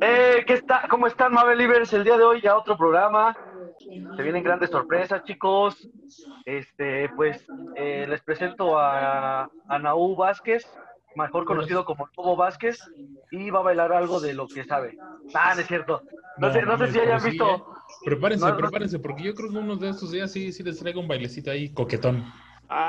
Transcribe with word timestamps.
Eh, 0.00 0.42
¿qué 0.44 0.54
está? 0.54 0.88
¿Cómo 0.90 1.06
están, 1.06 1.32
Mabel 1.32 1.56
Livers? 1.56 1.92
El 1.92 2.02
día 2.02 2.16
de 2.16 2.24
hoy 2.24 2.40
ya 2.40 2.56
otro 2.56 2.76
programa. 2.76 3.36
Se 4.16 4.22
vienen 4.22 4.42
grandes 4.42 4.70
sorpresas, 4.70 5.22
chicos. 5.24 5.88
Este, 6.44 7.08
pues 7.10 7.46
eh, 7.76 8.04
les 8.08 8.20
presento 8.22 8.76
a, 8.76 9.48
a 9.68 9.78
Naú 9.78 10.16
Vázquez, 10.16 10.68
mejor 11.14 11.44
conocido 11.44 11.84
como 11.84 12.08
Lobo 12.16 12.34
Vázquez, 12.34 12.80
y 13.30 13.50
va 13.50 13.60
a 13.60 13.62
bailar 13.62 13.92
algo 13.92 14.20
de 14.20 14.34
lo 14.34 14.48
que 14.48 14.64
sabe. 14.64 14.98
Ah, 15.32 15.52
no 15.54 15.60
es 15.60 15.66
cierto. 15.68 16.02
No, 16.38 16.52
sé, 16.52 16.62
no 16.62 16.76
sé 16.76 16.90
si 16.90 16.98
hayan 16.98 17.22
visto. 17.22 17.64
Prepárense, 18.04 18.46
No, 18.46 18.56
prepárense, 18.56 18.98
porque 18.98 19.22
yo 19.22 19.34
creo 19.34 19.50
que 19.50 19.58
unos 19.58 19.78
de 19.78 19.90
estos 19.90 20.10
días 20.10 20.32
sí, 20.32 20.52
sí 20.52 20.64
les 20.64 20.76
traigo 20.80 21.00
un 21.00 21.06
bailecito 21.08 21.52
ahí 21.52 21.72
coquetón. 21.72 22.24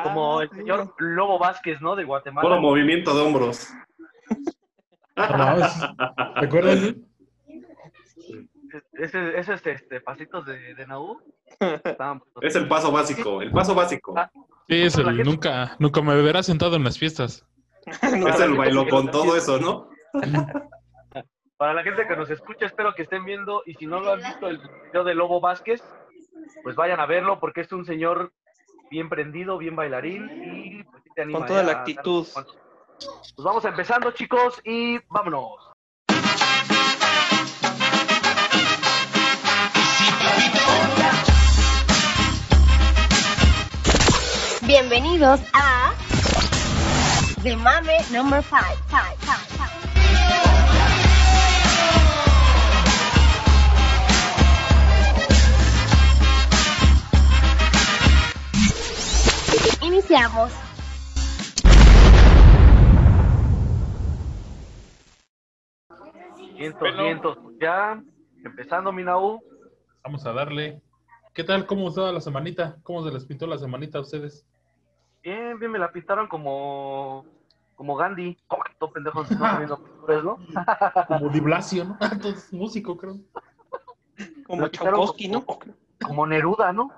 Como 0.04 0.40
Ah, 0.40 0.44
el 0.44 0.50
señor 0.50 0.96
Lobo 0.98 1.38
Vázquez, 1.38 1.80
¿no? 1.82 1.96
De 1.96 2.04
Guatemala. 2.04 2.48
Puro 2.48 2.62
movimiento 2.62 3.16
de 3.16 3.22
hombros. 3.22 3.70
No 5.16 5.56
¿Te 6.40 6.46
acuerdas? 6.46 6.94
Ese, 8.94 9.38
ese 9.40 9.54
es 9.54 9.66
este, 9.68 10.02
pasitos 10.02 10.46
de, 10.46 10.76
de 10.76 10.88
Naú. 10.88 11.22
Estaban- 11.60 12.22
Es 12.42 12.56
el 12.56 12.68
paso 12.68 12.92
básico, 12.92 13.42
el 13.42 13.52
paso 13.52 13.74
básico. 13.76 14.14
Ah, 14.18 14.30
Sí, 14.68 14.82
es 14.82 14.98
el 14.98 15.24
nunca, 15.24 15.76
nunca 15.80 16.02
me 16.02 16.20
verás 16.22 16.48
sentado 16.48 16.76
en 16.76 16.84
las 16.84 16.98
fiestas. 16.98 17.46
Es 17.86 18.40
el 18.40 18.56
bailo 18.56 18.88
con 18.88 19.12
todo 19.12 19.36
eso, 19.36 19.60
¿no? 19.60 19.90
Para 21.58 21.74
la 21.74 21.84
gente 21.84 22.06
que 22.08 22.16
nos 22.18 22.30
escucha, 22.30 22.66
espero 22.66 22.94
que 22.96 23.04
estén 23.04 23.24
viendo 23.24 23.62
y 23.66 23.76
si 23.76 23.86
no 23.86 24.02
lo 24.02 24.14
han 24.14 24.20
visto 24.22 24.48
el 24.48 24.60
video 24.88 25.06
de 25.06 25.16
Lobo 25.16 25.40
Vázquez, 25.40 25.82
pues 26.64 26.76
vayan 26.76 27.00
a 27.00 27.06
verlo 27.06 27.40
porque 27.40 27.62
es 27.62 27.72
un 27.72 27.86
señor 27.86 28.34
bien 28.90 29.08
prendido, 29.08 29.58
bien 29.58 29.76
bailarín 29.76 30.30
y 30.44 30.84
pues, 30.84 31.04
te 31.16 31.22
anima 31.22 31.40
Con 31.40 31.48
toda 31.48 31.64
la 31.64 31.72
actitud. 31.72 32.28
dar- 32.36 32.46
Pues 32.98 33.44
vamos 33.44 33.66
empezando 33.66 34.12
chicos 34.12 34.62
y 34.64 34.98
vámonos. 35.10 35.72
Bienvenidos 44.62 45.42
a 45.54 45.94
The 47.44 47.56
Mame 47.58 47.98
Number 48.12 48.44
5. 48.44 48.56
Iniciamos. 59.82 60.65
Vientos, 66.58 66.80
Bueno. 66.82 67.04
vientos. 67.04 67.38
Ya, 67.60 68.02
empezando 68.44 68.92
mi 68.92 69.04
Naú. 69.04 69.42
Vamos 70.04 70.26
a 70.26 70.34
darle. 70.34 70.82
¿Qué 71.34 71.44
tal? 71.44 71.66
¿Cómo 71.66 71.90
estaba 71.90 72.12
la 72.12 72.22
semanita? 72.22 72.78
¿Cómo 72.84 73.04
se 73.04 73.12
les 73.12 73.26
pintó 73.26 73.46
la 73.46 73.58
semanita 73.58 73.98
a 73.98 74.02
ustedes? 74.02 74.46
Bien, 75.22 75.60
bien, 75.60 75.72
me 75.72 75.80
la 75.80 75.92
pintaron 75.92 76.28
como, 76.28 77.26
como 77.76 77.96
Gandhi. 77.96 78.38
Oh, 78.48 78.58
todo 78.80 78.94
pendejo, 78.94 79.24
no 79.40 79.68
¿no? 80.24 80.38
Como 81.08 81.30
Di 81.30 81.40
Blasio, 81.40 81.84
¿no? 81.84 81.98
Todo 82.22 82.32
es 82.32 82.54
músico, 82.54 82.96
creo. 82.96 83.18
Como 84.46 84.68
Chaukovsky, 84.70 85.28
¿no? 85.28 85.44
Como 86.02 86.26
Neruda, 86.28 86.72
¿no? 86.72 86.92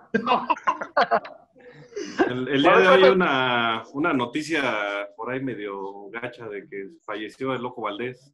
El, 2.30 2.48
el 2.48 2.62
día 2.62 2.78
de 2.78 2.88
hoy 2.88 3.04
hay 3.04 3.10
una, 3.12 3.84
una 3.94 4.14
noticia 4.14 5.08
por 5.16 5.32
ahí 5.32 5.42
medio 5.42 6.10
gacha 6.10 6.48
de 6.48 6.68
que 6.68 6.90
falleció 7.06 7.54
el 7.54 7.62
Loco 7.62 7.82
Valdés. 7.82 8.34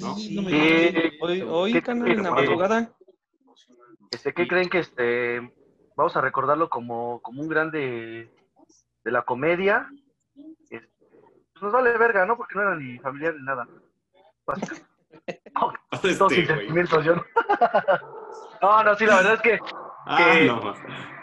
¿No? 0.00 0.14
Sí, 0.16 0.34
no 0.34 0.42
me 0.42 0.50
Sí. 0.50 0.58
digas. 0.58 1.12
Hoy, 1.20 1.42
hoy 1.48 1.72
¿Qué- 1.72 1.82
canal, 1.82 2.06
qué- 2.06 2.12
en 2.14 2.22
la 2.22 2.30
madrugada. 2.30 2.92
Este, 4.10 4.32
¿Qué 4.32 4.48
creen 4.48 4.68
que 4.70 4.78
este 4.78 5.52
vamos 5.96 6.16
a 6.16 6.20
recordarlo 6.20 6.68
como, 6.70 7.20
como 7.22 7.42
un 7.42 7.48
grande 7.48 8.30
de 9.04 9.10
la 9.10 9.22
comedia? 9.22 9.88
Este, 10.70 10.88
pues 11.52 11.62
nos 11.62 11.72
vale 11.72 11.96
verga, 11.98 12.24
¿no? 12.24 12.36
Porque 12.36 12.54
no 12.54 12.62
era 12.62 12.76
ni 12.76 12.98
familiar 12.98 13.34
ni 13.34 13.42
nada. 13.44 13.66
Todos 15.92 16.32
sin 16.32 16.40
Este, 16.42 16.46
sentimientos, 16.46 17.04
yo 17.04 17.16
no. 17.16 17.24
No, 18.62 18.82
no, 18.82 18.94
sí, 18.96 19.06
la 19.06 19.16
verdad 19.16 19.34
es 19.34 19.40
que 19.42 19.58
Ah, 20.06 20.36
no. 20.46 20.74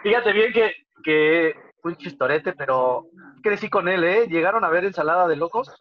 fíjate 0.04 0.32
bien 0.32 0.54
que, 0.54 0.72
que 1.04 1.54
un 1.90 1.96
chistorete, 1.98 2.54
pero 2.54 3.06
crecí 3.42 3.70
con 3.70 3.88
él, 3.88 4.04
¿eh? 4.04 4.28
¿Llegaron 4.28 4.64
a 4.64 4.70
ver 4.70 4.86
ensalada 4.86 5.28
de 5.28 5.36
locos? 5.36 5.72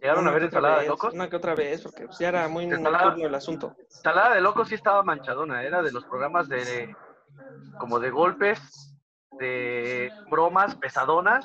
¿Llegaron 0.00 0.26
a 0.26 0.30
ver 0.30 0.44
ensalada 0.44 0.80
de 0.80 0.88
locos? 0.88 1.14
Una 1.14 1.28
que 1.28 1.36
otra 1.36 1.54
vez, 1.54 1.82
porque 1.82 2.06
pues, 2.06 2.18
ya 2.18 2.28
era 2.28 2.48
muy 2.48 2.64
Ensalada. 2.64 3.14
el 3.18 3.34
asunto. 3.34 3.74
Ensalada 3.78 4.34
de 4.34 4.40
locos 4.40 4.68
sí 4.68 4.74
estaba 4.74 5.02
manchadona, 5.02 5.62
era 5.62 5.82
de 5.82 5.92
los 5.92 6.04
programas 6.04 6.48
de 6.48 6.94
como 7.78 7.98
de 7.98 8.10
golpes, 8.10 8.94
de 9.38 10.10
bromas 10.30 10.76
pesadonas 10.76 11.44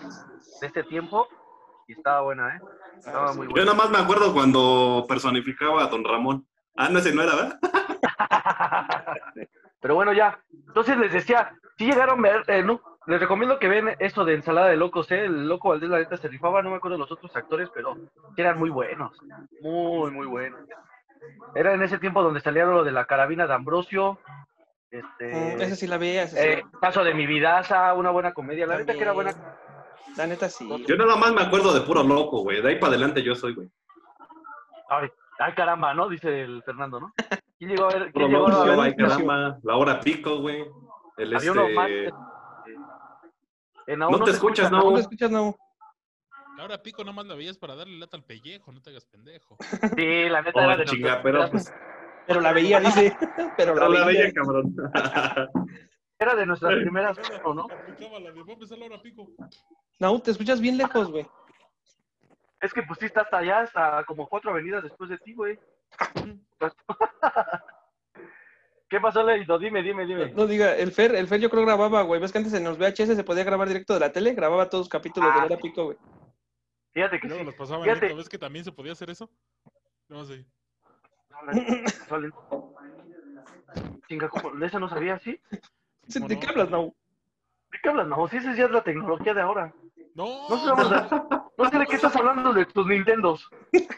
de 0.60 0.68
este 0.68 0.84
tiempo 0.84 1.28
y 1.88 1.94
estaba 1.94 2.22
buena, 2.22 2.56
¿eh? 2.58 2.60
Estaba 2.98 3.34
muy 3.34 3.46
Yo 3.48 3.52
buena. 3.52 3.66
nada 3.74 3.78
más 3.78 3.90
me 3.90 3.98
acuerdo 4.00 4.34
cuando 4.34 5.06
personificaba 5.08 5.84
a 5.84 5.88
Don 5.88 6.04
Ramón. 6.04 6.46
Ah, 6.76 6.90
no, 6.90 7.00
ese 7.00 7.14
no 7.14 7.24
era, 7.24 7.36
¿verdad? 7.36 7.60
Pero 9.80 9.96
bueno, 9.96 10.14
ya. 10.14 10.40
Entonces 10.68 10.98
les 10.98 11.14
decía, 11.14 11.56
si 11.78 11.86
llegaron 11.86 12.20
a 12.20 12.30
ver, 12.30 12.44
eh, 12.48 12.64
no, 12.64 12.82
les 13.08 13.20
recomiendo 13.20 13.58
que 13.60 13.68
vean 13.68 13.96
eso 14.00 14.26
de 14.26 14.36
ensalada 14.36 14.68
de 14.68 14.78
locos, 14.78 15.10
¿eh? 15.12 15.26
El 15.26 15.48
loco 15.48 15.70
Valdés 15.70 15.90
la 15.90 16.00
neta 16.00 16.18
se 16.18 16.28
rifaba, 16.28 16.62
no 16.62 16.70
me 16.70 16.76
acuerdo 16.78 16.96
de 16.98 17.00
los 17.02 17.12
otros 17.12 17.36
actores, 17.36 17.70
pero 17.74 17.96
eran 18.36 18.60
muy 18.60 18.70
buenos, 18.70 19.18
muy, 19.62 20.12
muy 20.12 20.28
buenos. 20.28 20.60
Era 21.56 21.74
en 21.74 21.82
ese 21.82 21.98
tiempo 21.98 22.22
donde 22.22 22.40
salía 22.42 22.66
lo 22.66 22.84
de 22.84 22.92
la 22.92 23.06
carabina 23.06 23.48
de 23.48 23.54
Ambrosio, 23.54 24.20
este, 24.90 25.56
Mm, 25.58 25.62
esa 25.62 25.76
sí 25.76 25.88
la 25.88 25.98
veía, 25.98 26.28
sí 26.28 26.38
eh, 26.40 26.64
caso 26.80 27.04
de 27.04 27.14
mi 27.14 27.26
vidaza, 27.28 27.94
una 27.94 28.12
buena 28.12 28.34
comedia, 28.34 28.66
la 28.68 28.78
neta 28.78 28.94
que 28.94 29.02
era 29.02 29.12
buena. 29.12 29.32
La 30.16 30.26
neta 30.28 30.48
sí. 30.50 30.68
Yo 30.88 30.96
nada 30.96 31.16
más 31.18 31.34
me 31.34 31.42
acuerdo 31.42 31.74
de 31.74 31.82
puro 31.82 32.04
loco, 32.04 32.42
güey. 32.42 32.62
De 32.62 32.70
ahí 32.70 32.76
para 32.76 32.94
adelante 32.94 33.22
yo 33.22 33.36
soy, 33.36 33.54
güey. 33.54 33.70
Ay, 34.90 35.10
ay, 35.40 35.54
caramba, 35.54 35.94
¿no? 35.94 36.08
Dice 36.08 36.42
el 36.42 36.64
Fernando, 36.64 37.00
¿no? 37.00 37.14
¿Quién 37.60 37.72
llegó 37.72 37.86
a 37.86 37.94
ver? 37.94 38.12
Puro 38.12 38.26
¿Quién 38.28 38.32
llegó 38.32 38.48
a 38.48 38.50
loco, 38.50 38.66
ver? 38.66 38.80
ay, 38.80 38.96
caramba. 38.96 39.58
La 39.64 39.76
hora 39.76 40.00
pico, 40.00 40.38
güey. 40.40 40.66
El 41.18 41.36
Había 41.36 41.52
uno 41.52 41.70
más. 41.70 41.90
En 43.88 44.00
No 44.00 44.10
te 44.24 44.32
escuchas, 44.32 44.66
escucha, 44.66 44.70
¿no? 44.70 44.84
¿No 44.84 44.92
lo 44.92 44.98
escuchas, 45.00 45.32
no? 45.32 45.56
Ahora 46.60 46.82
pico 46.82 47.04
nomás 47.04 47.26
la 47.28 47.36
veías 47.36 47.58
para 47.58 47.76
darle 47.76 48.00
lata 48.00 48.18
al 48.18 48.24
pellejo, 48.24 48.72
no 48.72 48.82
te 48.82 48.90
hagas 48.90 49.06
pendejo. 49.06 49.58
Sí, 49.96 50.28
la 50.30 50.42
neta 50.42 50.60
Oh, 50.60 50.64
era 50.64 50.78
de 50.78 50.86
chinga, 50.86 51.22
pero 51.22 51.50
pues... 51.52 51.72
Pero 52.26 52.42
la 52.42 52.52
veía, 52.52 52.80
dice. 52.82 53.16
Pero 53.58 53.74
la 53.76 53.88
veía. 53.88 54.06
veía, 54.06 54.34
cabrón. 54.34 54.76
era 56.20 56.36
de 56.36 56.46
nuestras 56.46 56.74
primeras, 56.74 57.18
¿no? 57.46 57.62
Aplicaba 57.72 58.20
la 58.20 58.32
de, 58.32 58.44
"Va 58.44 58.50
a 58.50 58.54
empezar 58.54 58.78
la 58.78 58.86
hora 58.88 59.02
pico. 59.02 59.28
No, 60.00 60.20
te 60.22 60.32
escuchas 60.32 60.60
bien 60.60 60.78
lejos, 60.78 61.10
güey. 61.10 61.26
Es 62.60 62.74
que 62.74 62.84
pues 62.84 63.00
sí 63.00 63.06
está 63.06 63.22
hasta 63.22 63.38
allá, 63.38 63.60
hasta 63.62 64.04
como 64.06 64.28
cuatro 64.28 64.52
avenidas 64.52 64.84
después 64.84 65.10
de 65.10 65.18
ti, 65.20 65.34
güey. 65.36 65.58
¿Qué 68.90 69.00
pasó, 69.02 69.22
Leito? 69.24 69.60
Dime, 69.60 69.82
dime, 69.84 70.06
dime. 70.06 70.32
No 70.32 70.48
diga, 70.48 70.76
el 70.76 70.92
Fer, 70.94 71.14
el 71.16 71.28
Fer 71.28 71.42
yo 71.42 71.50
creo 71.50 71.64
grababa, 71.66 72.04
güey. 72.04 72.22
¿Ves 72.22 72.32
que 72.32 72.38
antes 72.38 72.54
en 72.54 72.64
los 72.64 72.78
VHS 72.78 73.16
se 73.16 73.24
podía 73.24 73.44
grabar 73.44 73.68
directo 73.68 73.94
de 73.94 74.00
la 74.00 74.12
tele? 74.14 74.34
Grababa 74.34 74.70
todos 74.70 74.84
los 74.86 74.90
capítulos 74.90 75.34
de 75.34 75.40
Ah. 75.42 75.46
Hora 75.46 75.58
Pico, 75.58 75.86
güey. 75.86 75.98
Fíjate 76.94 77.20
que 77.20 77.28
Luego 77.28 77.42
sí. 77.42 77.46
los 77.48 77.56
pasaba 77.56 77.80
en 77.80 77.84
Fíjate. 77.84 78.00
directo. 78.00 78.18
¿Ves 78.18 78.30
que 78.30 78.38
también 78.38 78.64
se 78.66 78.72
podía 78.72 78.94
hacer 78.94 79.10
eso? 79.10 79.30
No 80.08 80.24
sé. 80.26 80.46
Chinga. 84.08 84.30
¿De 84.58 84.66
eso 84.66 84.80
no 84.80 84.90
sabía, 84.90 85.20
sí? 85.20 85.40
¿Cómo 86.14 86.28
¿De 86.28 86.36
no? 86.36 86.42
qué 86.42 86.48
hablas, 86.48 86.70
no? 86.70 86.84
¿De 87.72 87.78
qué 87.84 87.90
hablas? 87.90 88.08
No, 88.08 88.28
si 88.30 88.38
esa 88.38 88.56
ya 88.56 88.66
es 88.66 88.72
la 88.72 88.82
tecnología 88.84 89.34
de 89.34 89.42
ahora. 89.42 89.74
No, 90.16 90.48
No 90.50 90.58
sé, 90.58 90.66
vamos 90.72 90.92
a- 90.92 91.50
no 91.58 91.70
sé 91.70 91.78
de 91.78 91.86
qué 91.86 91.96
estás 91.96 92.16
hablando 92.16 92.54
de 92.54 92.66
tus 92.66 92.88
Nintendos. 92.88 93.48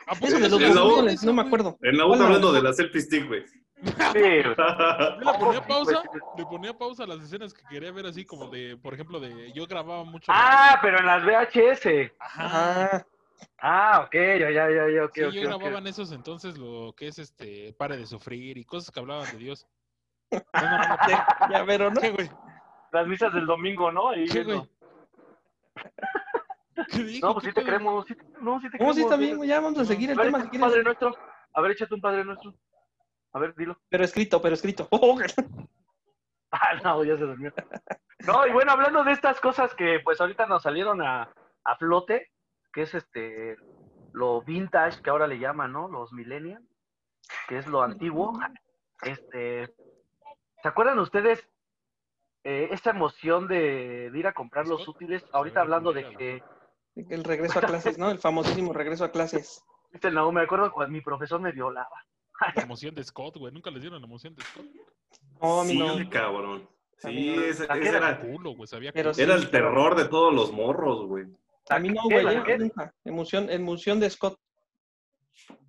¿a 0.07 0.15
poco 0.15 0.27
Eso 0.27 0.39
de 0.39 0.49
los 0.49 0.61
En 0.61 0.75
la 0.75 0.83
U- 0.83 0.87
controles, 0.89 1.23
no 1.23 1.33
me 1.33 1.41
acuerdo. 1.43 1.77
En 1.81 1.97
la 1.97 2.05
U 2.07 2.13
está 2.13 2.25
hablando 2.25 2.51
de 2.51 2.61
la 2.63 2.73
selfie 2.73 3.01
stick, 3.01 3.27
güey. 3.27 3.45
Sí. 3.81 4.43
Yo 4.43 4.53
le 5.19 5.39
ponía 5.39 5.61
Sí, 5.61 5.67
pausa, 5.67 6.03
pues. 6.05 6.23
le 6.37 6.45
ponía 6.45 6.73
pausa 6.73 7.03
a 7.03 7.07
las 7.07 7.21
escenas 7.21 7.53
que 7.53 7.63
quería 7.69 7.91
ver 7.91 8.05
así 8.07 8.25
como 8.25 8.47
de, 8.47 8.77
por 8.77 8.93
ejemplo, 8.93 9.19
de 9.19 9.51
yo 9.53 9.65
grababa 9.67 10.03
mucho. 10.03 10.31
Ah, 10.33 10.79
pero 10.81 10.99
en 10.99 11.05
las 11.05 11.23
VHS. 11.23 12.11
Ajá. 12.19 13.05
Ah, 13.61 14.03
ok, 14.05 14.13
ya, 14.13 14.51
ya, 14.51 14.69
ya, 14.69 14.89
ya, 14.89 15.05
ok, 15.05 15.11
Sí, 15.13 15.23
ok, 15.23 15.31
yo 15.31 15.41
grababa 15.41 15.79
en 15.79 15.87
esos 15.87 16.11
entonces 16.11 16.57
lo 16.57 16.93
que 16.95 17.07
es 17.07 17.19
este 17.19 17.73
pare 17.73 17.95
de 17.97 18.05
sufrir 18.05 18.57
y 18.57 18.65
cosas 18.65 18.91
que 18.91 18.99
hablaban 18.99 19.29
de 19.31 19.37
Dios. 19.37 19.65
No, 20.31 20.39
no, 20.53 20.77
no, 20.77 20.97
Ya, 21.07 21.27
ya, 21.49 21.65
pero 21.65 21.89
no. 21.89 22.01
¿Qué, 22.01 22.11
güey? 22.11 22.29
Las 22.91 23.07
misas 23.07 23.33
del 23.33 23.45
domingo, 23.45 23.91
¿no? 23.91 24.09
Ahí 24.09 24.27
¿Qué, 24.27 24.43
güey? 24.43 24.61
¿Qué 26.91 27.03
dijo? 27.03 27.27
No, 27.27 27.33
pues 27.33 27.45
sí 27.45 27.51
¿Qué 27.51 27.61
te 27.61 27.65
creemos. 27.65 28.05
Sí, 28.07 28.15
te- 28.15 28.25
no, 28.41 28.59
sí 28.59 28.69
te 28.69 28.77
¿Cómo 28.77 28.93
sí 28.93 29.01
creemos, 29.01 29.11
está 29.11 29.15
bien, 29.17 29.37
güey? 29.37 29.49
Ya 29.49 29.59
vamos 29.59 29.79
a 29.79 29.85
seguir 29.85 30.09
el 30.11 30.17
tema 30.17 30.39
si 30.41 30.55
un 30.55 30.61
Padre. 30.61 30.83
Nuestro. 30.83 31.15
A 31.53 31.61
ver, 31.61 31.71
échate 31.71 31.93
un 31.93 32.01
Padre 32.01 32.25
Nuestro. 32.25 32.53
A 33.33 33.39
ver, 33.39 33.55
dilo. 33.55 33.77
Pero 33.89 34.03
escrito, 34.03 34.41
pero 34.41 34.55
escrito. 34.55 34.87
Oh, 34.91 35.19
Ah, 36.51 36.73
no, 36.83 37.03
ya 37.03 37.15
se 37.15 37.25
durmió. 37.25 37.53
No, 38.25 38.47
y 38.47 38.51
bueno, 38.51 38.71
hablando 38.71 39.03
de 39.03 39.11
estas 39.11 39.39
cosas 39.39 39.75
que 39.75 39.99
pues 40.03 40.19
ahorita 40.19 40.47
nos 40.47 40.63
salieron 40.63 40.99
a, 40.99 41.31
a 41.63 41.75
flote, 41.77 42.31
que 42.73 42.81
es 42.81 42.95
este 42.95 43.55
lo 44.13 44.41
vintage 44.41 45.01
que 45.03 45.09
ahora 45.11 45.27
le 45.27 45.37
llaman, 45.37 45.71
¿no? 45.71 45.87
Los 45.87 46.11
millennials. 46.11 46.65
que 47.47 47.59
es 47.59 47.67
lo 47.67 47.83
antiguo, 47.83 48.33
este, 49.03 49.73
¿se 50.61 50.67
acuerdan 50.67 50.99
ustedes 50.99 51.47
eh, 52.43 52.69
esa 52.71 52.91
emoción 52.91 53.47
de, 53.47 54.09
de 54.11 54.19
ir 54.19 54.27
a 54.27 54.33
comprar 54.33 54.67
los 54.67 54.87
útiles? 54.87 55.23
Ahorita 55.31 55.61
hablando 55.61 55.93
de 55.93 56.09
que, 56.15 56.43
El 56.95 57.23
regreso 57.23 57.59
a 57.59 57.61
clases, 57.61 57.97
¿no? 57.97 58.09
El 58.09 58.19
famosísimo 58.19 58.73
regreso 58.73 59.05
a 59.05 59.11
clases. 59.11 59.63
viste, 59.91 60.11
no, 60.11 60.31
me 60.31 60.41
acuerdo 60.41 60.71
cuando 60.71 60.91
mi 60.91 61.01
profesor 61.01 61.39
me 61.39 61.51
violaba. 61.51 62.03
La 62.55 62.63
emoción 62.63 62.95
de 62.95 63.03
Scott, 63.03 63.37
güey. 63.37 63.53
Nunca 63.53 63.69
les 63.71 63.81
dieron 63.81 63.99
la 64.01 64.07
emoción 64.07 64.35
de 64.35 64.43
Scott. 64.43 64.65
No, 65.41 65.61
a 65.61 65.63
mí 65.63 65.71
Sí, 65.71 65.79
no. 65.79 66.09
cabrón. 66.09 66.69
Sí, 66.97 67.33
no. 67.35 67.41
ese, 67.43 67.63
¿A 67.69 67.73
qué 67.75 67.79
ese 67.81 67.97
era? 67.97 68.09
era, 68.09 68.19
Culo, 68.21 68.55
güey. 68.55 68.67
Sabía 68.67 68.91
sí. 68.91 69.21
era 69.21 69.35
el 69.35 69.49
terror 69.49 69.95
de 69.95 70.05
todos 70.05 70.33
los 70.33 70.51
morros, 70.51 71.05
güey. 71.05 71.25
A 71.69 71.79
mí 71.79 71.89
no, 71.89 72.01
güey. 72.03 72.25
Emoción, 73.05 73.49
emoción 73.49 73.99
de 73.99 74.09
Scott. 74.09 74.37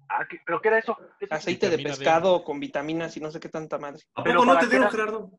Ah, 0.08 0.26
¿qué- 0.28 0.40
¿Pero 0.44 0.60
qué 0.60 0.68
era 0.68 0.78
eso? 0.78 0.96
Aceite 1.30 1.68
de 1.70 1.78
pescado 1.78 2.42
con 2.42 2.58
vitaminas 2.58 3.16
y 3.16 3.20
no 3.20 3.30
sé 3.30 3.38
qué 3.38 3.48
tanta 3.48 3.78
madre. 3.78 4.02
¿A 4.14 4.24
poco 4.24 4.44
no 4.44 4.58
te 4.58 4.66
dieron, 4.66 4.82
era- 4.88 4.90
Gerardo? 4.90 5.30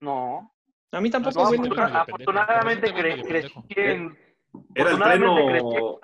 No, 0.00 0.54
A 0.92 1.00
mí 1.00 1.10
tampoco, 1.10 1.42
No, 1.42 1.48
güey, 1.48 1.60
medio 1.60 1.82
afortunadamente 1.82 2.92
cre- 2.94 3.24
crecí 3.26 3.52
en... 3.76 4.16
Era 4.74 4.90
el 4.90 4.98
pleno, 4.98 5.98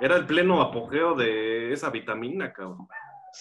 era 0.00 0.16
el 0.16 0.26
pleno 0.26 0.62
apogeo 0.62 1.14
de 1.14 1.72
esa 1.72 1.90
vitamina, 1.90 2.52
cabrón. 2.52 2.88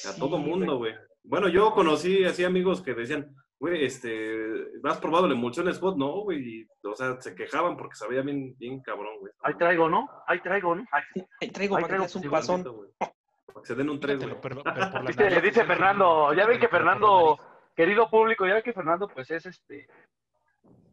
A 0.09 0.15
todo 0.17 0.37
Sí, 0.37 0.43
mundo, 0.43 0.77
güey. 0.77 0.93
Bueno, 1.23 1.47
yo 1.47 1.71
conocí 1.73 2.23
así 2.23 2.43
amigos 2.43 2.81
que 2.81 2.93
decían, 2.93 3.33
güey, 3.59 3.83
este, 3.85 4.39
¿has 4.83 4.99
probado 4.99 5.27
la 5.27 5.33
emulsión 5.33 5.71
Scott? 5.73 5.97
No, 5.97 6.21
güey. 6.21 6.61
y, 6.61 6.67
O 6.87 6.95
sea, 6.95 7.19
se 7.21 7.35
quejaban 7.35 7.75
porque 7.77 7.95
sabía 7.95 8.21
bien, 8.21 8.55
bien 8.57 8.81
cabrón, 8.81 9.19
güey. 9.19 9.33
Ahí 9.41 9.53
traigo, 9.55 9.89
¿no? 9.89 10.09
Ahí 10.27 10.39
traigo, 10.41 10.75
¿no? 10.75 10.85
Ahí 11.41 11.49
traigo 11.51 11.75
Ahí 11.75 11.83
para 11.83 11.87
traigo 11.97 12.03
un 12.03 12.09
Sí, 12.23 12.29
pasón. 12.29 12.63
Para 12.97 13.61
que 13.61 13.65
se 13.67 13.75
den 13.75 13.89
un 13.89 13.99
tres, 13.99 14.17
güey. 14.19 14.35
Dice, 15.07 15.23
nariz, 15.29 15.43
dice 15.43 15.65
Fernando, 15.65 16.33
ya 16.33 16.45
ven 16.45 16.59
que 16.59 16.67
Fernando, 16.69 17.37
querido 17.75 18.09
público, 18.09 18.45
ya 18.47 18.53
ven 18.53 18.63
que 18.63 18.73
Fernando 18.73 19.07
pues 19.09 19.29
es 19.31 19.45
este, 19.45 19.87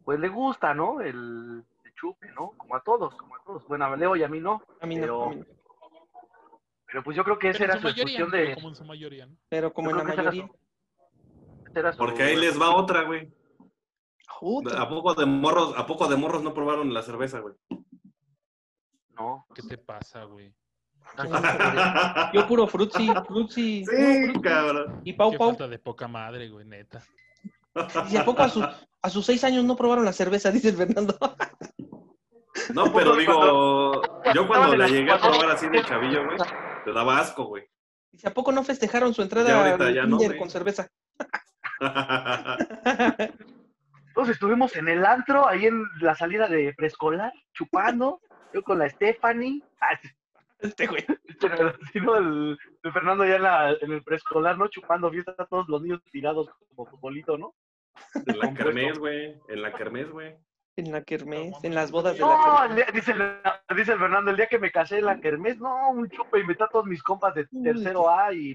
pues 0.03 0.19
le 0.19 0.27
gusta, 0.27 0.73
¿no? 0.73 0.99
El, 1.01 1.63
el 1.85 1.93
chupe, 1.95 2.29
¿no? 2.33 2.51
Como 2.57 2.75
a 2.75 2.81
todos, 2.81 3.15
como 3.15 3.35
a 3.35 3.43
todos. 3.45 3.65
Bueno, 3.67 3.85
a 3.85 3.95
Leo 3.95 4.15
y 4.17 4.23
a 4.23 4.27
mí 4.27 4.39
no, 4.41 4.61
A 4.81 4.85
mí 4.85 4.95
no, 4.95 5.01
Pero- 5.01 5.23
a 5.23 5.29
mí 5.29 5.35
no. 5.37 5.45
Pero 6.87 7.03
pues 7.03 7.15
yo 7.17 7.23
creo 7.23 7.37
que 7.37 7.49
esa 7.49 7.65
era 7.65 7.73
su 7.73 7.79
su 7.81 7.87
mayoría, 7.87 8.03
excusión 8.19 8.31
de... 8.31 8.55
como 8.55 8.69
en 8.69 8.75
su 8.75 8.85
mayoría, 8.85 9.25
¿no? 9.27 9.35
Pero 9.49 9.73
como 9.73 9.89
yo 9.91 9.99
en 9.99 10.07
la 10.07 10.15
mayoría. 10.15 10.47
su- 10.47 11.91
su- 11.91 11.97
Porque 11.97 12.23
ahí 12.23 12.35
les 12.35 12.59
va 12.59 12.73
otra, 12.75 13.03
güey. 13.03 13.31
¿A 14.77 14.87
poco 14.89 15.13
de 15.15 15.25
morros, 15.25 15.73
a 15.77 15.85
poco 15.87 16.07
de 16.07 16.15
morros 16.15 16.43
no 16.43 16.53
probaron 16.53 16.93
la 16.93 17.01
cerveza, 17.01 17.39
güey? 17.39 17.55
No, 19.17 19.45
¿Qué 19.55 19.63
te 19.63 19.77
pasa, 19.77 20.23
güey? 20.25 20.53
Yo 22.33 22.47
puro 22.47 22.67
frutzi, 22.67 23.07
frutzi. 23.25 23.83
puro 23.85 23.97
Sí, 23.97 24.23
frutzi. 24.25 24.41
cabrón. 24.41 25.01
Y 25.05 25.13
Pau 25.13 25.31
Qué 25.31 25.37
Pau. 25.37 25.47
falta 25.49 25.67
de 25.67 25.79
poca 25.79 26.07
madre, 26.07 26.49
güey, 26.49 26.65
neta. 26.65 27.03
¿Y 28.11 28.17
a 28.17 28.25
poco 28.25 28.41
a, 28.43 28.49
sus 28.49 28.63
a 29.01 29.09
sus 29.09 29.25
seis 29.25 29.43
años 29.43 29.63
no 29.63 29.75
probaron 29.75 30.03
la 30.05 30.13
cerveza? 30.13 30.51
Dice 30.51 30.69
el 30.69 30.75
Fernando. 30.77 31.17
No, 32.73 32.91
pero 32.93 33.15
digo, 33.15 34.01
yo 34.33 34.47
cuando 34.47 34.75
le 34.75 34.89
llegué 34.89 35.11
a 35.11 35.19
probar 35.19 35.51
así 35.51 35.69
de 35.69 35.81
chavillo, 35.83 36.25
güey, 36.25 36.37
te 36.87 36.93
daba 36.93 37.19
asco, 37.19 37.43
güey. 37.43 37.65
Dice, 38.13 38.29
¿a 38.29 38.33
poco 38.33 38.53
no 38.53 38.63
festejaron 38.63 39.13
su 39.13 39.19
Ya 39.21 39.23
entrada 39.25 39.71
ahorita 39.71 40.01
al 40.01 40.09
no, 40.09 40.17
con 40.37 40.49
cerveza? 40.49 40.87
Entonces 44.07 44.35
estuvimos 44.35 44.73
en 44.77 44.87
el 44.87 45.05
antro, 45.05 45.45
ahí 45.47 45.65
en 45.65 45.83
la 45.99 46.15
salida 46.15 46.47
de 46.47 46.73
preescolar, 46.75 47.33
chupando, 47.53 48.21
yo 48.53 48.63
con 48.63 48.79
la 48.79 48.89
Stephanie, 48.89 49.61
ah, 49.81 49.99
Este 50.59 50.87
güey. 50.87 51.05
pero 51.41 51.73
sí, 51.91 51.99
no, 51.99 52.15
el, 52.15 52.57
el 52.83 52.91
Fernando 52.93 53.25
ya 53.25 53.35
en, 53.35 53.43
la- 53.43 53.73
en 53.81 53.91
el 53.91 54.01
preescolar, 54.03 54.57
¿no? 54.57 54.69
Chupando 54.69 55.11
fiesta, 55.11 55.35
todos 55.49 55.67
los 55.67 55.81
niños 55.81 56.01
tirados 56.09 56.49
como 56.73 56.89
futbolito, 56.89 57.37
¿no? 57.37 57.53
En 58.25 58.39
la 58.39 58.53
kermés, 58.53 58.97
güey. 58.97 59.35
En 59.49 59.61
la 59.61 59.73
kermés, 59.73 60.09
güey. 60.09 60.37
En 60.77 60.91
la 60.91 61.01
kermés, 61.01 61.55
en 61.63 61.73
las 61.73 61.89
bodas 61.89 62.13
de 62.13 62.19
la 62.21 62.27
No, 62.27 62.67
kermés. 62.67 62.93
dice, 62.93 63.11
el, 63.11 63.41
dice 63.75 63.93
el 63.93 63.99
Fernando, 63.99 64.29
el 64.29 64.37
día 64.37 64.45
que 64.45 64.59
me 64.59 64.69
casé 64.71 64.99
en 64.99 65.05
la 65.05 65.19
kermés, 65.19 65.57
no, 65.59 65.89
un 65.89 66.07
chupe, 66.07 66.39
invité 66.39 66.65
a 66.65 66.67
todos 66.67 66.85
mis 66.85 67.01
compas 67.01 67.33
de 67.33 67.47
Uy. 67.51 67.63
tercero 67.63 68.07
A 68.09 68.31
y 68.31 68.53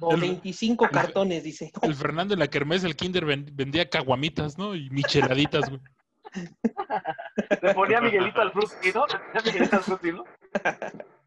dos. 0.00 0.14
El- 0.14 0.20
25 0.20 0.88
cartones, 0.88 1.44
dice. 1.44 1.70
El 1.82 1.94
Fernando 1.94 2.34
en 2.34 2.40
la 2.40 2.48
kermés, 2.48 2.82
el 2.82 2.96
kinder 2.96 3.24
ven- 3.24 3.46
vendía 3.52 3.88
caguamitas, 3.88 4.58
¿no? 4.58 4.74
Y 4.74 4.90
micheladitas, 4.90 5.70
güey. 5.70 5.80
Le 7.62 7.74
ponía 7.74 8.00
Miguelito 8.00 8.40
al 8.40 8.50
frutti, 8.50 8.90
¿no? 8.92 9.06
Le 9.06 9.18
ponía 9.18 9.42
Miguelito 9.44 9.76
al 9.76 9.82
frutti, 9.84 10.12
¿no? 10.12 10.24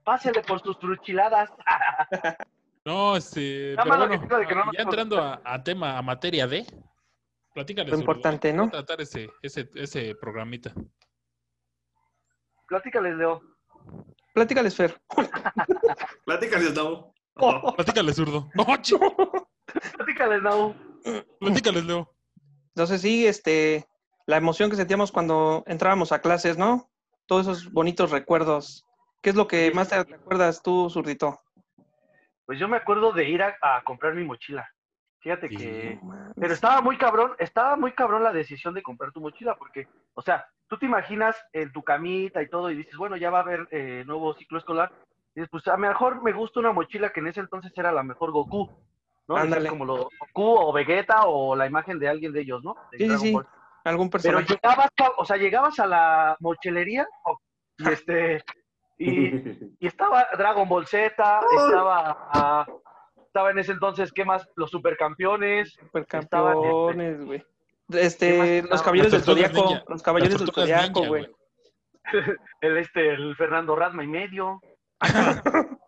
Pásele 0.04 0.42
por 0.42 0.62
sus 0.62 0.78
truchiladas. 0.80 1.50
No, 2.84 3.16
este. 3.16 3.76
Pero 3.78 3.88
bueno, 3.88 4.08
no 4.08 4.72
ya 4.74 4.82
entrando 4.84 5.18
a, 5.22 5.40
a 5.46 5.64
tema, 5.64 5.98
a 5.98 6.02
materia 6.02 6.46
de. 6.46 6.66
Platícales. 7.56 7.94
Lo 7.94 8.00
importante, 8.00 8.52
¿cómo 8.52 8.66
¿no? 8.66 8.70
tratar 8.70 9.00
ese, 9.00 9.30
ese, 9.42 9.70
ese 9.76 10.14
programita. 10.16 10.74
Platícales, 12.68 13.16
Leo. 13.16 13.42
Platícales, 14.34 14.76
Fer. 14.76 15.02
Platícales, 16.26 16.74
no. 16.74 17.14
Platícales, 17.78 18.18
zurdo. 18.18 18.50
¡Oh, 18.58 18.76
chi! 18.82 18.96
Platícales, 19.96 20.42
Nau. 20.44 20.76
Platícales, 21.40 21.86
Leo. 21.86 22.14
Entonces 22.76 23.00
sí, 23.00 23.26
este, 23.26 23.88
la 24.26 24.36
emoción 24.36 24.70
que 24.70 24.76
sentíamos 24.76 25.14
cuando 25.14 25.64
entrábamos 25.66 26.12
a 26.12 26.20
clases, 26.20 26.58
¿no? 26.58 26.92
Todos 27.26 27.48
esos 27.48 27.72
bonitos 27.72 28.12
recuerdos. 28.12 28.86
¿Qué 29.22 29.30
es 29.30 29.36
lo 29.38 29.48
que 29.48 29.72
más 29.72 29.88
te 29.88 29.96
acuerdas 29.96 30.62
tú, 30.62 30.90
zurdito? 30.90 31.40
Pues 32.46 32.60
yo 32.60 32.68
me 32.68 32.76
acuerdo 32.76 33.14
de 33.14 33.30
ir 33.30 33.42
a, 33.42 33.56
a 33.62 33.82
comprar 33.86 34.14
mi 34.14 34.26
mochila. 34.26 34.70
Fíjate 35.26 35.50
Sí. 35.50 35.58
que... 35.58 36.00
Pero 36.36 36.54
estaba 36.54 36.82
muy 36.82 37.00
cabrón, 37.00 37.32
estaba 37.40 37.76
muy 37.76 37.94
cabrón 37.94 38.22
la 38.22 38.32
decisión 38.32 38.76
de 38.76 38.84
comprar 38.84 39.12
tu 39.12 39.22
mochila, 39.22 39.56
porque, 39.56 39.88
o 40.14 40.22
sea, 40.22 40.46
tú 40.68 40.78
te 40.78 40.86
imaginas 40.86 41.36
en 41.52 41.72
tu 41.72 41.82
camita 41.82 42.44
y 42.44 42.48
todo, 42.48 42.70
y 42.70 42.76
dices, 42.76 42.96
bueno, 42.96 43.18
ya 43.18 43.32
va 43.32 43.40
a 43.40 43.42
haber 43.42 43.68
eh, 43.72 44.04
nuevo 44.06 44.36
ciclo 44.36 44.60
escolar. 44.60 44.92
Y 45.34 45.40
dices, 45.40 45.50
pues 45.50 45.68
a 45.68 45.72
lo 45.72 45.78
mejor 45.80 46.22
me 46.22 46.32
gusta 46.32 46.60
una 46.60 46.74
mochila 46.74 47.10
que 47.10 47.22
en 47.22 47.28
ese 47.28 47.40
entonces 47.40 47.72
era 47.76 47.92
la 47.92 48.04
mejor 48.04 48.30
Goku, 48.32 48.70
¿no? 49.28 49.36
Ándale. 49.36 49.68
Como 49.68 49.84
lo 49.84 49.96
Goku 50.20 50.58
o 50.60 50.72
Vegeta 50.72 51.24
o 51.26 51.56
la 51.56 51.66
imagen 51.66 51.98
de 51.98 52.08
alguien 52.08 52.32
de 52.32 52.42
ellos, 52.42 52.64
¿no? 52.64 52.76
De 52.92 53.00
Sí, 53.00 53.10
sí, 53.10 53.18
sí. 53.18 53.38
¿Algún 53.84 54.12
Pero 54.12 54.38
personaje? 54.38 54.54
llegabas, 54.54 54.90
a- 55.02 55.12
o 55.18 55.26
sea, 55.26 55.38
llegabas 55.38 55.80
a 55.80 55.88
la 55.88 56.38
mochilería 56.40 57.08
y 57.80 57.84
este 58.00 58.44
y, 59.00 59.36
y 59.80 59.88
estaba 59.88 60.28
Dragon 60.38 60.70
Ball 60.70 60.86
Z, 60.86 61.08
estaba 61.10 62.30
ah, 62.32 62.66
estaba 63.36 63.52
en 63.52 63.60
ese 63.60 63.74
entonces, 63.74 64.14
¿qué 64.14 64.24
más? 64.24 64.48
Los 64.56 64.72
supercampeones, 64.72 65.74
Supercampeones, 65.74 67.26
güey. 67.26 67.44
Este, 67.90 68.30
¿Qué 68.30 68.62
más 68.62 68.72
los 68.72 68.82
caballeros 68.82 69.26
del 69.26 69.36
ninja. 69.36 69.84
los 69.90 70.02
caballeros 70.02 70.40
del 70.40 70.66
ninja, 70.66 71.08
güey. 71.08 71.30
el 72.62 72.78
este, 72.78 73.10
el 73.10 73.36
Fernando 73.36 73.76
Radma 73.76 74.06
y 74.06 74.08
medio. 74.08 74.62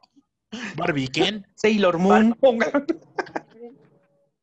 Barbie 0.76 1.08
Ken. 1.08 1.48
Sailor 1.56 1.98
Moon. 1.98 2.38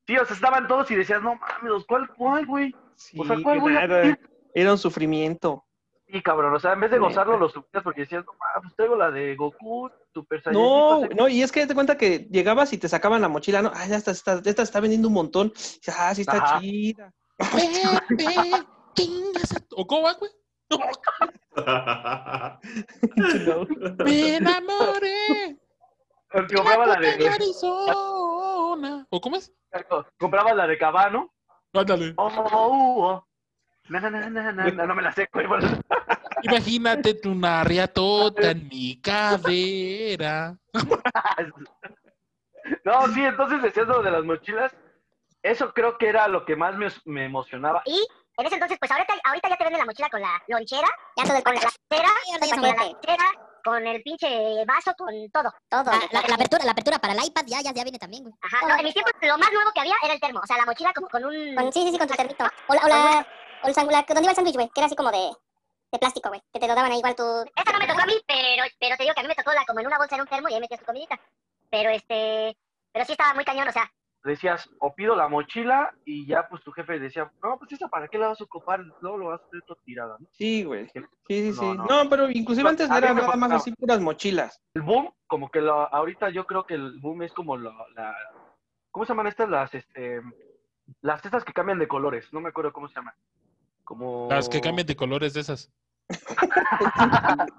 Sí, 0.06 0.18
o 0.18 0.24
sea, 0.26 0.36
estaban 0.36 0.68
todos 0.68 0.90
y 0.90 0.96
decías, 0.96 1.22
no 1.22 1.36
mames, 1.36 1.82
¿cuál, 1.88 2.06
cuál, 2.14 2.44
güey? 2.44 2.74
Sí, 2.94 3.18
O 3.18 3.24
sea, 3.24 3.38
¿cuál 3.42 3.62
pedir? 3.62 4.18
Era 4.52 4.72
un 4.72 4.76
sufrimiento. 4.76 5.64
Sí, 6.06 6.22
cabrón, 6.22 6.54
o 6.54 6.60
sea, 6.60 6.74
en 6.74 6.80
vez 6.80 6.90
de 6.90 6.98
gozarlo, 6.98 7.38
lo 7.38 7.48
sufrías 7.48 7.82
porque 7.82 8.02
decías, 8.02 8.24
no 8.26 8.32
mames, 8.32 8.62
pues 8.62 8.76
traigo 8.76 8.94
la 8.94 9.10
de 9.10 9.34
Goku, 9.36 9.90
Super 10.12 10.42
Saiyan. 10.42 10.62
No, 10.62 11.00
Super- 11.00 11.16
no, 11.16 11.28
y 11.28 11.42
es 11.42 11.50
que 11.50 11.66
te 11.66 11.74
cuenta 11.74 11.96
que 11.96 12.28
llegabas 12.30 12.72
y 12.72 12.78
te 12.78 12.88
sacaban 12.88 13.22
la 13.22 13.28
mochila, 13.28 13.62
¿no? 13.62 13.72
Ah, 13.74 13.86
ya 13.86 13.96
está, 13.96 14.10
está, 14.10 14.40
esta 14.44 14.62
está 14.62 14.80
vendiendo 14.80 15.08
un 15.08 15.14
montón. 15.14 15.52
Ah, 15.98 16.14
sí 16.14 16.20
está 16.20 16.36
Ajá. 16.36 16.60
chida. 16.60 17.12
¿O 19.76 19.86
cómo 19.86 20.02
va, 20.02 20.12
güey? 20.14 20.30
Me 24.04 24.36
enamoré. 24.36 25.58
Compraba 26.30 26.86
la 26.86 27.00
de 27.00 27.16
de, 27.16 27.28
Arizona. 27.28 29.06
¿O 29.10 29.20
cómo 29.20 29.36
es? 29.36 29.52
compraba 30.18 30.54
la 30.54 30.66
de 30.66 30.78
Cabano. 30.78 31.32
Ándale. 31.72 32.14
Oh, 32.16 32.26
oh, 32.26 32.48
oh. 32.52 33.24
Na, 33.88 34.00
na, 34.00 34.10
na, 34.10 34.30
na, 34.30 34.52
na, 34.52 34.64
na, 34.70 34.86
no 34.86 34.94
me 34.94 35.02
la 35.02 35.12
sé, 35.12 35.28
güey. 35.32 35.46
Imagínate 36.42 37.14
tu 37.14 37.34
narriatota 37.34 38.50
en 38.50 38.68
mi 38.68 39.00
cadera. 39.00 40.56
No, 42.84 43.06
sí, 43.08 43.22
entonces 43.22 43.60
decías 43.62 43.86
lo 43.86 44.02
de 44.02 44.10
las 44.10 44.24
mochilas. 44.24 44.72
Eso 45.42 45.72
creo 45.74 45.98
que 45.98 46.08
era 46.08 46.28
lo 46.28 46.46
que 46.46 46.56
más 46.56 46.74
me, 46.76 46.88
me 47.04 47.26
emocionaba. 47.26 47.82
Y 47.84 48.06
en 48.38 48.46
ese 48.46 48.54
entonces, 48.54 48.78
pues 48.78 48.90
ahorita, 48.90 49.12
ahorita 49.22 49.50
ya 49.50 49.56
te 49.56 49.64
venden 49.64 49.80
la 49.80 49.84
mochila 49.84 50.08
con 50.08 50.22
la 50.22 50.42
lonchera, 50.48 50.88
ya 51.16 51.24
todo 51.24 51.36
el 51.36 51.42
con 51.44 51.54
la 51.54 51.60
lonchera, 51.60 52.08
con 52.54 52.62
la 52.62 52.74
lonchera, 52.74 53.24
con 53.62 53.86
el 53.86 54.02
pinche 54.02 54.64
vaso, 54.64 54.94
con 54.96 55.12
todo. 55.30 55.52
Todo. 55.68 55.84
La, 55.84 56.00
la- 56.22 56.26
la 56.28 56.34
apertura, 56.36 56.64
la 56.64 56.72
apertura 56.72 56.98
para 56.98 57.12
el 57.12 57.22
iPad 57.26 57.44
ya, 57.46 57.60
ya, 57.60 57.72
ya 57.74 57.82
viene 57.82 57.98
también, 57.98 58.22
güey. 58.22 58.34
Ajá. 58.40 58.66
No, 58.66 58.76
en 58.78 58.84
mis 58.84 58.94
tiempos 58.94 59.12
lo 59.20 59.36
más 59.38 59.52
nuevo 59.52 59.70
que 59.74 59.80
había 59.80 59.94
era 60.02 60.14
el 60.14 60.20
termo, 60.20 60.40
o 60.42 60.46
sea, 60.46 60.56
la 60.56 60.64
mochila 60.64 60.92
como 60.94 61.08
con 61.08 61.22
un... 61.26 61.54
Con- 61.54 61.70
sí, 61.72 61.82
sí, 61.84 61.92
sí, 61.92 61.98
con 61.98 62.08
tu 62.08 62.14
termito. 62.14 62.44
O 62.68 62.74
la, 62.74 62.80
o 62.82 62.88
la, 62.88 63.26
o 63.64 63.68
el 63.68 63.74
sándwich, 63.74 64.06
¿dónde 64.06 64.22
iba 64.22 64.30
el 64.30 64.36
sándwich, 64.36 64.54
güey? 64.54 64.68
Que 64.68 64.80
era 64.80 64.86
así 64.86 64.96
como 64.96 65.10
de, 65.10 65.30
de 65.92 65.98
plástico, 65.98 66.28
güey. 66.28 66.40
Que 66.52 66.60
te 66.60 66.68
lo 66.68 66.74
daban 66.74 66.92
ahí 66.92 66.98
igual 66.98 67.16
tu... 67.16 67.24
Esta 67.56 67.72
no 67.72 67.78
me 67.78 67.86
tocó 67.86 68.02
a 68.02 68.06
mí, 68.06 68.14
pero, 68.26 68.62
pero 68.78 68.96
te 68.96 69.02
digo 69.04 69.14
que 69.14 69.20
a 69.20 69.22
mí 69.22 69.28
me 69.28 69.34
tocó 69.34 69.52
la 69.52 69.64
como 69.64 69.80
en 69.80 69.86
una 69.86 69.98
bolsa 69.98 70.14
en 70.16 70.20
un 70.22 70.26
termo 70.28 70.48
y 70.48 70.54
ahí 70.54 70.60
metías 70.60 70.80
tu 70.80 70.86
comidita. 70.86 71.18
Pero 71.70 71.90
este, 71.90 72.56
Pero 72.92 73.04
sí 73.04 73.12
estaba 73.12 73.34
muy 73.34 73.44
cañón, 73.44 73.68
o 73.68 73.72
sea, 73.72 73.90
decías, 74.22 74.68
o 74.80 74.94
pido 74.94 75.14
la 75.14 75.28
mochila 75.28 75.92
y 76.06 76.26
ya 76.26 76.48
pues 76.48 76.62
tu 76.62 76.72
jefe 76.72 76.98
decía, 76.98 77.30
no, 77.42 77.58
pues 77.58 77.72
esa 77.72 77.88
para 77.88 78.08
qué 78.08 78.16
la 78.16 78.28
vas 78.28 78.40
a 78.40 78.44
ocupar, 78.44 78.80
luego 79.00 79.18
lo 79.18 79.26
vas 79.26 79.42
a 79.42 79.48
tener 79.50 79.62
todo 79.66 79.78
tirada, 79.84 80.16
¿no? 80.18 80.26
Sí, 80.32 80.64
güey. 80.64 80.88
Sí, 80.88 81.00
sí, 81.28 81.52
sí. 81.52 81.60
No, 81.60 81.84
No, 81.84 82.04
no. 82.04 82.10
pero 82.10 82.30
inclusive 82.30 82.68
antes 82.68 82.86
era 82.90 83.00
nada 83.00 83.14
más 83.14 83.26
pasaba. 83.26 83.56
así 83.56 83.72
puras 83.72 84.00
mochilas. 84.00 84.62
El 84.74 84.82
boom, 84.82 85.12
como 85.26 85.50
que 85.50 85.60
lo, 85.60 85.92
ahorita 85.94 86.30
yo 86.30 86.46
creo 86.46 86.64
que 86.64 86.74
el 86.74 86.98
boom 87.00 87.22
es 87.22 87.32
como 87.34 87.56
la, 87.58 87.70
la 87.94 88.16
¿cómo 88.90 89.04
se 89.04 89.10
llaman 89.12 89.26
estas? 89.26 89.48
Las, 89.50 89.74
este, 89.74 90.22
las 91.02 91.22
estas 91.24 91.44
que 91.44 91.52
cambian 91.52 91.78
de 91.78 91.88
colores, 91.88 92.32
no 92.32 92.40
me 92.40 92.48
acuerdo 92.48 92.72
cómo 92.72 92.88
se 92.88 92.94
llaman. 92.94 93.14
Como... 93.84 94.28
Las 94.30 94.48
que 94.48 94.60
cambian 94.60 94.86
de 94.86 94.96
colores 94.96 95.34
de 95.34 95.40
esas. 95.40 95.70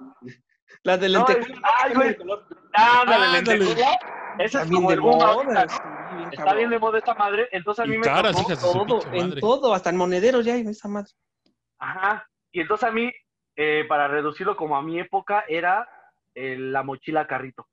Las 0.84 1.00
de 1.00 1.10
No, 1.10 1.26
lentejuela. 1.26 1.56
es- 1.56 1.62
ay, 1.84 1.94
güey. 1.94 2.18
Ándale, 2.74 3.32
lentejuela. 3.34 4.00
Ese 4.40 4.62
es 4.62 4.70
como 4.70 4.90
de 4.90 4.96
el 4.96 5.02
boom 5.02 5.18
¿no? 5.18 5.42
sí, 5.42 5.48
bien 6.18 6.30
Está 6.34 6.54
bien 6.54 6.70
de 6.70 6.78
moda 6.80 6.98
esta 6.98 7.14
madre, 7.14 7.48
entonces 7.52 7.86
a 7.86 7.88
mí 7.88 7.96
Y 7.96 8.00
me 8.00 8.04
caras, 8.06 8.36
tocó 8.36 8.86
Todo, 8.86 9.14
en 9.14 9.40
todo, 9.40 9.74
hasta 9.74 9.90
en 9.92 9.98
monederos 9.98 10.46
ya 10.46 10.56
hay 10.56 10.62
esa 10.68 10.90
madre. 10.90 11.12
Ajá. 11.80 12.28
Y 12.52 12.60
entonces 12.62 12.88
a 12.88 12.92
mí, 12.92 13.12
eh, 13.56 13.86
para 13.88 14.08
reducirlo 14.10 14.58
como 14.58 14.76
a 14.76 14.82
mi 14.82 15.00
época, 15.00 15.46
era 15.48 15.88
eh, 16.34 16.58
la 16.58 16.84
mochila 16.84 17.26
carrito. 17.28 17.68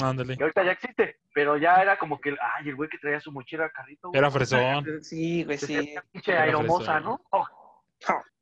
Ándale. 0.00 0.36
Que 0.36 0.42
ahorita 0.44 0.64
ya 0.64 0.72
existe, 0.72 1.16
pero 1.38 1.56
ya 1.56 1.76
era 1.80 1.96
como 1.96 2.20
que, 2.20 2.30
ay, 2.30 2.68
el 2.68 2.74
güey 2.74 2.88
que 2.90 2.98
traía 2.98 3.20
su 3.20 3.30
mochila 3.30 3.70
carrito. 3.70 4.08
güey, 4.08 4.18
Era 4.18 4.28
fresón. 4.28 4.84
Sí, 5.02 5.44
güey, 5.44 5.56
sí. 5.56 5.94
pinche 6.10 6.36
aeromosa. 6.36 6.98
¿no? 6.98 7.20
Oh, 7.30 7.46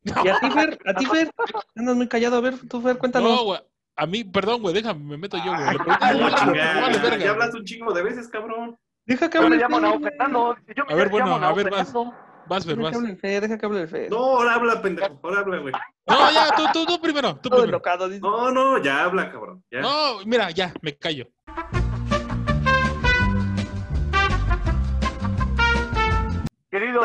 ¿Y 0.02 0.28
a 0.28 0.40
ti, 0.40 0.50
Fer? 0.50 0.78
¿A 0.86 0.94
ti, 0.94 1.04
Fer? 1.04 1.30
Andas 1.76 1.94
muy 1.94 2.08
callado. 2.08 2.38
A 2.38 2.40
ver, 2.40 2.54
tú, 2.70 2.80
Fer, 2.80 2.96
cuéntanos. 2.96 3.30
No, 3.30 3.44
güey. 3.44 3.60
A 3.96 4.06
mí, 4.06 4.24
perdón, 4.24 4.62
güey, 4.62 4.72
déjame, 4.72 5.04
me 5.04 5.18
meto 5.18 5.36
yo, 5.36 5.52
güey. 5.54 5.66
Pregunto- 5.76 5.98
Ah, 6.00 6.12
me 6.14 6.80
vale 6.80 6.98
verga, 7.00 7.16
ya 7.18 7.30
hablaste 7.32 7.58
un 7.58 7.64
chingo 7.66 7.92
de 7.92 8.02
veces, 8.02 8.28
cabrón. 8.28 8.78
Deja 9.04 9.28
que 9.28 9.36
yo 9.36 9.44
hable 9.44 9.56
me 9.58 9.62
llamo. 9.62 10.00
Fernando. 10.00 10.56
Yo 10.74 10.84
me 10.86 10.94
A 10.94 10.96
ver, 10.96 11.08
bueno, 11.10 11.34
a 11.34 11.52
ver, 11.52 11.68
vas. 11.70 11.92
Fernando. 11.92 12.14
Vas, 12.48 12.64
Fer, 12.64 12.76
Deja 12.78 12.90
vas. 12.98 13.20
que 13.20 13.40
deja 13.42 13.58
que 13.58 13.66
hable 13.66 13.82
el 13.82 13.88
Fer. 13.88 14.10
No, 14.10 14.16
ahora 14.16 14.54
habla, 14.54 14.80
pendejo. 14.80 15.20
Ahora 15.22 15.40
habla, 15.40 15.58
güey. 15.58 15.74
No, 16.06 16.30
ya, 16.32 16.48
tú, 16.56 16.62
tú, 16.72 16.86
tú 16.86 16.98
primero, 16.98 17.36
tú 17.36 17.50
Todo 17.50 17.60
primero. 17.62 17.82
No, 18.22 18.50
no, 18.50 18.82
ya 18.82 19.04
habla, 19.04 19.30
cabrón. 19.30 19.62
Ya. 19.70 19.80
No, 19.82 20.24
mira, 20.24 20.50
ya, 20.50 20.72
me 20.80 20.96
callo. 20.96 21.26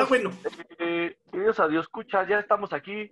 Está 0.04 0.10
bueno. 0.10 0.32
eh, 0.80 1.18
queridos 1.32 1.60
adiós, 1.60 1.86
escuchas, 1.86 2.28
ya 2.28 2.40
estamos 2.40 2.74
aquí 2.74 3.12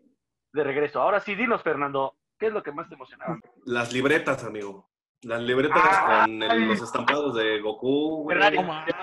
de 0.54 0.64
regreso. 0.64 1.02
Ahora 1.02 1.20
sí, 1.20 1.36
dinos, 1.36 1.62
Fernando, 1.64 2.16
¿qué 2.38 2.48
es 2.48 2.54
lo 2.54 2.64
que 2.64 2.72
más 2.72 2.88
te 2.90 2.96
emocionaba? 2.96 3.40
Las 3.66 3.94
libretas, 3.94 4.44
amigo. 4.44 4.90
Las 5.22 5.42
libretas 5.42 5.78
Ah, 5.84 6.24
con 6.26 6.42
el- 6.44 6.68
los 6.70 6.82
estampados 6.82 7.36
de 7.36 7.60
Goku, 7.60 8.24
güey. 8.24 8.38
Ferrari. 8.38 8.58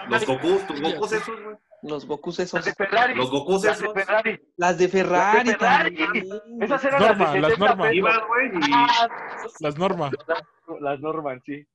Los 0.09 0.27
Gokus, 0.27 0.67
tus 0.67 0.81
Gokus 0.81 1.13
esos, 1.13 1.43
güey. 1.43 1.57
Los 1.83 2.07
Gokus 2.07 2.39
Las 2.39 2.47
esos. 2.49 2.65
de 2.65 2.73
Ferrari. 2.75 3.15
Los 3.15 3.31
Gokus 3.31 3.65
Las 3.65 3.79
de 3.79 3.85
esos. 3.85 3.95
Ferrari. 3.95 4.41
Las 4.57 4.79
de 4.79 4.89
Ferrari. 4.89 5.51
Ferrari. 5.51 5.95
también. 5.95 6.41
Esas 6.63 6.85
eran 6.85 7.01
Norma, 7.03 7.25
las 7.25 7.33
de 7.35 7.41
las 7.41 7.51
70 7.53 7.67
Norma. 7.69 7.83
pesos. 7.85 7.97
Iban, 7.97 8.27
güey, 8.29 8.47
y 8.49 8.73
Ah, 8.75 9.09
Las 9.61 9.79
normas. 9.79 10.13
las, 10.27 10.43
las 10.81 11.01
Norman, 11.01 11.43
sí. 11.45 11.67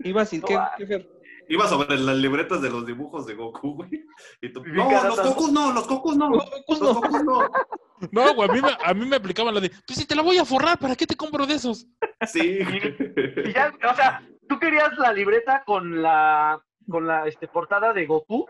Ibas 0.00 0.32
y 0.34 0.42
qué, 0.42 0.58
qué 0.76 0.86
Fer? 0.86 1.08
Iba 1.48 1.66
sobre 1.66 1.98
las 1.98 2.16
libretas 2.16 2.60
de 2.62 2.70
los 2.70 2.86
dibujos 2.86 3.26
de 3.26 3.34
Goku, 3.34 3.74
güey. 3.74 4.06
Y 4.40 4.52
tú, 4.52 4.62
Bien 4.62 4.76
no, 4.76 4.90
los 4.90 5.22
Gokus 5.22 5.52
no, 5.52 5.72
los 5.72 5.88
Gokus 5.88 6.16
no. 6.16 6.30
Los 6.30 6.50
Gokus 6.50 6.80
Los 6.80 6.94
no. 6.94 7.00
Gokus 7.00 7.24
no. 7.24 7.50
No, 8.12 8.32
güey, 8.34 8.48
a 8.48 8.52
mí, 8.52 8.60
me, 8.60 8.68
a 8.84 8.94
mí 8.94 9.06
me 9.06 9.16
aplicaban 9.16 9.52
la 9.52 9.60
de, 9.60 9.70
pues 9.84 9.98
si 9.98 10.06
te 10.06 10.14
la 10.14 10.22
voy 10.22 10.38
a 10.38 10.44
forrar, 10.44 10.78
¿para 10.78 10.94
qué 10.94 11.04
te 11.04 11.16
compro 11.16 11.44
de 11.46 11.54
esos? 11.54 11.84
Sí. 12.28 12.60
Y 13.44 13.52
ya, 13.52 13.72
o 13.90 13.94
sea, 13.94 14.22
tú 14.48 14.58
querías 14.60 14.96
la 14.98 15.12
libreta 15.12 15.64
con 15.66 16.00
la, 16.00 16.62
con 16.88 17.08
la 17.08 17.26
este, 17.26 17.48
portada 17.48 17.92
de 17.92 18.06
Goku 18.06 18.46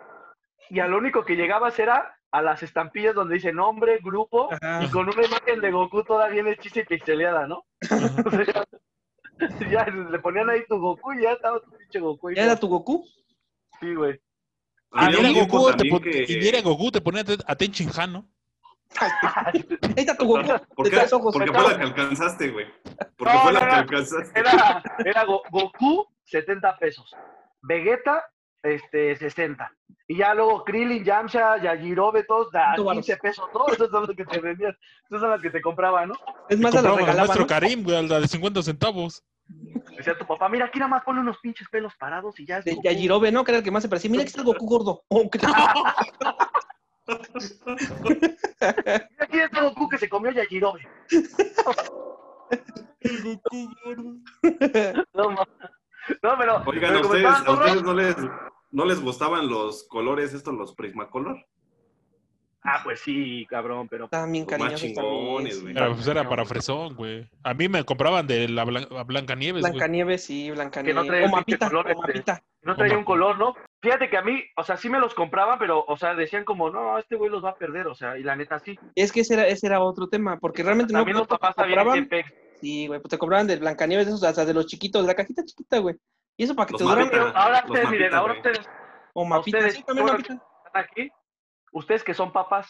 y 0.69 0.81
a 0.81 0.87
lo 0.87 0.99
único 0.99 1.25
que 1.25 1.35
llegabas 1.35 1.79
era 1.79 2.15
a 2.31 2.43
las 2.43 2.63
estampillas 2.63 3.15
donde 3.15 3.37
dice 3.37 3.53
nombre, 3.53 4.01
grupo 4.03 4.53
Ajá. 4.53 4.85
y 4.85 4.91
con 4.91 5.09
una 5.09 5.25
imagen 5.25 5.63
de 5.63 5.71
Goku 5.71 6.05
toda 6.05 6.29
bien 6.29 6.47
hechicera 6.47 6.85
y 6.85 6.87
pixeleada, 6.87 7.47
¿no? 7.47 7.65
Ya 9.71 9.85
le 9.87 10.19
ponían 10.19 10.51
ahí 10.51 10.65
tu 10.69 10.79
Goku 10.79 11.13
y 11.13 11.23
ya 11.23 11.33
estaba 11.33 11.61
tu 11.61 11.71
pinche 11.71 12.01
Goku. 12.01 12.31
¿Ya 12.31 12.45
era 12.45 12.57
tu 12.57 12.69
Goku? 12.69 13.07
Sí, 13.81 13.95
güey. 13.95 14.15
Y 14.15 14.19
Había 14.93 15.19
era 15.21 15.29
tiempo 15.29 15.59
Goku, 15.59 15.71
te, 15.71 15.77
también 15.77 15.95
pon- 15.95 16.03
que- 16.03 16.25
y 16.29 16.49
era 16.49 16.61
Goku, 16.63 16.91
te 16.91 17.01
ponía 17.01 17.25
a 17.47 17.55
Ten 17.57 17.73
¿no? 18.13 18.27
Ahí 19.01 19.65
está 19.97 20.17
tu 20.17 20.27
Goku. 20.27 20.49
¿Por 20.75 20.91
qué? 20.91 20.97
ojos. 21.13 21.33
Porque 21.33 21.53
fue 21.53 21.63
la 21.71 21.77
que 21.79 21.85
alcanzaste, 21.85 22.49
güey. 22.51 22.67
Porque 23.17 23.35
No, 23.35 23.41
fue 23.41 23.53
la 23.53 23.61
no, 23.61 23.67
que 23.67 23.75
alcanzaste. 23.75 24.41
Era, 24.41 24.83
era 25.05 25.25
Go- 25.25 25.43
Goku, 25.51 26.07
70 26.25 26.77
pesos. 26.79 27.15
Vegeta, 27.63 28.25
este, 28.63 29.17
60. 29.17 29.73
Y 30.11 30.17
ya 30.17 30.35
luego 30.35 30.65
Krillin, 30.65 31.05
Yamcha, 31.05 31.59
Yajirobe, 31.59 32.25
todos 32.25 32.51
da 32.51 32.73
Cinco 32.77 32.93
15 32.93 33.17
pesos. 33.19 33.45
Todos 33.53 33.73
esos 33.73 33.91
son 33.91 34.07
los 34.07 34.17
que 34.17 34.25
te 34.25 34.41
vendían. 34.41 34.77
Esos 35.05 35.21
son 35.21 35.31
los 35.31 35.43
que 35.43 35.51
te 35.51 35.61
compraban, 35.61 36.09
¿no? 36.09 36.15
Es 36.49 36.59
más, 36.59 36.75
las 36.75 36.85
al 36.85 36.97
regalaban. 36.97 37.17
maestro 37.17 37.43
¿no? 37.43 37.47
Karim, 37.47 37.83
güey, 37.83 37.97
a 37.97 38.03
la 38.03 38.21
de 38.21 38.29
50 38.29 38.63
centavos. 38.63 39.23
Decía 39.97 40.17
tu 40.17 40.27
papá, 40.27 40.49
mira, 40.49 40.67
aquí 40.67 40.79
nada 40.79 40.91
más 40.91 41.03
pone 41.05 41.21
unos 41.21 41.39
pinches 41.39 41.69
pelos 41.69 41.95
parados 41.97 42.39
y 42.39 42.47
ya 42.47 42.59
es 42.59 42.65
De 42.65 42.73
Goku. 42.73 42.85
Yajirobe, 42.85 43.33
¿no? 43.33 43.45
Que 43.45 43.51
era 43.53 43.59
el 43.59 43.65
que 43.65 43.71
más 43.71 43.83
se 43.83 43.89
parecía. 43.89 44.11
Mira, 44.11 44.23
aquí 44.23 44.29
está 44.29 44.41
el 44.41 44.47
Goku 44.47 44.67
gordo. 44.67 45.03
Oh. 47.11 47.17
Mira, 48.05 49.09
aquí 49.19 49.39
está 49.39 49.63
Goku 49.63 49.89
que 49.89 49.97
se 49.97 50.11
comió 50.11 50.31
Yajirobe. 50.31 50.87
Goku 53.23 53.69
gordo. 53.85 54.15
No, 55.15 55.31
no, 56.23 56.39
pero... 56.39 56.63
Oigan, 56.67 56.95
pero 56.95 56.99
¿a 56.99 57.03
como 57.03 57.15
ustedes, 57.15 57.27
¿a 57.27 57.53
ustedes 57.53 57.83
no 57.83 57.95
les, 57.95 58.17
no 58.71 58.85
les 58.85 59.01
gustaban 59.01 59.49
los 59.49 59.85
colores 59.85 60.35
estos, 60.35 60.55
los 60.55 60.75
Prismacolor? 60.75 61.45
Ah, 62.63 62.81
pues 62.83 63.01
sí, 63.01 63.47
cabrón, 63.49 63.89
pero... 63.89 64.09
Los 64.11 64.47
cariñosos 64.47 64.81
chingones, 64.81 65.55
también. 65.57 65.63
güey. 65.63 65.77
Era, 65.77 65.95
pues 65.95 66.07
era 66.09 66.29
para 66.29 66.45
fresón, 66.45 66.95
güey. 66.97 67.27
A 67.45 67.55
mí 67.55 67.69
me 67.69 67.85
compraban 67.85 68.27
de 68.27 68.49
la 68.49 68.65
Blan- 68.67 69.07
Blancanieves. 69.07 69.63
Blancanieves, 69.63 70.25
sí, 70.25 70.43
Que 70.45 70.49
no 70.51 70.55
Blancanieves. 70.57 71.07
trae 71.07 71.21
o 71.21 71.25
el 71.25 71.31
pinche 71.31 71.37
mapita, 71.37 71.69
color, 71.69 71.87
o 71.87 71.91
este. 71.91 72.01
mapita. 72.07 72.43
No 72.63 72.77
traía 72.77 72.99
un 72.99 73.05
color, 73.05 73.39
¿no? 73.39 73.55
Fíjate 73.81 74.11
que 74.11 74.17
a 74.19 74.23
mí, 74.23 74.43
o 74.57 74.65
sea, 74.65 74.77
sí 74.77 74.91
me 74.91 74.99
los 74.99 75.15
compraban, 75.15 75.59
pero, 75.59 75.85
o 75.87 75.97
sea, 75.97 76.15
decían 76.15 76.45
como, 76.45 76.69
no, 76.69 76.99
este 76.99 77.15
güey 77.15 77.31
los 77.31 77.43
va 77.45 77.51
a 77.51 77.57
perder, 77.57 77.87
o 77.87 77.95
sea, 77.95 78.19
y 78.19 78.25
la 78.25 78.35
neta 78.37 78.59
sí. 78.59 78.77
Es 78.97 79.13
que 79.13 79.21
ese 79.21 79.35
era, 79.35 79.47
ese 79.47 79.67
era 79.69 79.81
otro 79.81 80.09
tema, 80.09 80.39
porque 80.39 80.65
realmente 80.65 80.93
no, 80.93 80.99
También 80.99 81.15
no 81.15 81.21
los 81.21 81.29
te 81.29 81.35
papás 81.37 81.55
sabían 81.55 81.79
compraban. 81.79 82.05
que 82.05 82.09
pex. 82.11 82.33
Sí, 82.61 82.89
güey, 82.89 83.01
pues 83.01 83.09
te 83.11 83.19
cobraban 83.19 83.47
de 83.47 83.57
Blancanieves, 83.57 84.07
de 84.07 84.13
esos, 84.13 84.25
hasta 84.25 84.45
de 84.45 84.53
los 84.53 84.67
chiquitos, 84.67 85.03
de 85.03 85.07
la 85.07 85.15
cajita 85.15 85.45
chiquita, 85.45 85.79
güey. 85.79 85.95
Y 86.39 86.45
eso 86.45 86.55
para 86.55 86.67
que 86.69 86.73
Los 86.73 86.81
te. 86.97 87.11
Pero 87.11 87.37
ahora 87.37 87.65
ustedes, 87.67 87.91
miren, 87.91 88.11
mapitas, 88.11 88.15
ahora 88.21 88.35
güey. 88.35 88.39
ustedes 88.53 88.71
O 89.13 89.25
mapita, 89.27 89.59
ustedes, 89.59 89.75
sí, 89.75 89.83
también 89.83 90.09
ahora- 90.09 90.19
mapita. 90.19 90.35
están 90.67 90.85
aquí, 90.85 91.11
ustedes 91.73 92.05
que 92.05 92.15
son 92.15 92.33
papás, 92.33 92.69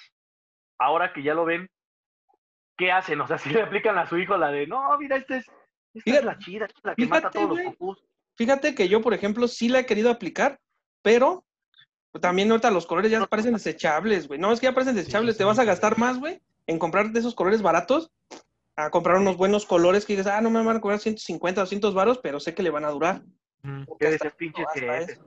ahora 0.80 1.12
que 1.12 1.22
ya 1.22 1.34
lo 1.34 1.44
ven, 1.44 1.68
¿qué 2.76 2.90
hacen? 2.90 3.20
O 3.20 3.26
sea, 3.26 3.36
si 3.38 3.50
le 3.50 3.62
aplican 3.62 3.96
a 3.98 4.06
su 4.06 4.18
hijo 4.18 4.36
la 4.36 4.50
de, 4.50 4.66
no, 4.66 4.96
mira, 4.98 5.16
esta 5.16 5.36
es, 5.36 5.46
esta 5.46 6.04
Fíjate- 6.04 6.18
es 6.18 6.24
la 6.24 6.38
chida, 6.38 6.64
esta 6.66 6.78
es 6.78 6.84
la 6.84 6.94
que 6.94 7.06
mata 7.06 7.28
a 7.28 7.30
fíjate, 7.30 7.38
todos 7.38 7.56
los. 7.58 7.66
Gokus. 7.78 8.04
Fíjate 8.36 8.74
que 8.74 8.88
yo, 8.88 9.00
por 9.02 9.14
ejemplo, 9.14 9.46
sí 9.48 9.68
la 9.68 9.80
he 9.80 9.86
querido 9.86 10.10
aplicar, 10.10 10.58
pero 11.02 11.44
también 12.20 12.50
ahorita 12.50 12.70
los 12.70 12.86
colores 12.86 13.10
ya 13.10 13.24
parecen 13.26 13.52
desechables, 13.52 14.28
güey. 14.28 14.40
No, 14.40 14.52
es 14.52 14.60
que 14.60 14.66
ya 14.66 14.72
parecen 14.74 14.94
desechables. 14.94 15.34
sí, 15.34 15.38
te 15.38 15.44
sí. 15.44 15.48
vas 15.48 15.58
a 15.58 15.64
gastar 15.64 15.98
más, 15.98 16.18
güey, 16.18 16.40
en 16.66 16.78
comprar 16.78 17.10
de 17.10 17.20
esos 17.20 17.34
colores 17.34 17.60
baratos 17.62 18.10
a 18.76 18.90
comprar 18.90 19.16
unos 19.16 19.36
buenos 19.36 19.66
colores 19.66 20.06
que 20.06 20.12
dices, 20.16 20.28
ah, 20.28 20.40
no 20.40 20.50
me 20.50 20.62
van 20.64 20.76
a 20.76 20.80
cobrar 20.80 21.00
150, 21.00 21.60
200 21.62 21.94
varos, 21.94 22.20
pero 22.22 22.38
sé 22.38 22.54
que 22.54 22.62
le 22.62 22.70
van 22.70 22.84
a 22.84 22.90
durar. 22.90 23.22
Que 23.62 24.06
hasta 24.06 24.08
decías, 24.10 24.34
pinches 24.34 24.66
hasta 24.66 24.80
jetes. 24.80 25.08
eso. 25.10 25.24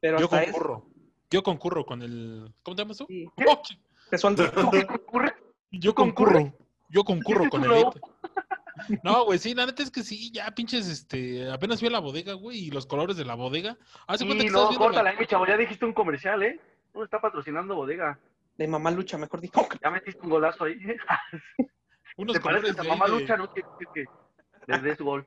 Pero 0.00 0.18
Yo 0.18 0.24
hasta 0.24 0.42
eso. 0.42 0.52
concurro. 0.52 0.86
Yo 1.30 1.42
concurro 1.42 1.84
con 1.86 2.02
el. 2.02 2.52
¿Cómo 2.62 2.74
te 2.76 2.82
llamas 2.82 2.98
tú? 2.98 3.06
Sí. 3.08 3.26
Oh, 3.46 3.62
¿Tú 4.10 4.94
ocurre? 4.94 5.34
yo 5.70 5.94
concurro. 5.94 6.52
Yo 6.88 7.04
concurro 7.04 7.48
con 7.48 7.64
el. 7.64 7.84
No, 9.04 9.24
güey, 9.26 9.38
sí, 9.38 9.54
la 9.54 9.66
neta 9.66 9.82
es 9.82 9.90
que 9.90 10.02
sí, 10.02 10.32
ya 10.32 10.50
pinches, 10.52 10.88
este, 10.88 11.48
apenas 11.50 11.78
fui 11.80 11.88
a 11.88 11.92
la 11.92 11.98
bodega, 12.00 12.32
güey, 12.32 12.58
y 12.66 12.70
los 12.70 12.86
colores 12.86 13.16
de 13.16 13.24
la 13.26 13.34
bodega. 13.34 13.76
Hace 14.06 14.24
cuenta 14.24 14.42
que 14.42 14.48
estás 14.48 14.64
no, 14.64 14.72
la- 14.72 14.78
córtala, 14.78 15.12
mi 15.12 15.26
chavo, 15.26 15.46
ya 15.46 15.56
dijiste 15.56 15.84
un 15.84 15.92
comercial, 15.92 16.42
¿eh? 16.42 16.58
No 16.94 17.04
está 17.04 17.20
patrocinando 17.20 17.76
bodega. 17.76 18.18
de 18.56 18.66
mamá 18.66 18.90
lucha, 18.90 19.16
mejor 19.18 19.40
dicho. 19.40 19.60
Ya 19.82 19.90
metiste 19.90 20.20
un 20.22 20.30
golazo 20.30 20.64
ahí. 20.64 20.76
unos 22.16 22.34
¿Te 22.36 22.40
colores 22.40 22.74
de 22.74 22.82
mamá 22.82 23.06
de- 23.06 23.12
lucha? 23.12 23.36
No 23.36 23.52
quiere 23.52 23.68
decir 23.78 23.88
que 23.94 24.04
les 24.66 24.82
des 24.82 24.98
gol. 24.98 25.26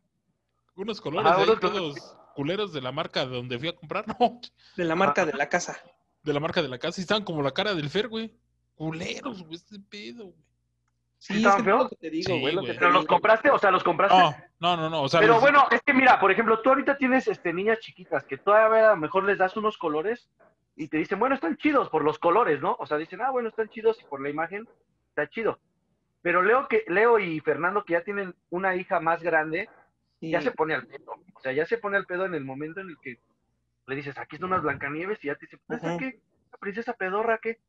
unos 0.75 1.00
colores 1.00 1.32
Ah, 1.32 1.36
de 1.38 1.42
ahí 1.44 1.48
unos 1.50 1.60
todos 1.60 2.18
culeros 2.34 2.74
de 2.74 2.82
la 2.82 2.92
marca 2.92 3.25
de 3.25 3.36
donde 3.36 3.58
fui 3.60 3.70
a 3.70 3.75
comprar, 3.75 4.06
no, 4.08 4.40
De 4.75 4.84
la 4.84 4.96
marca 4.96 5.25
de 5.25 5.34
la 5.34 5.48
casa. 5.50 5.78
de 6.24 6.34
la 6.34 6.40
marca 6.40 6.62
de 6.62 6.68
la 6.70 6.78
casa, 6.80 7.00
y 7.00 7.04
estaban 7.04 7.24
como 7.24 7.42
la 7.42 7.52
cara 7.52 7.74
del 7.74 7.90
Fer, 7.90 8.08
güey. 8.08 8.34
Culeros, 8.75 9.44
güey, 9.44 9.56
este 9.56 9.80
pedo, 9.80 10.25
güey. 10.25 10.44
Sí, 11.20 11.34
¿Sí 11.36 11.40
es 11.40 11.46
estaban 11.46 11.63
que 11.63 11.70
lo 11.72 11.90
te 11.90 12.10
digo, 12.10 12.34
Sí, 12.34 12.40
güey. 12.42 12.54
lo 12.54 12.62
que 12.62 12.68
güey. 12.68 12.74
te 12.74 12.80
¿Pero 12.80 12.92
los 12.92 13.06
compraste? 13.06 13.50
O 13.50 13.58
sea, 13.60 13.72
¿los 13.72 13.84
compraste? 13.84 14.18
No, 14.18 14.36
no, 14.60 14.75
no, 14.78 14.90
no, 14.90 15.02
o 15.04 15.08
sea, 15.10 15.20
Pero 15.22 15.34
los- 15.34 15.42
bueno, 15.42 15.66
es 15.72 15.82
que 15.82 15.94
mira, 15.94 16.20
por 16.20 16.32
ejemplo, 16.32 16.60
tú 16.62 16.70
ahorita 16.70 16.98
tienes 16.98 17.28
este, 17.28 17.54
niñas 17.54 17.80
chiquitas 17.80 18.25
que 18.25 18.38
todavía 18.38 18.88
a 18.90 18.96
lo 18.96 18.98
mejor 18.98 19.24
les 19.24 19.38
das 19.38 19.56
unos 19.56 19.78
colores 19.78 20.28
y 20.75 20.88
te 20.90 20.98
dicen, 20.98 21.20
bueno, 21.20 21.36
están 21.36 21.56
chidos 21.58 21.90
por 21.90 22.04
los 22.04 22.20
colores, 22.20 22.60
¿no? 22.62 22.75
O 22.80 22.86
sea, 22.86 22.98
dicen, 22.98 23.22
ah, 23.22 23.32
bueno, 23.32 23.48
están 23.50 23.70
chidos 23.70 24.02
y 24.02 24.06
por 24.06 24.22
la 24.22 24.30
imagen 24.30 24.68
está 25.10 25.30
chido. 25.30 25.60
Pero 26.22 26.42
Leo, 26.42 26.68
que, 26.68 26.84
Leo 26.88 27.20
y 27.20 27.40
Fernando, 27.42 27.86
que 27.86 27.94
ya 27.94 28.04
tienen 28.04 28.36
una 28.50 28.75
hija 28.75 29.00
más 29.00 29.22
grande, 29.24 29.70
Sí. 30.20 30.30
ya 30.32 30.42
se 30.42 30.52
pone 30.52 30.74
al 30.74 30.88
pedo. 30.88 31.13
O 31.44 31.46
sea, 31.46 31.52
ya 31.52 31.66
se 31.66 31.78
pone 31.78 31.98
al 31.98 32.06
pedo 32.06 32.26
en 32.26 32.34
el 32.36 32.46
momento 32.46 32.80
en 32.80 32.88
el 32.88 32.98
que 33.02 33.20
le 33.88 33.96
dices, 33.98 34.18
aquí 34.18 34.38
están 34.38 34.50
unas 34.50 34.64
Blancanieves 34.64 35.20
y 35.24 35.28
ya 35.28 35.36
te 35.36 35.46
dice, 35.46 35.60
¿esa 35.68 35.88
Ujú. 35.90 35.98
qué? 35.98 36.20
¿La 36.54 36.58
princesa 36.58 36.94
pedorra 36.94 37.38
qué? 37.38 37.60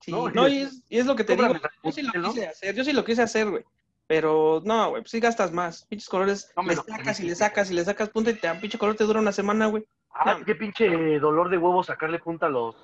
Sí, 0.00 0.10
No, 0.10 0.30
no, 0.30 0.48
y- 0.48 0.62
es, 0.62 0.82
y 0.88 0.98
es 0.98 1.04
lo 1.04 1.14
que 1.14 1.24
te 1.24 1.36
digo. 1.36 1.52
Yo 1.84 1.92
sí 1.92 2.00
lo 2.00 2.12
quise 2.12 2.46
hacer, 2.46 2.74
yo 2.74 2.82
sí 2.82 2.94
lo 2.94 3.04
quise 3.04 3.20
hacer, 3.20 3.50
güey. 3.50 3.62
Pero 4.06 4.62
no, 4.64 4.88
güey, 4.88 5.02
pues 5.02 5.10
sí 5.10 5.20
gastas 5.20 5.52
más. 5.52 5.84
Pinches 5.84 6.08
colores, 6.08 6.50
No 6.56 6.62
le 6.62 6.76
sacas 6.76 7.20
y 7.20 7.24
le 7.24 7.34
sacas 7.34 7.70
y 7.70 7.74
le 7.74 7.84
sacas 7.84 8.08
punta 8.08 8.30
y 8.30 8.34
te, 8.36 8.50
pinche 8.54 8.78
color 8.78 8.96
te 8.96 9.04
dura 9.04 9.20
una 9.20 9.32
semana, 9.32 9.66
güey. 9.66 9.84
Ah, 10.14 10.36
No. 10.38 10.44
qué 10.46 10.54
pinche 10.54 10.88
dolor 11.20 11.50
de 11.50 11.58
huevo 11.58 11.84
sacarle 11.84 12.20
punta 12.20 12.46
a 12.46 12.48
los... 12.48 12.74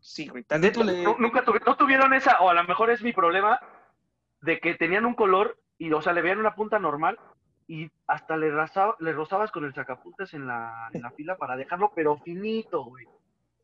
Sí, 0.00 0.26
güey. 0.28 0.42
Tantito 0.44 0.82
le. 0.82 1.02
Nu- 1.04 1.16
Nunca 1.18 1.44
no 1.66 1.76
tuvieron 1.76 2.14
esa, 2.14 2.40
o 2.40 2.48
a 2.48 2.54
lo 2.54 2.64
mejor 2.64 2.90
es 2.90 3.02
mi 3.02 3.12
problema, 3.12 3.60
de 4.40 4.58
que 4.58 4.74
tenían 4.74 5.04
un 5.04 5.14
color 5.14 5.58
y, 5.76 5.92
o 5.92 6.00
sea, 6.00 6.14
le 6.14 6.22
veían 6.22 6.38
una 6.38 6.54
punta 6.54 6.78
normal 6.78 7.18
y 7.74 7.90
hasta 8.06 8.36
le, 8.36 8.50
raza- 8.50 8.96
le 9.00 9.12
rozabas 9.12 9.50
con 9.50 9.64
el 9.64 9.72
sacapuntas 9.74 10.34
en 10.34 10.46
la, 10.46 10.90
en 10.92 11.00
la 11.02 11.10
fila 11.16 11.36
para 11.36 11.56
dejarlo, 11.56 11.90
pero 11.94 12.18
finito, 12.18 12.84
güey. 12.84 13.06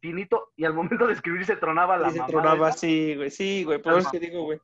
Finito, 0.01 0.53
y 0.57 0.65
al 0.65 0.75
momento 0.75 1.07
de 1.09 1.13
escribir 1.13 1.45
se 1.45 1.57
tronaba 1.57 1.97
la 1.99 2.09
y 2.09 2.13
se 2.13 2.19
mamá. 2.19 2.29
tronaba 2.31 2.69
así, 2.69 3.15
güey. 3.17 3.31
Sí, 3.31 3.65
güey. 3.65 3.83
Por 3.83 3.95
eso 3.95 4.07
es 4.07 4.09
que 4.13 4.21
digo, 4.21 4.45
güey. 4.45 4.61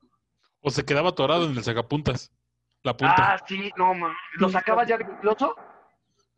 O 0.61 0.71
se 0.71 0.85
quedaba 0.85 1.09
atorado 1.11 1.45
en 1.45 1.57
el 1.57 1.63
sacapuntas. 1.65 2.33
La 2.85 2.97
punta. 2.97 3.15
Ah, 3.35 3.39
sí, 3.47 3.71
no, 3.77 3.93
man. 3.95 4.13
Lo 4.37 4.49
sacabas 4.49 4.87
ya 4.89 4.97
filoso 4.99 5.57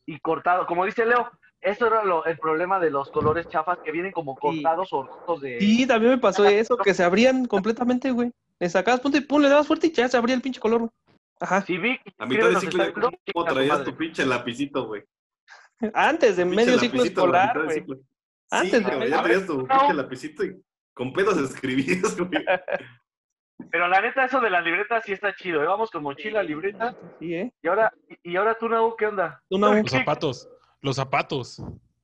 y 0.07 0.19
cortado. 0.21 0.67
Como 0.67 0.85
dice 0.87 1.05
Leo, 1.05 1.31
eso 1.61 1.87
era 1.87 2.03
lo- 2.05 2.25
el 2.25 2.39
problema 2.39 2.81
de 2.81 2.91
los 2.91 3.11
colores 3.11 3.49
chafas 3.49 3.79
que 3.85 3.93
vienen 3.93 4.13
como 4.13 4.35
cortados 4.37 4.93
o 4.93 5.03
rotos 5.05 5.41
de... 5.43 5.61
Sí, 5.61 5.87
también 5.87 6.13
me 6.13 6.19
pasó 6.19 6.45
eso, 6.47 6.77
que 6.77 6.95
se 6.95 7.05
abrían 7.05 7.45
completamente, 7.47 8.11
güey. 8.11 8.33
Le 8.59 8.69
sacabas 8.71 9.01
punta 9.01 9.19
y 9.19 9.23
pum, 9.23 9.43
le 9.43 9.49
dabas 9.51 9.67
fuerte 9.67 9.89
y 9.89 9.93
ya 9.93 10.09
se 10.09 10.17
abría 10.17 10.35
el 10.35 10.43
pinche 10.43 10.61
color, 10.61 10.79
güey. 10.81 10.91
Ajá. 11.41 11.63
Si 11.63 11.77
Vic, 11.79 12.01
A 12.19 12.27
mitad 12.27 12.49
de 12.51 12.57
ciclo, 12.61 12.85
¿cómo 13.35 13.45
traías 13.47 13.85
tu 13.85 13.95
pinche 13.97 14.25
lapicito, 14.25 14.87
güey? 14.87 15.05
Antes 15.93 16.37
de 16.37 16.45
medio 16.45 16.79
ciclo 16.79 17.05
escolar, 17.05 17.63
güey. 17.65 17.85
Antes 18.51 18.79
Sí, 18.79 18.85
de 18.85 18.97
medio- 18.97 19.09
ya 19.09 19.23
traías 19.23 19.47
tu 19.47 19.67
pinche 19.67 19.95
lapicito 19.95 20.45
y 20.45 20.57
con 20.95 21.13
pedos 21.13 21.37
escribías, 21.39 22.17
güey. 22.17 22.31
Pero 23.71 23.89
la 23.89 24.01
neta, 24.01 24.25
eso 24.27 24.41
de 24.41 24.51
las 24.51 24.63
libretas 24.65 25.03
sí 25.05 25.13
está 25.13 25.35
chido. 25.35 25.63
¿eh? 25.63 25.67
Vamos 25.67 25.91
con 25.91 26.03
mochila, 26.03 26.43
libreta. 26.43 26.95
Sí, 27.19 27.35
¿eh? 27.35 27.53
Y 27.63 27.69
ahora, 27.69 27.93
y 28.23 28.37
ahora 28.37 28.55
tú, 28.55 28.69
Nau, 28.69 28.95
¿qué 28.97 29.07
onda? 29.07 29.43
Una 29.51 29.81
Los 29.81 29.91
zapatos. 29.91 30.49
Los 30.83 30.97
zapatos. 30.97 31.63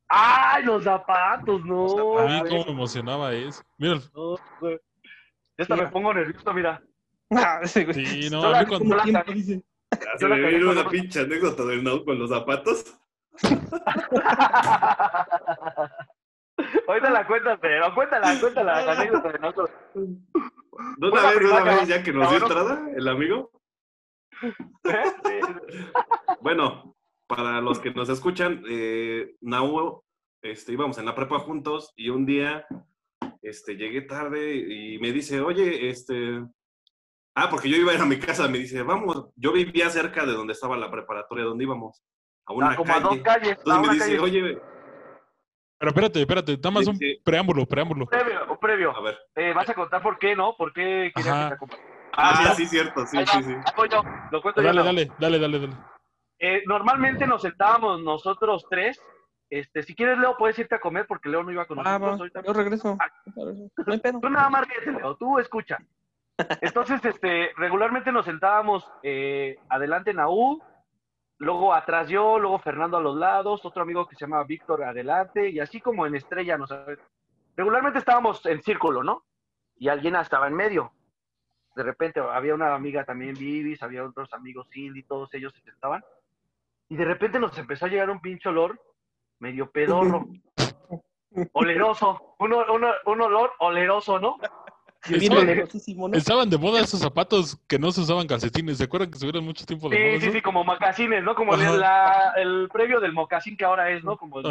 ¡Ay, 0.09 0.65
los 0.65 0.85
zapatos! 0.85 1.65
No, 1.65 2.19
A 2.19 2.27
mí 2.27 2.43
cómo 2.49 2.65
me 2.67 2.71
emocionaba 2.73 3.33
eso. 3.33 3.63
Mira, 3.79 3.95
no, 4.15 4.37
güey. 4.61 4.79
Ya 5.57 5.63
hasta 5.63 5.75
Mira. 5.75 5.87
me 5.87 5.93
pongo 5.93 6.13
nervioso, 6.15 6.53
mira. 6.53 6.83
Ah, 7.37 7.61
sí, 7.65 8.29
no, 8.31 8.43
a 8.45 8.51
la- 8.51 8.61
mí 8.61 8.67
cuando... 8.67 8.89
yo 8.89 8.97
la 8.97 9.03
¿Quién 9.03 9.15
cagué. 9.17 9.35
dice? 9.35 9.63
Se 10.19 10.27
me 10.27 10.61
con 10.61 10.69
una 10.69 10.89
pinche 10.89 11.21
anécdota 11.21 11.65
del 11.65 11.85
Nau 11.85 12.05
con 12.05 12.19
los 12.19 12.31
zapatos. 12.31 12.99
Ahorita 16.87 17.11
la 17.11 17.27
cuentas, 17.27 17.59
pero 17.61 17.95
cuéntala, 17.95 18.39
cuéntala, 18.41 18.85
la 18.85 18.93
anécdota 18.93 19.33
de 19.33 19.39
nosotros. 19.39 19.71
De 19.95 21.09
una 21.09 21.31
vez, 21.31 21.39
de 21.41 21.47
una 21.47 21.63
vez, 21.65 21.89
ya 21.89 22.03
que 22.03 22.13
nos 22.13 22.29
dio 22.31 22.39
entrada, 22.39 22.87
el 22.97 23.09
amigo. 23.09 23.51
Bueno, 26.41 26.97
para 27.29 27.61
los 27.61 27.79
que 27.79 27.93
nos 27.93 28.09
escuchan, 28.09 28.63
eh, 28.69 29.37
Nau, 29.41 30.03
este, 30.43 30.73
íbamos 30.73 30.99
en 30.99 31.07
la 31.07 31.15
prepa 31.15 31.39
juntos 31.39 31.93
y 31.97 32.09
un 32.11 32.27
día 32.27 32.67
este, 33.43 33.77
llegué 33.77 34.03
tarde 34.03 34.57
y 34.57 34.99
me 34.99 35.13
dice, 35.13 35.41
oye, 35.41 35.89
este... 35.89 36.43
Ah, 37.35 37.49
porque 37.49 37.69
yo 37.71 37.77
iba 37.77 37.93
a 37.93 37.95
ir 37.95 38.01
a 38.01 38.05
mi 38.07 38.19
casa, 38.19 38.47
me 38.49 38.59
dice, 38.59 38.83
vamos, 38.83 39.31
yo 39.37 39.53
vivía 39.53 39.89
cerca 39.89 40.27
de 40.27 40.33
donde 40.33 40.53
estaba 40.53 40.77
la 40.77 40.91
preparatoria, 40.91 41.45
donde 41.45 41.65
íbamos, 41.65 42.03
a 42.47 42.53
una 42.53 42.73
Ah, 42.73 42.77
como 42.77 42.93
a 42.95 43.01
dos 43.01 43.19
calle. 43.19 43.23
calles. 43.23 43.49
a 43.59 43.61
Entonces 43.61 43.89
me 43.89 43.95
dice, 43.95 44.07
calle. 44.07 44.21
oye, 44.21 44.63
Pero 45.79 45.91
espérate, 45.91 46.21
espérate, 46.21 46.57
nada 46.59 46.71
más 46.71 46.87
un 46.87 46.97
Sí. 46.97 47.19
preámbulo, 47.25 47.67
preámbulo. 47.67 48.07
Previo, 48.07 48.59
previo. 48.61 48.97
a 48.97 49.01
ver. 49.01 49.19
Eh, 49.35 49.53
¿Vas 49.55 49.69
a 49.69 49.75
contar 49.75 50.01
por 50.03 50.19
qué, 50.19 50.37
no? 50.37 50.55
¿Por 50.57 50.73
qué 50.73 51.11
querías 51.15 51.35
Ajá. 51.35 51.43
que 51.45 51.49
te 51.49 51.55
acompañe? 51.55 51.83
Ah, 52.13 52.53
sí, 52.55 52.67
cierto, 52.67 53.07
sí, 53.07 53.17
va, 53.17 53.27
sí, 53.27 53.43
sí. 53.43 53.51
ahí 53.53 53.73
voy 53.75 53.89
yo, 53.89 54.03
lo 54.31 54.43
cuento 54.43 54.61
yo. 54.61 54.67
Dale, 54.69 54.83
dale, 54.85 55.11
dale, 55.19 55.39
dale, 55.39 55.59
dale. 55.59 55.73
Eh, 56.39 56.63
normalmente 56.67 57.27
nos 57.27 57.41
sentábamos 57.43 58.01
nosotros 58.03 58.67
tres. 58.69 59.01
Este, 59.49 59.83
si 59.83 59.95
quieres, 59.95 60.19
Leo, 60.19 60.37
puedes 60.37 60.59
irte 60.59 60.75
a 60.75 60.81
comer 60.81 61.07
porque 61.09 61.29
Leo 61.31 61.43
no 61.43 61.51
iba 61.51 61.67
con 61.67 61.79
Ah, 61.81 61.99
nosotros. 61.99 62.11
va, 62.11 62.17
ahorita. 62.21 62.43
yo 62.47 62.53
regreso. 62.53 62.99
Ah. 63.01 63.09
No 63.87 63.93
hay 63.93 63.99
pedo. 64.01 64.21
Tú 64.21 64.29
nada 64.31 64.51
más 64.51 64.67
ríete, 64.69 64.93
Leo, 64.93 65.17
tú 65.17 65.39
escucha. 65.39 65.79
Entonces, 66.61 67.05
este, 67.05 67.51
regularmente 67.57 68.13
nos 68.13 68.25
sentábamos 68.25 68.91
eh, 69.03 69.59
adelante 69.69 70.11
en 70.11 70.21
AU, 70.21 70.63
luego 71.39 71.75
atrás 71.75 72.09
yo, 72.09 72.39
luego 72.39 72.59
Fernando 72.59 72.97
a 72.97 73.01
los 73.01 73.17
lados, 73.17 73.65
otro 73.65 73.83
amigo 73.83 74.07
que 74.07 74.17
se 74.17 74.25
llama 74.25 74.45
Víctor 74.45 74.85
adelante, 74.85 75.49
y 75.51 75.61
así 75.61 75.81
como 75.81 76.07
en 76.07 76.15
estrella, 76.15 76.57
nos 76.57 76.71
regularmente 77.57 77.99
estábamos 77.99 78.45
en 78.47 78.63
círculo, 78.63 79.03
¿no? 79.03 79.25
Y 79.77 79.89
alguien 79.89 80.17
estaba 80.17 80.47
en 80.47 80.55
medio. 80.55 80.93
De 81.75 81.83
repente 81.83 82.21
había 82.21 82.55
una 82.55 82.75
amiga 82.75 83.05
también, 83.05 83.35
Vivis, 83.35 83.83
había 83.83 84.05
otros 84.05 84.33
amigos, 84.35 84.69
Cindy, 84.71 85.03
todos 85.03 85.33
ellos 85.35 85.53
se 85.55 85.63
sentaban. 85.63 86.03
Y 86.89 86.97
de 86.97 87.05
repente 87.05 87.39
nos 87.39 87.57
empezó 87.59 87.87
a 87.87 87.89
llegar 87.89 88.11
un 88.11 88.21
pinche 88.21 88.49
olor 88.49 88.79
medio 89.39 89.71
pedorro, 89.71 90.27
oleroso, 91.53 92.37
un, 92.39 92.53
un 92.53 93.21
olor 93.21 93.53
oleroso, 93.59 94.21
¿no? 94.21 94.37
Bien 95.09 95.23
Estaban, 95.23 95.49
olorosísimo, 95.49 96.09
¿no? 96.09 96.17
estaban 96.17 96.51
de 96.51 96.59
moda 96.59 96.81
esos 96.81 97.01
zapatos 97.01 97.59
que 97.67 97.79
no 97.79 97.91
se 97.91 98.03
usaban 98.03 98.27
calcetines. 98.27 98.79
¿Se 98.79 98.85
acuerdan 98.85 99.11
que 99.11 99.17
estuvieron 99.17 99.45
mucho 99.45 99.67
tiempo 99.67 99.89
de 99.89 99.99
moda? 99.99 100.21
Sí, 100.21 100.27
sí, 100.27 100.33
sí, 100.33 100.43
como 100.43 100.65
mocasines, 100.65 101.25
¿no? 101.25 101.35
Como 101.35 101.55
Ajá. 101.55 101.73
la- 101.73 102.33
el 102.37 102.69
previo 102.73 103.01
del 103.01 103.13
mocasín 103.13 103.57
que 103.57 103.65
ahora 103.65 103.91
es, 103.91 104.05
¿no? 104.05 104.17
Como 104.17 104.41
el. 104.41 104.47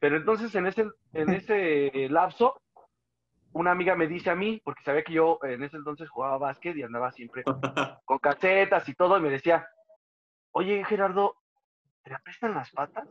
Pero 0.00 0.16
entonces 0.16 0.54
en 0.54 0.66
ese, 0.66 0.86
en 1.12 1.30
ese 1.30 2.08
lapso, 2.08 2.60
una 3.52 3.70
amiga 3.72 3.94
me 3.94 4.06
dice 4.08 4.30
a 4.30 4.34
mí, 4.34 4.60
porque 4.64 4.82
sabía 4.82 5.04
que 5.04 5.12
yo 5.12 5.38
en 5.42 5.62
ese 5.62 5.76
entonces 5.76 6.08
jugaba 6.08 6.38
básquet 6.38 6.76
y 6.76 6.82
andaba 6.82 7.12
siempre 7.12 7.44
con 8.04 8.18
casetas 8.18 8.88
y 8.88 8.94
todo, 8.94 9.18
y 9.18 9.20
me 9.20 9.30
decía, 9.30 9.68
oye 10.52 10.84
Gerardo, 10.84 11.36
¿te 12.02 12.14
apestan 12.14 12.54
las 12.54 12.70
patas? 12.70 13.06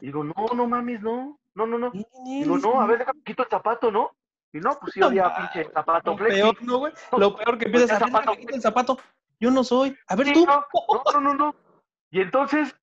Y 0.00 0.06
digo, 0.06 0.22
no, 0.24 0.34
no 0.54 0.66
mames, 0.66 1.02
no, 1.02 1.40
no, 1.54 1.66
no, 1.66 1.78
no. 1.78 1.92
Digo, 2.24 2.56
no, 2.58 2.80
a 2.80 2.86
ver, 2.86 2.98
déjame 2.98 3.20
quito 3.24 3.42
el 3.42 3.48
zapato, 3.48 3.90
¿no? 3.90 4.12
Y 4.56 4.60
no, 4.60 4.78
pues 4.80 4.96
había 5.02 5.28
mames. 5.28 5.50
pinche 5.50 5.70
zapato 5.72 6.10
Lo 6.12 6.16
flexi. 6.18 6.40
peor, 6.40 6.62
¿no, 6.62 6.78
güey? 6.78 6.92
Lo 7.18 7.36
peor 7.36 7.58
que 7.58 7.64
empiezas 7.66 7.90
a 8.02 8.06
zapato. 8.06 8.32
el 8.32 8.60
zapato. 8.62 8.98
Yo 9.38 9.50
no 9.50 9.62
soy. 9.64 9.96
A 10.08 10.16
ver 10.16 10.26
Sí, 10.28 10.32
tú. 10.34 10.46
no, 10.46 10.64
no, 11.14 11.20
no, 11.20 11.34
no. 11.34 11.54
Y 12.10 12.20
entonces, 12.20 12.74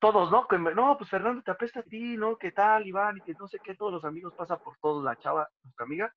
todos, 0.00 0.30
¿no? 0.30 0.46
Que 0.48 0.58
me- 0.58 0.74
no, 0.74 0.96
pues 0.98 1.10
Fernando 1.10 1.42
te 1.42 1.50
apesta 1.50 1.80
a 1.80 1.84
ti, 1.84 2.16
¿no? 2.16 2.36
¿Qué 2.36 2.52
tal, 2.52 2.86
Iván? 2.86 3.18
Y 3.18 3.20
que 3.22 3.34
no 3.34 3.46
sé 3.48 3.58
qué, 3.62 3.74
todos 3.74 3.92
los 3.92 4.04
amigos 4.04 4.34
pasa 4.34 4.56
por 4.58 4.76
todos, 4.78 5.02
la 5.04 5.16
chava, 5.16 5.48
nuestra 5.64 5.84
amiga. 5.84 6.14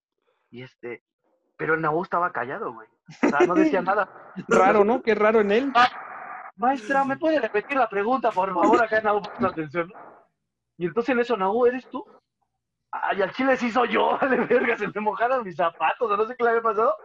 Y 0.51 0.61
este, 0.63 1.03
pero 1.57 1.73
el 1.75 1.81
Nabú 1.81 2.03
estaba 2.03 2.31
callado, 2.31 2.73
güey. 2.73 2.87
O 3.23 3.29
sea, 3.29 3.39
no 3.47 3.53
decía 3.55 3.81
nada. 3.81 4.09
Raro, 4.47 4.83
¿no? 4.83 5.01
Qué 5.01 5.13
raro 5.15 5.39
en 5.41 5.51
él. 5.51 5.73
Maestra, 6.57 7.03
¿me 7.03 7.17
puede 7.17 7.39
repetir 7.39 7.77
la 7.77 7.89
pregunta, 7.89 8.31
por 8.31 8.53
favor? 8.53 8.83
Acá 8.83 9.01
Nabú, 9.01 9.21
pon 9.21 9.45
atención. 9.45 9.91
Y 10.77 10.85
entonces 10.87 11.13
en 11.13 11.19
eso, 11.19 11.35
Nabú, 11.37 11.65
¿eres 11.65 11.87
tú? 11.89 12.05
Ay, 13.03 13.21
al 13.21 13.31
chile 13.33 13.57
sí 13.57 13.71
soy 13.71 13.89
yo, 13.89 14.17
de 14.29 14.37
verga, 14.37 14.77
se 14.77 14.87
me 14.87 15.01
mojaron 15.01 15.43
mis 15.43 15.55
zapatos, 15.55 16.09
o 16.11 16.15
no 16.17 16.25
sé 16.25 16.35
qué 16.37 16.43
le 16.43 16.51
había 16.51 16.61
pasado. 16.61 16.95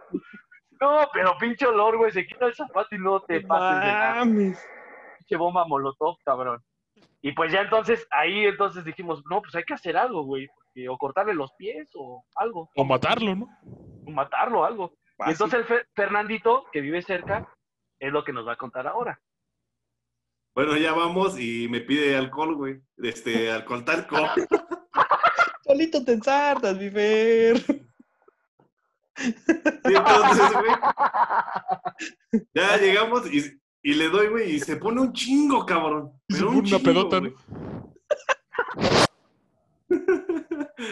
No, 0.79 1.07
pero 1.13 1.37
pinche 1.37 1.65
olor, 1.67 1.97
güey, 1.97 2.11
se 2.11 2.25
quita 2.25 2.45
el 2.45 2.55
zapato 2.55 2.95
y 2.95 2.99
no 2.99 3.19
te 3.21 3.41
pases 3.41 3.81
de 3.81 3.91
nada 3.91 4.15
Mames. 4.25 4.67
pinche 5.19 5.35
bomba 5.35 5.65
molotov, 5.65 6.15
cabrón. 6.23 6.63
Y 7.21 7.33
pues 7.33 7.51
ya 7.51 7.61
entonces, 7.61 8.07
ahí 8.11 8.45
entonces 8.45 8.83
dijimos, 8.83 9.21
no, 9.29 9.41
pues 9.41 9.53
hay 9.55 9.63
que 9.63 9.73
hacer 9.75 9.95
algo, 9.97 10.23
güey. 10.23 10.47
O 10.89 10.97
cortarle 10.97 11.33
los 11.35 11.51
pies 11.53 11.87
o 11.95 12.23
algo. 12.35 12.69
O 12.75 12.83
matarlo, 12.85 13.35
¿no? 13.35 13.47
O 14.07 14.11
matarlo 14.11 14.61
o 14.61 14.63
algo. 14.63 14.93
Y 15.27 15.31
entonces 15.31 15.59
el 15.59 15.65
Fe- 15.65 15.85
Fernandito, 15.93 16.65
que 16.71 16.81
vive 16.81 17.01
cerca, 17.01 17.47
es 17.99 18.11
lo 18.11 18.23
que 18.23 18.33
nos 18.33 18.47
va 18.47 18.53
a 18.53 18.57
contar 18.57 18.87
ahora. 18.87 19.19
Bueno, 20.55 20.75
ya 20.77 20.93
vamos 20.93 21.39
y 21.39 21.67
me 21.69 21.81
pide 21.81 22.15
alcohol, 22.17 22.55
güey. 22.55 22.81
Este, 22.97 23.51
alcohol 23.51 23.85
talco. 23.85 24.15
Solito 25.71 26.03
te 26.03 26.11
ensartas, 26.11 26.77
mi 26.77 26.89
Fer. 26.89 27.57
Sí, 29.15 29.33
entonces, 29.85 30.51
güey. 30.53 30.71
Ya 32.53 32.77
llegamos 32.77 33.33
y, 33.33 33.57
y 33.81 33.93
le 33.93 34.09
doy, 34.09 34.27
güey, 34.27 34.51
y 34.55 34.59
se 34.59 34.75
pone 34.75 34.99
un 34.99 35.13
chingo, 35.13 35.65
cabrón. 35.65 36.11
Y 36.27 36.33
se 36.33 36.43
pone 36.43 36.51
un 36.51 36.57
una 36.57 36.67
chingo, 36.67 36.83
pedota, 36.83 37.19
güey. 37.19 37.33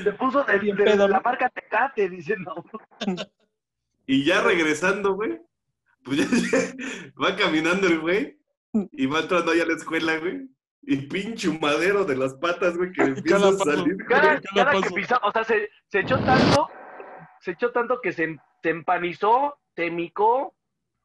Se 0.04 0.14
puso 0.14 0.44
de, 0.46 0.60
Bien 0.60 0.78
de 0.78 0.84
pedo, 0.86 1.08
la 1.10 1.20
marca 1.20 1.50
Tecate, 1.50 2.10
dice, 2.10 2.38
no. 2.38 2.56
Y 4.06 4.24
ya 4.24 4.42
regresando, 4.42 5.14
güey, 5.14 5.42
pues 6.04 6.20
ya, 6.20 6.26
ya 6.26 6.74
va 7.22 7.36
caminando 7.36 7.88
el 7.88 8.00
güey 8.00 8.40
y 8.94 9.06
va 9.08 9.20
entrando 9.20 9.52
allá 9.52 9.64
a 9.64 9.68
la 9.68 9.74
escuela, 9.74 10.18
güey. 10.20 10.48
Y 10.82 11.08
pinche 11.08 11.50
humadero 11.50 12.06
de 12.06 12.16
las 12.16 12.34
patas, 12.36 12.78
güey, 12.78 12.92
que 12.92 13.02
empieza 13.04 13.38
Cada 13.38 13.50
a 13.50 13.58
salir. 13.58 13.98
Cada, 14.08 14.40
¿Qué 14.40 14.48
le 14.56 14.64
cada 14.64 14.82
que 14.82 14.90
pisaba, 14.92 15.28
o 15.28 15.32
sea, 15.32 15.44
se, 15.44 15.70
se 15.88 16.00
echó 16.00 16.18
tanto, 16.20 16.70
se 17.42 17.52
echó 17.52 17.72
tanto 17.72 18.00
que 18.02 18.12
se, 18.14 18.38
se 18.64 18.70
empanizó, 18.70 19.58
se 19.76 19.92
micó, 19.92 20.56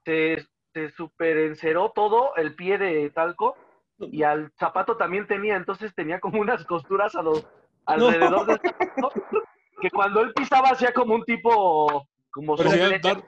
se, 0.04 0.46
se 0.72 0.90
superenceró 0.92 1.92
todo 1.94 2.34
el 2.36 2.54
pie 2.54 2.78
de 2.78 3.10
talco 3.10 3.56
y 3.98 4.22
al 4.22 4.52
zapato 4.58 4.96
también 4.96 5.26
tenía, 5.26 5.56
entonces 5.56 5.94
tenía 5.94 6.18
como 6.20 6.40
unas 6.40 6.64
costuras 6.66 7.14
a 7.14 7.22
los 7.22 7.46
alrededor 7.86 8.46
del 8.46 8.60
zapato, 8.60 9.12
que 9.80 9.90
cuando 9.90 10.20
él 10.22 10.32
pisaba 10.34 10.70
hacía 10.70 10.92
como 10.92 11.14
un 11.14 11.24
tipo, 11.24 12.08
como 12.30 12.56
dar- 12.56 13.22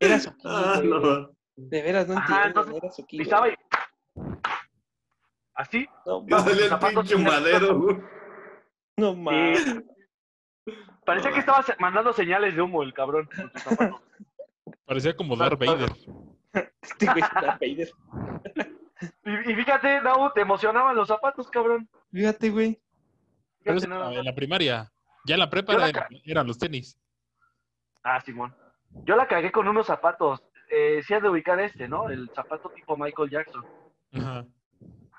Era 0.00 0.18
su 0.20 0.32
Ah, 0.44 0.80
no. 0.82 1.30
De 1.56 1.82
veras, 1.82 2.06
no 2.08 2.16
Ajá, 2.16 2.46
entonces, 2.46 2.74
era 2.76 3.06
pisaba 3.08 3.48
y 3.48 3.54
así, 5.58 5.86
No, 6.06 6.24
Ya 6.26 6.38
salía 6.38 6.64
el 6.64 6.68
zapatos 6.70 7.08
pinche 7.08 7.24
madero, 7.24 7.78
güey. 7.78 7.96
no 8.96 9.14
mames. 9.14 9.82
parecía 11.04 11.32
que 11.32 11.40
estaba 11.40 11.64
mandando 11.78 12.12
señales 12.12 12.54
de 12.54 12.62
humo 12.62 12.82
el 12.82 12.94
cabrón 12.94 13.28
con 13.34 13.50
sus 13.52 13.62
zapatos. 13.62 14.00
Parecía 14.86 15.14
como 15.16 15.36
Darth 15.36 15.58
Vader. 15.58 15.90
Este 16.82 17.06
güey 17.06 17.20
es 17.22 17.30
Darth 17.34 17.60
Vader. 17.60 17.90
Y, 19.24 19.52
y 19.52 19.54
fíjate, 19.54 20.00
Nau, 20.00 20.32
te 20.32 20.40
emocionaban 20.40 20.96
los 20.96 21.08
zapatos, 21.08 21.48
cabrón. 21.50 21.88
Fíjate, 22.10 22.50
güey. 22.50 22.80
Pero 23.62 23.78
eso 23.78 24.10
en 24.10 24.24
la 24.24 24.34
primaria. 24.34 24.90
Ya 25.26 25.34
en 25.34 25.40
la 25.40 25.50
prepa 25.50 25.74
la 25.74 25.88
eran, 25.88 26.06
eran 26.24 26.46
los 26.46 26.58
tenis. 26.58 26.98
Ah, 28.02 28.20
Simón. 28.20 28.54
Yo 29.04 29.14
la 29.16 29.26
cagué 29.28 29.52
con 29.52 29.68
unos 29.68 29.86
zapatos. 29.86 30.42
Eh, 30.70 31.02
sí 31.06 31.14
has 31.14 31.22
de 31.22 31.28
ubicar 31.28 31.60
este, 31.60 31.86
¿no? 31.88 32.08
El 32.08 32.30
zapato 32.34 32.70
tipo 32.70 32.96
Michael 32.96 33.30
Jackson. 33.30 33.64
Ajá. 34.14 34.46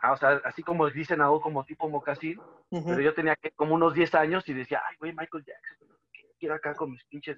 Ah, 0.01 0.13
o 0.13 0.17
sea, 0.17 0.41
así 0.45 0.63
como 0.63 0.89
dicen 0.89 1.21
ahora 1.21 1.41
como 1.41 1.65
tipo 1.65 1.89
mocasín. 1.89 2.39
Pero 2.69 3.01
yo 3.01 3.13
tenía 3.13 3.35
que, 3.35 3.51
como 3.51 3.73
unos 3.73 3.93
10 3.93 4.13
años 4.15 4.47
y 4.47 4.53
decía, 4.53 4.81
ay, 4.88 4.95
güey, 4.99 5.13
Michael 5.13 5.43
Jackson. 5.43 5.88
Quiero 6.39 6.55
acá 6.55 6.75
con 6.75 6.91
mis 6.91 7.03
pinches 7.05 7.38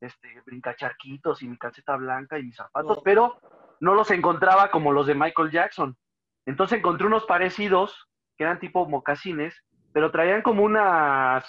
este, 0.00 0.40
brincacharquitos 0.46 1.42
y 1.42 1.48
mi 1.48 1.56
calceta 1.58 1.96
blanca 1.96 2.38
y 2.38 2.44
mis 2.44 2.56
zapatos. 2.56 3.00
Pero 3.04 3.38
no 3.80 3.94
los 3.94 4.10
encontraba 4.10 4.70
como 4.70 4.92
los 4.92 5.06
de 5.06 5.14
Michael 5.14 5.50
Jackson. 5.50 5.96
Entonces 6.46 6.78
encontré 6.78 7.06
unos 7.06 7.24
parecidos 7.24 8.08
que 8.36 8.44
eran 8.44 8.58
tipo 8.58 8.88
mocasines, 8.88 9.54
pero 9.92 10.10
traían 10.10 10.42
como 10.42 10.64
unas, 10.64 11.44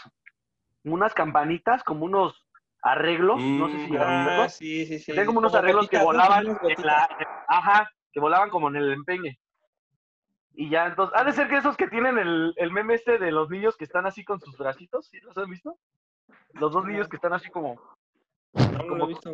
unas 0.84 1.13
campanitas, 1.13 1.84
como 1.84 2.05
unos 2.05 2.45
arreglos. 2.81 3.41
no 3.41 3.67
sé 3.69 3.79
si 3.79 3.91
Mm, 3.91 3.97
Ah, 3.99 4.47
sí, 4.49 4.86
sí, 4.86 4.99
sí. 4.99 5.05
Tenían 5.08 5.25
como 5.25 5.39
unos 5.39 5.53
Como 5.53 5.60
arreglos 5.60 5.89
que 5.89 5.97
volaban 5.97 6.45
en 6.45 6.86
la, 6.86 7.10
ajá, 7.47 7.89
que 8.12 8.19
volaban 8.19 8.49
como 8.49 8.67
en 8.69 8.75
el 8.75 8.91
empeñe. 8.93 9.39
Y 10.58 10.70
ya, 10.70 10.88
entonces, 10.88 11.18
ha 11.20 11.24
de 11.24 11.34
ser 11.34 11.50
que 11.50 11.58
esos 11.58 11.76
que 11.76 11.88
tienen 11.88 12.18
el, 12.18 12.54
el 12.56 12.72
meme 12.72 12.94
este 12.94 13.18
de 13.18 13.32
los 13.32 13.50
niños 13.50 13.76
que 13.76 13.84
están 13.84 14.06
así 14.06 14.24
con 14.24 14.39
sus 14.39 14.58
bracitos, 14.58 15.08
¿sí 15.08 15.20
los 15.20 15.38
han 15.38 15.50
visto? 15.50 15.78
Los 16.54 16.72
dos 16.72 16.86
niños 16.86 17.10
que 17.10 17.18
están 17.18 17.34
así 17.34 17.50
como, 17.50 17.80
No, 18.54 18.68
no 18.84 18.96
lo 18.96 19.06
he 19.06 19.08
visto. 19.10 19.32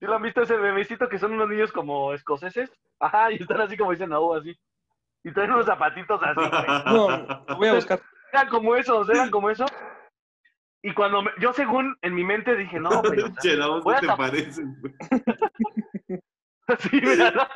¿sí 0.00 0.06
lo 0.06 0.16
han 0.16 0.22
visto 0.22 0.42
ese 0.42 0.58
memecito 0.58 1.08
que 1.08 1.18
son 1.18 1.32
unos 1.32 1.48
niños 1.48 1.70
como 1.70 2.12
escoceses? 2.12 2.70
Ajá, 2.98 3.30
y 3.30 3.36
están 3.36 3.60
así 3.60 3.76
como 3.76 3.92
dicen 3.92 4.12
a 4.12 4.18
así. 4.36 4.58
Y 5.22 5.32
traen 5.32 5.52
unos 5.52 5.66
zapatitos 5.66 6.20
así, 6.22 6.40
güey. 6.40 6.66
No, 6.86 7.56
voy 7.56 7.68
a 7.68 7.74
buscar. 7.74 8.00
Eran 8.32 8.48
como 8.48 8.74
esos, 8.74 9.08
eran 9.08 9.30
como 9.30 9.50
esos. 9.50 9.70
Y 10.82 10.92
cuando 10.92 11.22
me- 11.22 11.30
yo 11.40 11.52
según 11.52 11.96
en 12.02 12.14
mi 12.14 12.24
mente 12.24 12.56
dije, 12.56 12.80
no, 12.80 13.00
güey, 13.00 13.20
o 13.20 13.26
sea, 13.28 13.36
Che, 13.40 13.56
la 13.56 13.68
voz 13.68 13.86
no 13.86 14.00
te 14.00 14.06
parece, 14.08 14.62
güey. 14.80 14.94
Así, 16.66 17.00
mira, 17.00 17.30
¿no? 17.30 17.46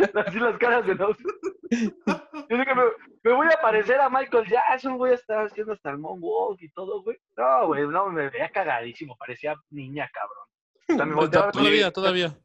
Así 0.26 0.38
las 0.38 0.58
caras 0.58 0.86
de 0.86 0.94
los. 0.94 1.16
Yo 1.18 2.56
dije, 2.56 2.74
me, 2.74 2.82
me 3.22 3.32
voy 3.32 3.46
a 3.46 3.60
parecer 3.60 4.00
a 4.00 4.08
Michael 4.10 4.48
Jackson, 4.48 4.98
voy 4.98 5.10
a 5.10 5.14
estar 5.14 5.46
haciendo 5.46 5.72
hasta 5.72 5.90
el 5.90 5.98
moonwalk 5.98 6.60
y 6.62 6.68
todo, 6.70 7.02
güey. 7.02 7.16
No, 7.36 7.66
güey, 7.68 7.86
no, 7.86 8.06
me 8.10 8.28
veía 8.30 8.48
cagadísimo, 8.50 9.16
parecía 9.16 9.54
niña, 9.70 10.10
cabrón. 10.12 10.44
O 10.88 10.94
sea, 10.96 11.04
me 11.06 11.14
volteaba 11.14 11.44
a 11.44 11.48
ver- 11.48 11.54
Todavía, 11.54 11.90
todavía. 11.92 12.36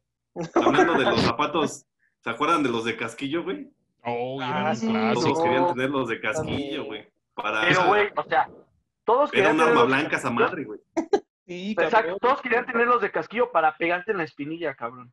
Hablando 0.54 0.94
de 0.94 1.04
los 1.04 1.20
zapatos, 1.22 1.86
¿se 2.22 2.30
acuerdan 2.30 2.62
de 2.62 2.68
los 2.68 2.84
de 2.84 2.96
casquillo, 2.96 3.42
güey? 3.42 3.70
Oh, 4.04 4.38
Ah, 4.40 4.74
sí. 4.74 4.86
un 4.86 5.14
Todos 5.14 5.42
querían 5.42 5.66
tener 5.74 5.90
los 5.90 6.08
de 6.08 6.20
casquillo, 6.20 6.84
güey. 6.84 7.08
Para... 7.34 7.62
Pero, 7.62 7.86
güey, 7.86 8.08
o 8.14 8.22
sea, 8.24 8.48
todos 9.04 9.30
Era 9.32 9.50
querían 9.50 9.52
un 9.52 9.58
tener 9.58 9.68
arma 9.70 9.80
los- 9.80 9.88
blanca 9.88 10.16
esa 10.16 10.30
madre, 10.30 10.64
güey. 10.64 10.80
Sí, 11.46 11.76
Exacto, 11.78 12.16
todos 12.20 12.40
querían 12.42 12.66
tener 12.66 12.86
los 12.86 13.00
de 13.00 13.10
casquillo 13.10 13.50
para 13.52 13.76
pegarte 13.76 14.10
en 14.12 14.18
la 14.18 14.24
espinilla, 14.24 14.74
cabrón. 14.74 15.12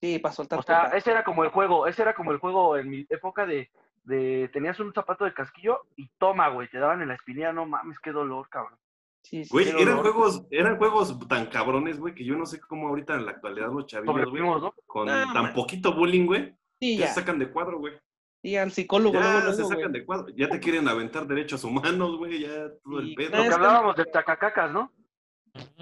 Sí, 0.00 0.18
para 0.18 0.34
soltar 0.34 0.58
O 0.58 0.62
sea, 0.62 0.84
ese 0.94 1.10
era 1.10 1.24
como 1.24 1.42
el 1.44 1.50
juego, 1.50 1.86
ese 1.86 2.02
era 2.02 2.14
como 2.14 2.32
el 2.32 2.38
juego 2.38 2.76
en 2.76 2.88
mi 2.90 3.06
época 3.08 3.46
de, 3.46 3.70
de 4.04 4.50
tenías 4.52 4.78
un 4.80 4.92
zapato 4.92 5.24
de 5.24 5.32
casquillo 5.32 5.80
y 5.96 6.08
toma, 6.18 6.48
güey, 6.48 6.68
te 6.68 6.78
daban 6.78 7.00
en 7.02 7.08
la 7.08 7.14
espinilla, 7.14 7.52
no 7.52 7.66
mames, 7.66 7.98
qué 8.00 8.12
dolor, 8.12 8.48
cabrón. 8.48 8.78
Sí, 9.22 9.44
sí, 9.44 9.50
Güey, 9.50 9.70
eran 9.82 9.98
juegos, 9.98 10.46
eran 10.52 10.76
juegos 10.76 11.18
tan 11.28 11.46
cabrones, 11.46 11.98
güey, 11.98 12.14
que 12.14 12.24
yo 12.24 12.36
no 12.36 12.46
sé 12.46 12.60
cómo 12.60 12.88
ahorita 12.88 13.14
en 13.14 13.24
la 13.26 13.32
actualidad 13.32 13.72
los 13.72 13.86
chavillos, 13.86 14.30
güey, 14.30 14.42
¿no? 14.42 14.72
con 14.86 15.08
Ah, 15.08 15.24
tan 15.32 15.42
man. 15.44 15.54
poquito 15.54 15.92
bullying, 15.94 16.26
güey, 16.26 16.54
Sí, 16.78 16.96
ya 16.96 17.06
ya. 17.06 17.12
se 17.12 17.20
sacan 17.20 17.38
de 17.40 17.50
cuadro, 17.50 17.78
güey. 17.78 17.94
Sí, 18.42 18.56
al 18.56 18.70
psicólogo, 18.70 19.14
Ya 19.14 19.20
luego, 19.32 19.50
se 19.50 19.56
luego, 19.62 19.68
sacan 19.70 19.90
güey. 19.90 20.00
de 20.00 20.06
cuadro. 20.06 20.28
Ya 20.36 20.48
te 20.48 20.60
quieren 20.60 20.86
aventar 20.86 21.26
derechos 21.26 21.64
humanos, 21.64 22.16
güey, 22.18 22.42
ya 22.42 22.68
todo 22.84 23.00
el 23.00 23.08
Y- 23.08 23.14
pedo. 23.16 23.36
Lo 23.36 23.42
que- 23.48 23.54
hablábamos 23.54 23.96
de 23.96 24.04
chacacacas, 24.12 24.70
¿no? 24.70 24.92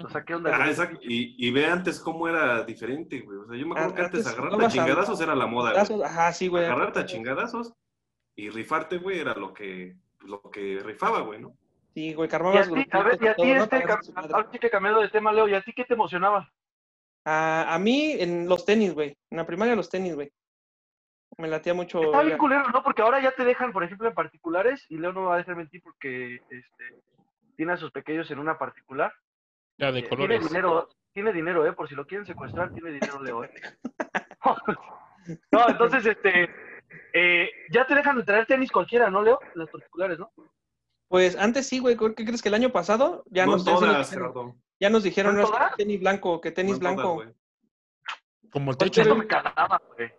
O 0.03 0.09
sea, 0.09 0.23
¿qué 0.23 0.35
onda? 0.35 0.51
Ah, 0.53 0.69
exacto. 0.69 0.99
Y, 1.01 1.35
y 1.37 1.51
ve 1.51 1.65
antes 1.65 1.99
cómo 1.99 2.27
era 2.27 2.63
diferente, 2.63 3.21
güey. 3.21 3.37
O 3.39 3.45
sea, 3.47 3.57
yo 3.57 3.65
me 3.65 3.73
acuerdo 3.73 3.91
Ah, 3.91 3.95
que 3.95 4.01
antes 4.03 4.27
antes 4.27 4.39
agarrarte 4.39 4.65
a 4.65 4.69
chingadazos 4.69 5.21
era 5.21 5.35
la 5.35 5.47
moda, 5.47 5.85
güey. 5.85 6.03
Ajá, 6.03 6.31
sí, 6.33 6.47
güey. 6.47 6.65
Agarrarte 6.65 6.99
a 6.99 7.05
chingadazos 7.05 7.73
y 8.35 8.49
rifarte, 8.49 8.97
güey, 8.97 9.19
era 9.19 9.33
lo 9.33 9.53
que, 9.53 9.95
lo 10.21 10.41
que 10.51 10.79
rifaba, 10.83 11.21
güey, 11.21 11.41
¿no? 11.41 11.55
Sí, 11.93 12.13
güey, 12.13 12.27
que 12.27 12.33
Y 12.33 12.35
a 12.35 12.39
armabas 12.39 12.67
ti, 12.67 12.87
a 12.91 13.03
ver, 13.03 13.17
y 13.21 13.27
a 13.27 13.35
ti 13.35 13.53
¿no? 13.53 13.63
este, 13.63 13.83
ahora 14.15 14.49
sí 14.51 14.59
que 14.59 14.69
cambiando 14.69 15.01
de 15.01 15.09
tema, 15.09 15.31
Leo, 15.31 15.47
¿y 15.47 15.53
a 15.53 15.61
ti 15.61 15.71
qué 15.73 15.85
te 15.85 15.93
emocionaba? 15.93 16.51
A, 17.23 17.73
a 17.73 17.79
mí, 17.79 18.11
en 18.19 18.47
los 18.49 18.65
tenis, 18.65 18.93
güey. 18.93 19.17
En 19.29 19.37
la 19.37 19.45
primaria, 19.45 19.75
los 19.75 19.89
tenis, 19.89 20.13
güey. 20.13 20.31
Me 21.37 21.47
latía 21.47 21.73
mucho. 21.73 22.01
Está 22.01 22.21
bien 22.21 22.37
culero, 22.37 22.69
¿no? 22.69 22.83
Porque 22.83 23.01
ahora 23.01 23.21
ya 23.21 23.31
te 23.31 23.43
dejan, 23.43 23.71
por 23.71 23.83
ejemplo, 23.83 24.07
en 24.07 24.13
particulares, 24.13 24.85
y 24.89 24.97
Leo 24.97 25.11
no 25.11 25.21
me 25.21 25.27
va 25.27 25.35
a 25.35 25.37
dejar 25.39 25.55
mentir 25.55 25.81
porque 25.81 26.35
este, 26.49 27.01
tiene 27.55 27.73
a 27.73 27.77
sus 27.77 27.91
pequeños 27.91 28.29
en 28.31 28.39
una 28.39 28.57
particular. 28.57 29.13
Ya 29.77 29.91
de 29.91 29.99
Eh, 29.99 30.07
Tiene 30.09 30.39
dinero, 30.39 30.89
tiene 31.13 31.33
dinero, 31.33 31.65
¿eh? 31.65 31.73
Por 31.73 31.87
si 31.89 31.95
lo 31.95 32.05
quieren 32.05 32.25
secuestrar, 32.25 32.71
tiene 32.73 32.91
dinero, 32.91 33.21
Leo, 33.21 33.43
¿eh? 33.43 33.51
no, 35.51 35.69
entonces, 35.69 36.05
este, 36.05 36.49
eh, 37.13 37.49
ya 37.71 37.85
te 37.85 37.95
dejan 37.95 38.17
de 38.17 38.23
traer 38.23 38.45
tenis 38.45 38.71
cualquiera, 38.71 39.09
¿no, 39.09 39.21
Leo? 39.21 39.39
Las 39.55 39.69
particulares, 39.69 40.19
¿no? 40.19 40.31
Pues 41.07 41.37
antes 41.37 41.67
sí, 41.67 41.79
güey. 41.79 41.95
¿Qué 41.97 42.25
crees 42.25 42.41
que 42.41 42.49
el 42.49 42.55
año 42.55 42.71
pasado 42.71 43.23
ya 43.27 43.45
no 43.45 43.53
nos, 43.53 43.65
ya 43.65 43.65
sí 43.65 43.71
nos 43.71 43.79
todas, 43.81 44.09
dijeron, 44.09 44.33
Gerardo. 44.33 44.55
ya 44.79 44.89
nos 44.89 45.03
dijeron 45.03 45.37
tenis 45.77 45.99
blanco, 45.99 46.41
que 46.41 46.51
tenis 46.51 46.73
No 46.73 46.79
blanco. 46.79 47.23
Como 48.51 48.71
el 48.71 48.77
Pues, 48.77 48.89
techo. 48.89 49.01
Eso 49.01 49.09
¿no? 49.11 49.15
me 49.17 49.27
cagaba, 49.27 49.81
güey. 49.95 50.11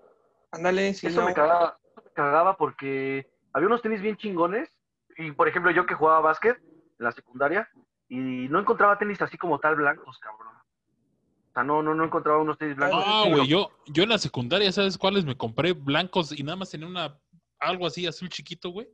Ándale, 0.53 0.95
sí, 0.95 1.09
Eso 1.09 1.21
no. 1.21 1.27
me 1.27 1.35
cagaba, 1.35 1.77
eso 1.90 2.03
me 2.05 2.11
cagaba 2.12 2.57
porque 2.57 3.29
había 3.53 3.66
unos 3.66 3.83
tenis 3.83 4.01
bien 4.01 4.16
chingones. 4.16 4.71
Y 5.19 5.33
por 5.33 5.49
ejemplo, 5.49 5.71
yo 5.71 5.87
que 5.87 5.95
jugaba 5.95 6.21
básquet 6.21 6.57
en 6.59 7.05
la 7.05 7.12
secundaria 7.12 7.69
y 8.09 8.49
no 8.49 8.61
encontraba 8.61 8.99
tenis 8.99 9.21
así 9.23 9.37
como 9.37 9.59
tal 9.59 9.77
blancos, 9.77 10.19
cabrón. 10.19 10.55
O 10.55 11.53
sea, 11.53 11.64
no, 11.64 11.83
no, 11.83 11.95
no 11.95 12.05
encontraba 12.05 12.38
unos 12.38 12.59
tenis 12.59 12.77
blancos. 12.77 13.03
Ah, 13.07 13.25
güey, 13.29 13.47
yo, 13.47 13.71
yo 13.87 14.03
en 14.03 14.11
la 14.11 14.19
secundaria, 14.19 14.71
¿sabes 14.73 14.99
cuáles 14.99 15.25
me 15.25 15.37
compré? 15.37 15.73
Blancos 15.73 16.38
y 16.38 16.42
nada 16.42 16.57
más 16.57 16.71
tenía 16.71 16.87
una, 16.87 17.19
algo 17.59 17.87
así 17.87 18.07
azul 18.07 18.29
chiquito, 18.29 18.71
güey. 18.71 18.88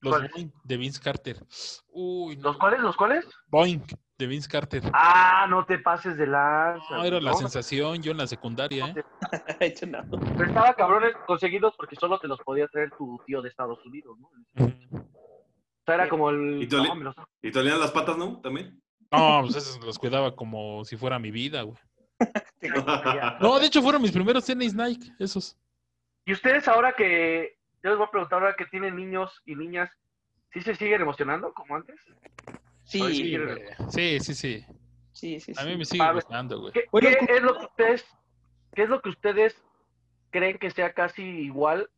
Los. 0.00 0.30
Boeing 0.30 0.52
de 0.62 0.76
Vince 0.76 1.00
Carter. 1.00 1.44
Uy, 1.88 2.36
no. 2.36 2.42
¿Los 2.44 2.58
cuáles? 2.58 2.80
¿Los 2.80 2.96
cuáles? 2.96 3.26
Boeing 3.48 3.82
de 4.16 4.26
Vince 4.26 4.48
Carter. 4.48 4.82
Ah, 4.92 5.46
no 5.48 5.64
te 5.64 5.78
pases 5.78 6.16
de 6.16 6.26
lanza. 6.26 6.96
No, 6.96 7.04
era 7.04 7.20
la 7.20 7.32
no, 7.32 7.36
sensación 7.36 8.00
yo 8.02 8.12
en 8.12 8.18
la 8.18 8.26
secundaria, 8.26 8.86
¿eh? 8.88 9.04
Pero 9.58 10.44
estaba 10.44 10.74
cabrones 10.74 11.14
conseguidos 11.26 11.74
porque 11.76 11.96
solo 11.96 12.18
te 12.18 12.28
los 12.28 12.38
podía 12.40 12.68
traer 12.68 12.90
tu 12.96 13.20
tío 13.26 13.42
de 13.42 13.48
Estados 13.48 13.84
Unidos, 13.84 14.16
¿no? 14.18 14.30
Sea, 15.88 15.94
era 15.96 16.08
como 16.08 16.30
el... 16.30 16.62
¿Y 16.62 16.66
tú 16.68 16.76
le- 16.78 16.88
no, 16.88 16.94
me 16.94 17.04
los- 17.04 17.16
¿Y 17.42 17.50
te 17.50 17.58
olían 17.58 17.80
las 17.80 17.90
patas, 17.90 18.16
no? 18.16 18.40
¿También? 18.40 18.80
No, 19.10 19.40
pues 19.42 19.56
esos 19.56 19.82
los 19.84 19.98
cuidaba 19.98 20.34
como 20.36 20.84
si 20.84 20.96
fuera 20.96 21.18
mi 21.18 21.30
vida, 21.30 21.62
güey. 21.62 21.76
No, 23.40 23.58
de 23.58 23.66
hecho 23.66 23.80
fueron 23.82 24.02
mis 24.02 24.12
primeros 24.12 24.44
tenis 24.44 24.74
Nike, 24.74 25.12
esos. 25.18 25.56
Y 26.24 26.32
ustedes 26.32 26.68
ahora 26.68 26.92
que... 26.92 27.56
Yo 27.82 27.90
les 27.90 27.98
voy 27.98 28.06
a 28.06 28.10
preguntar 28.10 28.40
ahora 28.42 28.54
que 28.56 28.66
tienen 28.66 28.96
niños 28.96 29.40
y 29.46 29.54
niñas, 29.54 29.88
¿sí 30.52 30.60
se 30.60 30.74
siguen 30.74 31.00
emocionando 31.00 31.52
como 31.54 31.76
antes? 31.76 31.96
Sí, 32.84 32.98
Sí, 33.00 33.14
sí, 33.14 33.38
sí, 33.90 34.20
sí, 34.20 34.34
sí. 34.34 34.66
sí, 35.12 35.40
sí. 35.40 35.52
A 35.56 35.64
mí 35.64 35.72
sí. 35.72 35.76
me 35.78 35.84
sigue 35.84 36.04
ver. 36.04 36.14
gustando, 36.14 36.60
güey. 36.60 36.72
¿Qué, 36.72 36.84
Bueno, 36.90 37.08
qué 37.10 37.16
¿cómo- 37.18 37.32
es 37.32 37.42
lo 37.42 37.58
que 37.58 37.64
ustedes, 37.66 38.06
qué 38.74 38.82
es 38.82 38.88
lo 38.88 39.00
que 39.00 39.08
ustedes 39.10 39.62
creen 40.30 40.58
que 40.58 40.70
sea 40.70 40.92
casi 40.92 41.22
igual 41.22 41.88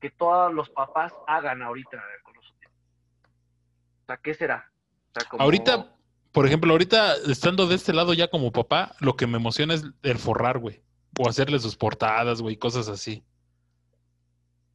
que 0.00 0.10
todos 0.10 0.52
los 0.52 0.68
papás 0.70 1.14
hagan 1.26 1.62
ahorita 1.62 2.02
con 2.24 2.34
los 2.34 2.44
niños? 2.54 2.72
O 2.72 3.97
sea, 4.08 4.16
¿qué 4.18 4.34
será? 4.34 4.70
O 5.14 5.20
sea, 5.20 5.28
como- 5.28 5.42
Ahorita, 5.42 5.94
por 6.32 6.46
ejemplo, 6.46 6.72
ahorita 6.72 7.14
estando 7.28 7.66
de 7.66 7.74
este 7.76 7.92
lado 7.92 8.12
ya 8.14 8.28
como 8.28 8.50
papá, 8.52 8.94
lo 9.00 9.16
que 9.16 9.26
me 9.26 9.36
emociona 9.38 9.74
es 9.74 9.84
el 10.02 10.18
forrar, 10.18 10.58
güey. 10.58 10.82
O 11.18 11.28
hacerle 11.28 11.58
sus 11.58 11.76
portadas, 11.76 12.42
güey, 12.42 12.56
cosas 12.56 12.88
así. 12.88 13.24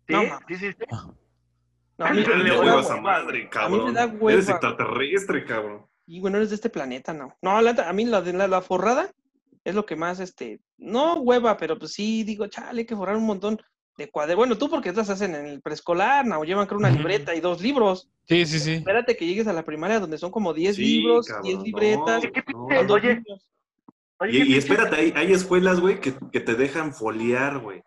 ¿Sí? 0.07 0.13
No, 0.13 0.21
sí, 0.47 0.55
sí, 0.55 0.71
sí. 0.71 0.85
No, 1.97 2.05
a 2.05 2.09
mí, 2.11 2.21
Le 2.21 2.35
me 2.43 2.49
da 2.49 2.59
huevas 2.59 2.89
a 2.89 2.97
madre, 2.99 3.49
cabrón. 3.49 3.93
da 3.93 4.07
hueva. 4.07 4.33
Eres 4.33 4.49
extraterrestre, 4.49 5.45
cabrón. 5.45 5.85
Y 6.05 6.19
bueno, 6.19 6.37
eres 6.37 6.49
de 6.49 6.55
este 6.55 6.69
planeta, 6.69 7.13
no. 7.13 7.37
No, 7.41 7.61
la 7.61 7.71
a 7.71 7.93
mí 7.93 8.03
la 8.05 8.21
de 8.21 8.33
la, 8.33 8.47
la 8.47 8.61
forrada 8.61 9.11
es 9.63 9.75
lo 9.75 9.85
que 9.85 9.95
más, 9.95 10.19
este, 10.19 10.59
no 10.77 11.13
hueva, 11.21 11.55
pero 11.55 11.77
pues 11.79 11.93
sí, 11.93 12.23
digo, 12.23 12.47
chale, 12.47 12.81
hay 12.81 12.85
que 12.85 12.95
forrar 12.95 13.15
un 13.15 13.25
montón. 13.25 13.61
De 13.97 14.09
cuaderno. 14.09 14.39
Bueno, 14.39 14.57
tú 14.57 14.69
porque 14.69 14.89
estás 14.89 15.09
hacen 15.09 15.35
en 15.35 15.45
el 15.45 15.61
preescolar, 15.61 16.25
no, 16.25 16.43
llevan 16.43 16.67
creo 16.67 16.79
una 16.79 16.89
libreta 16.89 17.35
y 17.35 17.41
dos 17.41 17.61
libros. 17.61 18.09
Sí, 18.27 18.45
sí, 18.45 18.59
sí. 18.59 18.73
Espérate 18.73 19.15
que 19.15 19.25
llegues 19.25 19.47
a 19.47 19.53
la 19.53 19.63
primaria 19.63 19.99
donde 19.99 20.17
son 20.17 20.31
como 20.31 20.53
10 20.53 20.75
Sí, 20.75 20.81
libros, 20.81 21.27
cabrón, 21.27 21.43
10 21.43 21.57
no, 21.57 21.63
libretas, 21.63 22.23
¿Qué 22.33 22.43
no. 22.53 22.83
dos 22.85 23.01
Oye, 24.19 24.37
Y, 24.39 24.53
y 24.53 24.57
espérate, 24.57 24.95
hay, 24.95 25.13
hay 25.15 25.33
escuelas, 25.33 25.79
güey, 25.79 25.99
que, 25.99 26.13
que 26.31 26.39
te 26.39 26.55
dejan 26.55 26.93
foliar, 26.93 27.59
güey. 27.59 27.83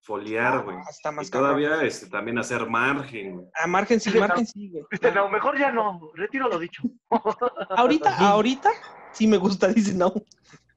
Foliar, 0.00 0.64
güey. 0.64 0.78
Hasta 0.88 1.12
más 1.12 1.28
Y 1.28 1.30
todavía 1.30 1.82
este, 1.82 2.08
también 2.08 2.38
hacer 2.38 2.66
margen, 2.66 3.34
güey. 3.36 3.46
A 3.62 3.66
margen 3.66 4.00
sí, 4.00 4.10
margen 4.18 4.46
sí, 4.46 4.70
güey. 4.70 4.84
No, 5.14 5.28
mejor 5.30 5.58
ya 5.58 5.70
no, 5.70 6.10
retiro 6.14 6.48
lo 6.48 6.58
dicho. 6.58 6.82
Ahorita, 7.76 8.16
ahorita 8.16 8.70
sí 9.12 9.26
me 9.26 9.36
gusta, 9.36 9.68
dice 9.74 9.94
no. 9.94 10.14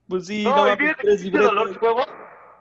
Pues 0.08 0.28
sí, 0.28 0.44
no, 0.44 0.66
No, 0.66 0.74
y 0.74 0.96
tres 0.96 1.24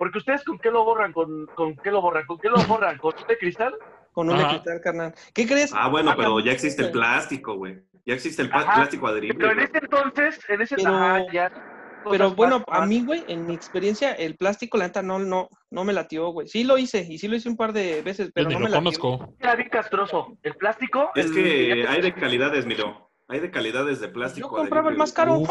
de. 0.00 0.04
Porque 0.04 0.18
ustedes 0.18 0.44
con 0.44 0.58
qué 0.58 0.70
lo 0.70 0.84
borran, 0.84 1.12
con, 1.12 1.46
con 1.54 1.76
qué 1.76 1.90
lo 1.90 2.00
borran, 2.00 2.26
con 2.26 2.38
qué 2.38 2.48
lo 2.48 2.56
borran, 2.64 2.98
con 2.98 3.14
de 3.28 3.38
cristal. 3.38 3.74
con 4.12 4.28
una 4.28 4.40
Ajá. 4.40 4.48
cristal, 4.50 4.80
carnal. 4.82 5.14
¿Qué 5.34 5.46
crees? 5.46 5.72
Ah, 5.74 5.88
bueno, 5.88 6.12
pero 6.16 6.40
ya 6.40 6.52
existe 6.52 6.82
el 6.82 6.90
plástico, 6.90 7.54
güey. 7.54 7.80
Ya 8.06 8.14
existe 8.14 8.42
el 8.42 8.50
Ajá, 8.52 8.74
plástico 8.74 9.06
adherible. 9.06 9.38
Pero 9.38 9.52
en 9.52 9.60
ese 9.60 9.78
entonces, 9.78 10.40
en 10.48 10.62
ese 10.62 10.76
Pero- 10.76 10.88
ajá, 10.96 11.26
ya. 11.32 11.52
Pero 12.10 12.30
bueno, 12.34 12.64
a 12.66 12.86
mí, 12.86 13.04
güey, 13.04 13.22
en 13.28 13.46
mi 13.46 13.52
experiencia, 13.54 14.12
el 14.14 14.36
plástico, 14.36 14.78
la 14.78 14.86
neta, 14.86 15.02
no, 15.02 15.18
no, 15.18 15.50
no 15.70 15.84
me 15.84 15.92
latió, 15.92 16.28
güey. 16.30 16.48
Sí 16.48 16.64
lo 16.64 16.78
hice, 16.78 17.06
y 17.06 17.18
sí 17.18 17.28
lo 17.28 17.36
hice 17.36 17.50
un 17.50 17.58
par 17.58 17.74
de 17.74 18.00
veces, 18.00 18.30
pero 18.34 18.48
no 18.48 18.54
lo 18.58 18.64
me 18.64 18.70
latió. 18.70 18.78
conozco. 19.00 19.34
Era 19.38 19.54
bien 19.54 19.68
castroso. 19.68 20.38
El 20.42 20.54
plástico. 20.54 21.10
Es 21.14 21.26
el- 21.26 21.34
que 21.34 21.86
hay 21.86 22.00
de 22.00 22.14
calidades, 22.14 22.64
miro. 22.64 23.10
Hay 23.28 23.40
de 23.40 23.50
calidades 23.50 24.00
de 24.00 24.08
plástico. 24.08 24.48
Yo 24.48 24.56
compraba 24.56 24.88
el 24.90 24.96
más 24.96 25.12
caro, 25.12 25.42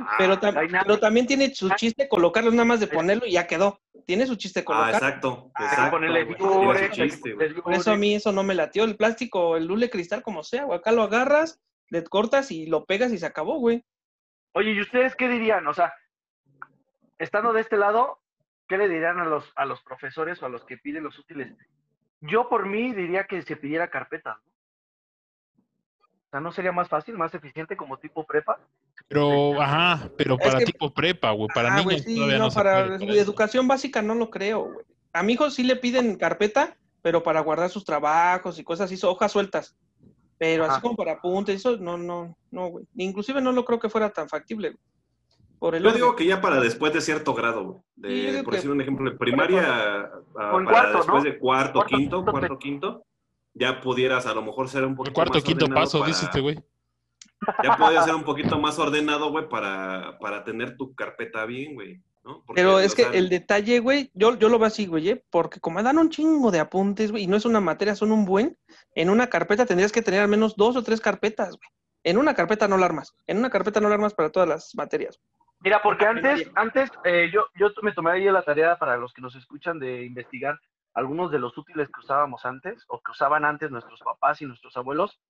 Ah, 0.00 0.14
pero, 0.18 0.38
tam- 0.40 0.82
pero 0.82 0.98
también 0.98 1.26
tiene 1.26 1.54
su 1.54 1.68
chiste 1.70 2.08
colocarlo 2.08 2.50
nada 2.50 2.64
más 2.64 2.80
de 2.80 2.86
ponerlo 2.86 3.26
y 3.26 3.32
ya 3.32 3.46
quedó. 3.46 3.80
Tiene 4.06 4.26
su 4.26 4.36
chiste 4.36 4.60
Ah, 4.60 4.64
colocar. 4.64 4.94
exacto. 4.94 5.50
Ah, 5.54 5.64
Exacto. 5.64 5.90
ponerle 5.92 6.26
Tiene 6.26 6.88
su 6.88 6.92
chiste. 6.92 7.34
Por 7.62 7.72
eso 7.74 7.92
a 7.92 7.96
mí 7.96 8.14
eso 8.14 8.32
no 8.32 8.42
me 8.42 8.54
latió. 8.54 8.84
El 8.84 8.96
plástico, 8.96 9.56
el 9.56 9.66
lule 9.66 9.88
cristal, 9.90 10.22
como 10.22 10.42
sea, 10.42 10.64
güey. 10.64 10.78
Acá 10.78 10.92
lo 10.92 11.02
agarras, 11.02 11.60
le 11.88 12.04
cortas 12.04 12.50
y 12.50 12.66
lo 12.66 12.84
pegas 12.84 13.12
y 13.12 13.18
se 13.18 13.26
acabó, 13.26 13.58
güey. 13.58 13.84
Oye, 14.52 14.72
¿y 14.72 14.80
ustedes 14.80 15.16
qué 15.16 15.28
dirían? 15.28 15.66
O 15.66 15.74
sea, 15.74 15.92
estando 17.18 17.52
de 17.52 17.60
este 17.60 17.76
lado, 17.76 18.20
¿qué 18.68 18.76
le 18.78 18.88
dirían 18.88 19.18
a 19.18 19.24
los, 19.24 19.52
a 19.56 19.64
los 19.64 19.82
profesores 19.82 20.42
o 20.42 20.46
a 20.46 20.48
los 20.48 20.64
que 20.64 20.76
piden 20.78 21.04
los 21.04 21.18
útiles? 21.18 21.52
Yo 22.20 22.48
por 22.48 22.66
mí 22.66 22.92
diría 22.94 23.24
que 23.24 23.42
se 23.42 23.56
pidiera 23.56 23.88
carpetas, 23.88 24.36
¿no? 24.46 24.53
O 26.34 26.36
sea, 26.36 26.40
¿no 26.40 26.50
sería 26.50 26.72
más 26.72 26.88
fácil, 26.88 27.16
más 27.16 27.32
eficiente 27.32 27.76
como 27.76 27.96
tipo 27.96 28.24
prepa? 28.26 28.58
Pero, 29.06 29.62
ajá, 29.62 30.10
pero 30.18 30.34
Es 30.40 30.44
para 30.44 30.58
que- 30.58 30.64
tipo 30.64 30.92
prepa, 30.92 31.30
güey. 31.30 31.46
Para 31.54 31.68
Ah, 31.68 31.76
niños 31.76 31.84
güey, 31.84 31.98
sí, 32.00 32.16
todavía 32.16 32.38
no, 32.38 32.44
no, 32.46 32.50
se 32.50 32.54
para 32.56 32.98
puede. 32.98 33.20
educación 33.20 33.68
básica 33.68 34.02
no 34.02 34.16
lo 34.16 34.30
creo, 34.30 34.64
güey. 34.64 34.84
A 35.12 35.22
mi 35.22 35.34
hijo 35.34 35.48
sí 35.50 35.62
le 35.62 35.76
piden 35.76 36.16
carpeta, 36.16 36.76
pero 37.02 37.22
para 37.22 37.38
guardar 37.38 37.70
sus 37.70 37.84
trabajos 37.84 38.58
y 38.58 38.64
cosas 38.64 38.90
así, 38.92 39.06
hojas 39.06 39.30
sueltas. 39.30 39.76
Pero 40.36 40.64
así 40.64 40.72
Ajá. 40.72 40.80
como 40.80 40.96
para 40.96 41.12
apuntes, 41.12 41.54
eso 41.54 41.76
no, 41.76 41.96
no, 41.96 42.36
no, 42.50 42.66
güey. 42.66 42.84
Inclusive 42.96 43.40
no 43.40 43.52
lo 43.52 43.64
creo 43.64 43.78
que 43.78 43.88
fuera 43.88 44.10
tan 44.10 44.28
factible, 44.28 44.70
güey. 44.70 44.80
Por 45.60 45.76
el 45.76 45.84
Yo 45.84 45.90
orden. 45.90 46.00
digo 46.02 46.16
que 46.16 46.26
ya 46.26 46.40
para 46.40 46.58
después 46.58 46.92
de 46.92 47.00
cierto 47.00 47.32
grado, 47.34 47.62
güey. 47.64 47.78
De- 47.94 48.38
Sí, 48.38 48.42
por 48.42 48.50
que- 48.54 48.56
decir 48.56 48.72
un 48.72 48.80
ejemplo, 48.80 49.08
de 49.08 49.16
primaria 49.16 49.62
a- 50.00 50.10
para 50.34 50.50
cuarto, 50.64 50.96
después 50.98 51.06
¿no? 51.06 51.30
de 51.30 51.38
cuarto, 51.38 51.72
Cuarto, 51.74 51.96
quinto, 51.96 52.16
quinto, 52.16 52.32
cuarto, 52.32 52.58
quinto, 52.58 53.04
ya 53.54 53.80
pudieras 53.80 54.26
a 54.26 54.34
lo 54.34 54.42
mejor 54.42 54.68
ser 54.68 54.84
un 54.84 54.90
El 54.90 54.96
poquito 54.96 55.14
cuarto, 55.14 55.34
más 55.34 55.44
quinto 55.44 55.64
ordenado 55.64 55.84
paso, 55.84 55.98
para- 56.00 56.08
dice 56.08 56.24
este 56.26 56.40
güey. 56.40 56.62
Ya 57.62 57.76
podías 57.76 58.04
ser 58.04 58.14
un 58.14 58.24
poquito 58.24 58.58
más 58.58 58.78
ordenado, 58.78 59.30
güey, 59.30 59.48
para, 59.48 60.18
para 60.18 60.44
tener 60.44 60.76
tu 60.76 60.94
carpeta 60.94 61.44
bien, 61.44 61.74
güey. 61.74 62.00
¿no? 62.24 62.42
Pero 62.54 62.80
es 62.80 62.94
que 62.94 63.02
el 63.02 63.28
detalle, 63.28 63.80
güey, 63.80 64.10
yo, 64.14 64.38
yo 64.38 64.48
lo 64.48 64.58
veo 64.58 64.66
así, 64.68 64.86
güey, 64.86 65.10
¿eh? 65.10 65.24
porque 65.30 65.60
como 65.60 65.82
dan 65.82 65.98
un 65.98 66.08
chingo 66.08 66.50
de 66.50 66.58
apuntes, 66.60 67.10
güey, 67.10 67.24
y 67.24 67.26
no 67.26 67.36
es 67.36 67.44
una 67.44 67.60
materia, 67.60 67.94
son 67.94 68.12
un 68.12 68.24
buen, 68.24 68.56
en 68.94 69.10
una 69.10 69.28
carpeta 69.28 69.66
tendrías 69.66 69.92
que 69.92 70.00
tener 70.00 70.20
al 70.20 70.28
menos 70.28 70.56
dos 70.56 70.74
o 70.76 70.82
tres 70.82 71.00
carpetas, 71.02 71.50
güey. 71.56 71.68
En 72.02 72.16
una 72.18 72.34
carpeta 72.34 72.66
no 72.68 72.76
la 72.78 72.86
armas. 72.86 73.14
En 73.26 73.38
una 73.38 73.50
carpeta 73.50 73.80
no 73.80 73.88
la 73.88 73.94
armas 73.94 74.14
para 74.14 74.30
todas 74.30 74.48
las 74.48 74.74
materias. 74.74 75.20
Mira, 75.60 75.80
porque 75.82 76.04
antes, 76.04 76.50
antes 76.54 76.90
eh, 77.04 77.30
yo, 77.32 77.46
yo 77.58 77.68
me 77.82 77.92
tomé 77.92 78.10
ahí 78.12 78.24
la 78.24 78.42
tarea 78.42 78.78
para 78.78 78.96
los 78.98 79.12
que 79.14 79.22
nos 79.22 79.34
escuchan 79.36 79.78
de 79.78 80.04
investigar 80.04 80.58
algunos 80.94 81.30
de 81.30 81.38
los 81.38 81.56
útiles 81.58 81.88
que 81.88 82.00
usábamos 82.00 82.44
antes 82.44 82.84
o 82.88 83.00
que 83.00 83.10
usaban 83.10 83.44
antes 83.44 83.70
nuestros 83.70 84.00
papás 84.00 84.40
y 84.40 84.46
nuestros 84.46 84.76
abuelos. 84.76 85.20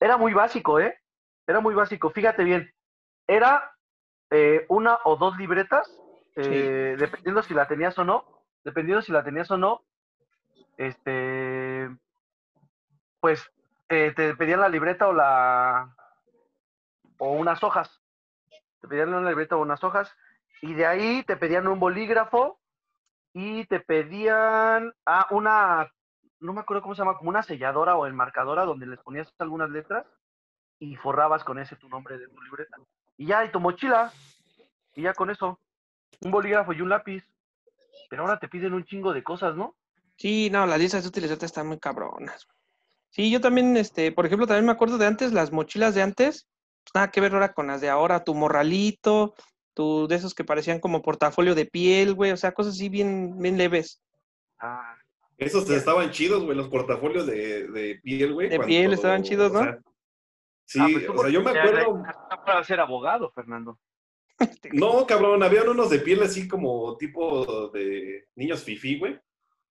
Era 0.00 0.16
muy 0.16 0.32
básico, 0.32 0.80
¿eh? 0.80 0.98
Era 1.46 1.60
muy 1.60 1.74
básico. 1.74 2.10
Fíjate 2.10 2.44
bien, 2.44 2.72
era 3.26 3.72
eh, 4.30 4.64
una 4.68 4.98
o 5.04 5.16
dos 5.16 5.36
libretas, 5.36 5.90
eh, 6.36 6.96
dependiendo 6.98 7.42
si 7.42 7.54
la 7.54 7.66
tenías 7.66 7.98
o 7.98 8.04
no, 8.04 8.24
dependiendo 8.64 9.02
si 9.02 9.12
la 9.12 9.24
tenías 9.24 9.50
o 9.50 9.58
no, 9.58 9.82
este, 10.76 11.90
pues 13.20 13.50
te 13.88 14.12
pedían 14.12 14.60
la 14.60 14.70
libreta 14.70 15.08
o 15.08 15.12
la 15.12 15.94
o 17.18 17.32
unas 17.32 17.62
hojas 17.62 18.02
te 18.82 18.88
pedían 18.88 19.14
una 19.14 19.28
libreta 19.28 19.56
o 19.56 19.62
unas 19.62 19.82
hojas, 19.84 20.14
y 20.60 20.74
de 20.74 20.86
ahí 20.86 21.22
te 21.22 21.36
pedían 21.36 21.68
un 21.68 21.78
bolígrafo 21.78 22.60
y 23.34 23.64
te 23.66 23.80
pedían 23.80 24.92
ah, 25.06 25.26
una, 25.30 25.92
no 26.40 26.52
me 26.52 26.60
acuerdo 26.60 26.82
cómo 26.82 26.94
se 26.94 27.00
llama, 27.00 27.16
como 27.16 27.30
una 27.30 27.42
selladora 27.42 27.96
o 27.96 28.06
enmarcadora 28.06 28.64
donde 28.64 28.86
les 28.86 29.00
ponías 29.00 29.32
algunas 29.38 29.70
letras 29.70 30.06
y 30.78 30.96
forrabas 30.96 31.44
con 31.44 31.58
ese 31.58 31.76
tu 31.76 31.88
nombre 31.88 32.18
de 32.18 32.28
tu 32.28 32.42
libreta. 32.42 32.76
Y 33.16 33.26
ya, 33.26 33.44
y 33.44 33.52
tu 33.52 33.60
mochila, 33.60 34.12
y 34.94 35.02
ya 35.02 35.14
con 35.14 35.30
eso, 35.30 35.58
un 36.20 36.30
bolígrafo 36.30 36.72
y 36.72 36.80
un 36.80 36.88
lápiz. 36.88 37.24
Pero 38.10 38.22
ahora 38.22 38.38
te 38.38 38.48
piden 38.48 38.74
un 38.74 38.84
chingo 38.84 39.12
de 39.12 39.22
cosas, 39.22 39.54
¿no? 39.54 39.76
Sí, 40.16 40.50
no, 40.50 40.66
las 40.66 40.78
listas 40.78 41.02
de 41.02 41.08
útiles 41.08 41.30
ahorita 41.30 41.46
están 41.46 41.68
muy 41.68 41.78
cabronas. 41.78 42.46
Sí, 43.10 43.30
yo 43.30 43.40
también, 43.40 43.76
este, 43.76 44.12
por 44.12 44.26
ejemplo, 44.26 44.46
también 44.46 44.66
me 44.66 44.72
acuerdo 44.72 44.98
de 44.98 45.06
antes, 45.06 45.32
las 45.32 45.52
mochilas 45.52 45.94
de 45.94 46.02
antes, 46.02 46.48
pues 46.82 46.94
nada 46.94 47.10
que 47.10 47.20
ver 47.20 47.32
ahora 47.34 47.52
con 47.52 47.66
las 47.66 47.80
de 47.80 47.90
ahora, 47.90 48.24
tu 48.24 48.34
morralito, 48.34 49.34
tu, 49.74 50.06
de 50.08 50.16
esos 50.16 50.34
que 50.34 50.44
parecían 50.44 50.80
como 50.80 51.02
portafolio 51.02 51.54
de 51.54 51.66
piel, 51.66 52.14
güey, 52.14 52.32
o 52.32 52.36
sea, 52.36 52.52
cosas 52.52 52.74
así 52.74 52.88
bien, 52.88 53.38
bien 53.38 53.56
leves. 53.58 54.00
Ah, 54.58 54.94
Esos 55.38 55.68
estaban 55.70 56.10
chidos, 56.10 56.44
güey, 56.44 56.56
los 56.56 56.68
portafolios 56.68 57.26
de, 57.26 57.68
de 57.68 58.00
piel, 58.02 58.32
güey. 58.34 58.48
De 58.48 58.56
cuando- 58.56 58.68
piel 58.68 58.92
estaban 58.92 59.22
chidos, 59.22 59.52
¿no? 59.52 59.60
o 59.60 59.64
sea, 59.64 59.78
sí, 60.66 60.78
ah, 60.80 60.88
pues 60.92 61.08
o 61.08 61.18
sea, 61.22 61.30
yo 61.30 61.42
me 61.42 61.50
acuerdo... 61.50 62.02
para 62.46 62.64
ser 62.64 62.80
abogado, 62.80 63.30
Fernando. 63.32 63.78
No, 64.72 65.06
cabrón, 65.06 65.42
habían 65.42 65.68
unos 65.68 65.90
de 65.90 66.00
piel 66.00 66.22
así 66.22 66.48
como 66.48 66.96
tipo 66.96 67.68
de 67.68 68.26
niños 68.34 68.64
fifí, 68.64 68.98
güey. 68.98 69.14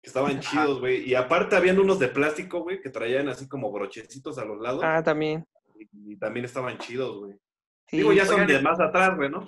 Que 0.02 0.08
estaban 0.08 0.40
chidos, 0.40 0.80
güey. 0.80 1.08
Y 1.08 1.14
aparte 1.14 1.56
habían 1.56 1.80
unos 1.80 2.00
de 2.00 2.08
plástico, 2.08 2.62
güey, 2.62 2.82
que 2.82 2.90
traían 2.90 3.28
así 3.30 3.48
como 3.48 3.72
brochecitos 3.72 4.38
a 4.38 4.46
los 4.46 4.60
lados. 4.60 4.82
Ah, 4.84 5.04
también. 5.04 5.46
y, 5.78 6.14
y 6.14 6.16
también 6.18 6.46
estaban 6.46 6.78
chidos, 6.78 7.20
güey. 7.20 7.34
Sí. 7.88 7.98
Digo, 7.98 8.14
ya 8.14 8.26
son 8.26 8.42
Oigan, 8.42 8.48
de 8.48 8.62
más 8.62 8.80
atrás, 8.80 9.16
güey, 9.18 9.30
¿no? 9.30 9.46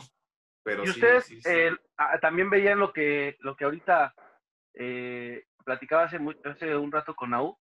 Pero 0.63 0.83
Y 0.83 0.87
sí, 0.87 0.91
ustedes 0.91 1.25
sí, 1.25 1.41
sí. 1.41 1.49
eh, 1.49 1.71
ah, 1.97 2.17
también 2.19 2.49
veían 2.49 2.79
lo 2.79 2.93
que, 2.93 3.35
lo 3.39 3.55
que 3.55 3.65
ahorita 3.65 4.13
eh, 4.75 5.43
platicaba 5.65 6.03
hace, 6.03 6.19
hace 6.45 6.75
un 6.75 6.91
rato 6.91 7.15
con 7.15 7.31
Nau, 7.31 7.57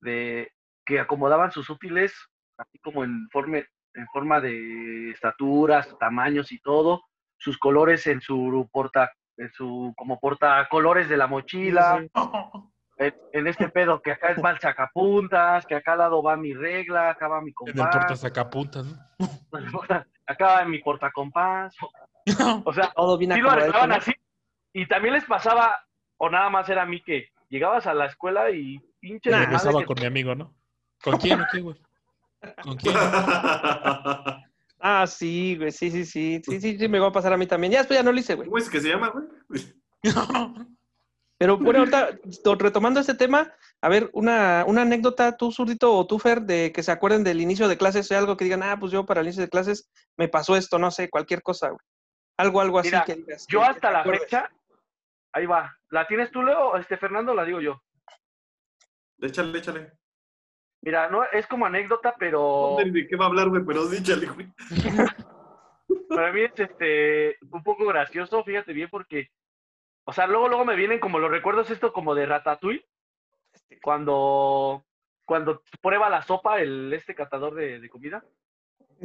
de 0.00 0.52
que 0.84 0.98
acomodaban 0.98 1.52
sus 1.52 1.70
útiles 1.70 2.14
así 2.60 2.78
como 2.78 3.04
en, 3.04 3.28
forma 3.30 3.58
en 3.58 4.06
forma 4.12 4.40
de 4.40 5.10
estaturas, 5.10 5.96
tamaños 5.98 6.52
y 6.52 6.60
todo, 6.60 7.02
sus 7.38 7.58
colores 7.58 8.06
en 8.06 8.20
su 8.20 8.68
porta, 8.70 9.10
en 9.36 9.50
su 9.52 9.92
como 9.96 10.20
porta 10.20 10.66
colores 10.70 11.08
de 11.08 11.16
la 11.16 11.26
mochila, 11.26 12.06
en, 12.98 13.14
en 13.32 13.46
este 13.46 13.68
pedo 13.68 14.00
que 14.00 14.12
acá 14.12 14.30
es 14.30 14.44
va 14.44 14.50
el 14.50 14.60
sacapuntas, 14.60 15.66
que 15.66 15.74
acá 15.74 15.92
al 15.92 15.98
lado 15.98 16.22
va 16.22 16.36
mi 16.36 16.52
regla, 16.52 17.10
acá 17.10 17.28
va 17.28 17.40
mi 17.40 17.52
En 17.62 17.68
el 17.68 17.74
compás, 17.74 17.96
porta 17.96 18.16
sacapuntas, 18.16 18.86
¿no? 18.86 18.96
acá 20.26 20.46
va 20.46 20.64
mi 20.64 20.78
portacompás, 20.78 21.74
o 22.64 22.72
sea, 22.72 22.92
Todo 22.94 23.18
bien 23.18 23.32
sí 23.32 23.40
lo 23.40 23.50
así. 23.50 24.12
Y 24.72 24.86
también 24.86 25.14
les 25.14 25.24
pasaba, 25.24 25.74
o 26.18 26.30
nada 26.30 26.48
más 26.50 26.68
era 26.68 26.82
a 26.82 26.86
mí 26.86 27.02
que 27.02 27.28
llegabas 27.48 27.86
a 27.86 27.94
la 27.94 28.06
escuela 28.06 28.50
y 28.50 28.78
pinche 29.00 29.30
Y 29.30 29.32
desmadre 29.32 29.46
regresaba 29.46 29.80
que- 29.80 29.86
con 29.86 29.96
mi 30.00 30.06
amigo, 30.06 30.34
¿no? 30.34 30.54
¿Con 31.02 31.16
quién 31.18 31.40
o 31.40 31.46
qué, 31.50 31.60
güey? 31.60 31.76
¿Con 32.62 32.76
quién? 32.76 32.94
Ah, 34.82 35.06
sí, 35.06 35.56
güey, 35.58 35.72
sí, 35.72 35.90
sí, 35.90 36.06
sí, 36.06 36.40
sí, 36.42 36.58
sí, 36.58 36.78
sí, 36.78 36.88
me 36.88 36.98
va 36.98 37.08
a 37.08 37.12
pasar 37.12 37.34
a 37.34 37.36
mí 37.36 37.46
también. 37.46 37.70
Ya 37.70 37.80
después 37.80 37.98
ya 37.98 38.02
no 38.02 38.12
lo 38.12 38.18
hice, 38.18 38.34
güey. 38.34 38.48
¿Cómo 38.48 38.56
es 38.56 38.70
que 38.70 38.80
se 38.80 38.88
llama, 38.88 39.10
güey? 39.10 39.62
Pero 41.36 41.56
bueno, 41.58 41.80
ahorita, 41.80 42.18
to- 42.42 42.54
retomando 42.54 43.00
este 43.00 43.14
tema, 43.14 43.52
a 43.80 43.88
ver, 43.88 44.10
una, 44.12 44.64
una 44.66 44.82
anécdota, 44.82 45.36
tú, 45.36 45.52
Zurdito, 45.52 45.94
o 45.94 46.06
tú, 46.06 46.18
Fer, 46.18 46.42
de 46.42 46.70
que 46.72 46.82
se 46.82 46.92
acuerden 46.92 47.24
del 47.24 47.40
inicio 47.42 47.68
de 47.68 47.76
clases, 47.78 48.06
sea 48.06 48.18
algo 48.18 48.36
que 48.36 48.44
digan, 48.44 48.62
ah, 48.62 48.78
pues 48.78 48.92
yo 48.92 49.04
para 49.06 49.20
el 49.20 49.26
inicio 49.26 49.42
de 49.42 49.48
clases 49.50 49.90
me 50.18 50.28
pasó 50.28 50.56
esto, 50.56 50.78
no 50.78 50.90
sé, 50.90 51.08
cualquier 51.10 51.42
cosa, 51.42 51.68
güey. 51.68 51.80
Algo, 52.40 52.60
algo 52.60 52.78
así 52.78 52.88
Mira, 52.90 53.04
que 53.04 53.14
digas. 53.16 53.46
Yo 53.48 53.60
que- 53.60 53.66
hasta 53.66 53.90
la 53.90 54.00
acuerdes. 54.00 54.22
fecha, 54.22 54.50
ahí 55.32 55.46
va. 55.46 55.76
¿La 55.90 56.06
tienes 56.06 56.30
tú, 56.30 56.42
Leo? 56.42 56.76
Este 56.76 56.96
Fernando, 56.96 57.34
la 57.34 57.44
digo 57.44 57.60
yo. 57.60 57.82
Échale, 59.20 59.58
échale. 59.58 59.92
Mira, 60.82 61.08
no 61.10 61.24
es 61.24 61.46
como 61.46 61.66
anécdota, 61.66 62.14
pero 62.18 62.76
¿De 62.82 63.06
qué 63.06 63.16
va 63.16 63.26
a 63.26 63.28
hablar, 63.28 63.48
güey? 63.48 63.62
Pero 63.66 63.92
échale, 63.92 64.26
güey. 64.26 64.48
para 66.08 66.32
mí 66.32 66.40
es 66.42 66.58
este 66.58 67.36
un 67.50 67.62
poco 67.62 67.84
gracioso, 67.86 68.42
fíjate 68.44 68.72
bien, 68.72 68.88
porque 68.90 69.30
O 70.04 70.12
sea, 70.12 70.26
luego, 70.26 70.48
luego 70.48 70.64
me 70.64 70.76
vienen 70.76 70.98
como 70.98 71.18
los 71.18 71.30
recuerdos 71.30 71.70
esto 71.70 71.92
como 71.92 72.14
de 72.14 72.24
Ratatouille, 72.26 72.86
Este, 73.52 73.78
cuando, 73.80 74.84
cuando 75.26 75.62
prueba 75.82 76.08
la 76.08 76.22
sopa 76.22 76.60
el 76.60 76.92
este 76.94 77.14
catador 77.14 77.54
de, 77.54 77.78
de 77.78 77.88
comida. 77.90 78.24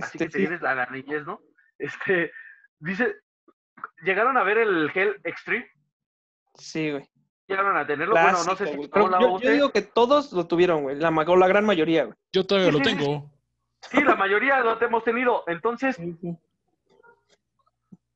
Así 0.02 0.18
este, 0.18 0.18
que 0.18 0.26
te 0.26 0.32
sí. 0.32 0.40
vienes 0.40 0.64
a 0.64 0.74
la 0.76 0.86
niñez, 0.88 1.26
¿no? 1.26 1.42
Este, 1.78 2.32
dice, 2.80 3.18
¿llegaron 4.04 4.38
a 4.38 4.44
ver 4.44 4.58
el 4.60 4.92
Hell 4.94 5.20
Extreme? 5.24 5.68
Sí, 6.56 6.92
güey. 6.92 7.10
¿Llegaron 7.48 7.78
a 7.78 7.86
tenerlo? 7.86 8.14
bueno, 8.14 8.44
no 8.44 8.56
sé 8.56 8.68
si 8.68 8.78
la 8.78 9.20
yo, 9.20 9.40
yo 9.40 9.52
digo 9.52 9.72
que 9.72 9.84
todos 9.84 10.34
lo 10.34 10.48
tuvieron, 10.48 10.84
güey. 10.84 10.96
La, 10.96 11.12
la 11.12 11.48
gran 11.48 11.66
mayoría, 11.66 12.06
güey. 12.06 12.18
Yo 12.32 12.46
todavía 12.46 12.72
Sí, 12.72 12.78
lo 12.80 12.84
sí, 12.84 12.96
tengo. 12.96 13.32
Sí, 13.92 14.04
la 14.04 14.16
mayoría 14.16 14.62
lo 14.62 14.82
hemos 14.82 15.04
tenido. 15.04 15.44
Entonces, 15.48 16.00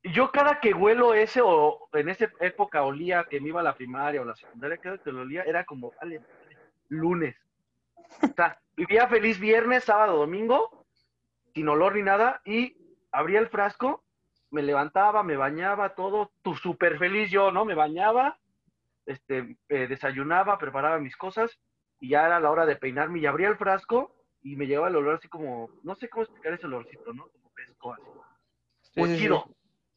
yo 0.04 0.32
cada 0.32 0.60
que 0.60 0.74
huelo 0.74 1.13
ese 1.13 1.41
o 1.43 1.89
en 1.93 2.10
esa 2.10 2.30
época 2.39 2.84
olía 2.84 3.26
que 3.30 3.39
me 3.39 3.50
iba 3.50 3.60
a 3.60 3.63
la 3.63 3.76
primaria 3.76 4.22
o 4.22 4.26
la 4.26 4.36
secundaria, 4.36 4.78
cada 4.78 4.98
que 4.98 5.12
lo 5.12 5.22
olía 5.22 5.43
era 5.43 5.63
como, 5.65 5.93
vale, 6.02 6.19
vale, 6.19 6.58
lunes. 6.88 7.36
O 8.24 8.34
sea, 8.36 8.60
vivía 8.76 9.08
feliz 9.08 9.39
viernes, 9.39 9.84
sábado, 9.84 10.17
domingo, 10.17 10.86
sin 11.54 11.67
olor 11.67 11.95
ni 11.95 12.02
nada, 12.02 12.41
y 12.45 12.76
abría 13.12 13.39
el 13.39 13.50
frasco, 13.50 14.04
me 14.52 14.62
levantaba, 14.62 15.24
me 15.24 15.38
bañaba, 15.38 15.96
todo, 15.96 16.32
tu 16.42 16.56
súper 16.56 16.98
feliz 16.98 17.30
yo, 17.32 17.52
¿no? 17.52 17.66
Me 17.66 17.76
bañaba, 17.76 18.38
este, 19.06 19.58
eh, 19.70 19.88
desayunaba, 19.88 20.58
preparaba 20.58 21.00
mis 21.00 21.16
cosas, 21.16 21.60
y 22.00 22.10
ya 22.10 22.26
era 22.26 22.40
la 22.40 22.50
hora 22.52 22.66
de 22.66 22.76
peinarme, 22.76 23.20
y 23.20 23.26
abría 23.26 23.50
el 23.50 23.58
frasco, 23.58 24.16
y 24.42 24.56
me 24.56 24.68
llevaba 24.68 24.90
el 24.90 24.96
olor 24.96 25.16
así 25.16 25.28
como, 25.28 25.70
no 25.84 25.96
sé 25.96 26.10
cómo 26.10 26.24
explicar 26.24 26.54
ese 26.54 26.66
olorcito, 26.66 27.14
¿no? 27.14 27.28
Como 27.30 27.50
fresco, 27.52 27.94
así. 27.94 28.10
Sí, 28.82 29.00
Muy 29.00 29.10
sí, 29.10 29.18
chido. 29.20 29.46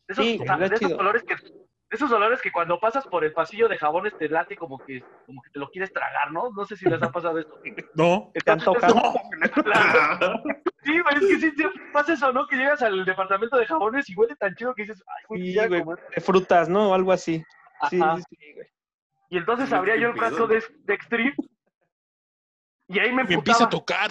De 0.08 0.12
esos, 0.12 0.26
Sí, 0.26 0.38
o 0.40 0.44
sea, 0.44 0.56
de 0.56 0.66
esos 0.66 0.80
chido. 0.80 0.98
olores 0.98 1.22
que 1.22 1.34
de 1.34 1.96
esos 1.96 2.10
olores 2.10 2.40
que 2.40 2.50
cuando 2.50 2.80
pasas 2.80 3.06
por 3.06 3.22
el 3.22 3.34
pasillo 3.34 3.68
de 3.68 3.76
jabones 3.76 4.16
te 4.16 4.26
late 4.26 4.56
como 4.56 4.82
que 4.82 5.04
como 5.26 5.42
que 5.42 5.50
te 5.50 5.58
lo 5.58 5.68
quieres 5.68 5.92
tragar, 5.92 6.32
¿no? 6.32 6.50
No 6.50 6.64
sé 6.64 6.74
si 6.74 6.86
les 6.86 7.02
ha 7.02 7.12
pasado 7.12 7.38
esto. 7.38 7.52
No. 7.94 8.30
¿Te 8.32 8.38
Entonces, 8.40 8.68
antoja? 8.68 8.88
eso- 10.20 10.71
sí, 10.84 11.00
güey, 11.00 11.14
es 11.14 11.20
que 11.20 11.40
sí, 11.40 11.50
sí 11.56 11.64
pasa 11.92 12.12
eso, 12.14 12.32
¿no? 12.32 12.46
Que 12.46 12.56
llegas 12.56 12.82
al 12.82 13.04
departamento 13.04 13.56
de 13.56 13.66
jabones 13.66 14.08
y 14.08 14.14
huele 14.14 14.36
tan 14.36 14.54
chido 14.54 14.74
que 14.74 14.82
dices, 14.82 15.02
ay, 15.06 15.24
güey, 15.28 15.42
Sí, 15.42 15.52
ya 15.54 15.66
güey. 15.68 15.80
como- 15.80 15.96
De 15.96 16.20
frutas, 16.20 16.68
¿no? 16.68 16.90
O 16.90 16.94
algo 16.94 17.12
así. 17.12 17.44
Sí, 17.90 18.00
Ajá. 18.00 18.16
sí, 18.18 18.22
sí, 18.38 18.52
güey. 18.54 18.66
Y 19.30 19.38
entonces 19.38 19.68
Sí, 19.68 19.74
abría 19.74 19.96
yo 19.96 20.08
el 20.08 20.16
frasco 20.16 20.46
de, 20.46 20.62
de 20.84 20.94
Extreme 20.94 21.34
y 22.88 22.98
ahí 22.98 23.12
me 23.12 23.24
Me 23.24 23.34
empieza 23.34 23.64
a 23.64 23.68
tocar. 23.68 24.10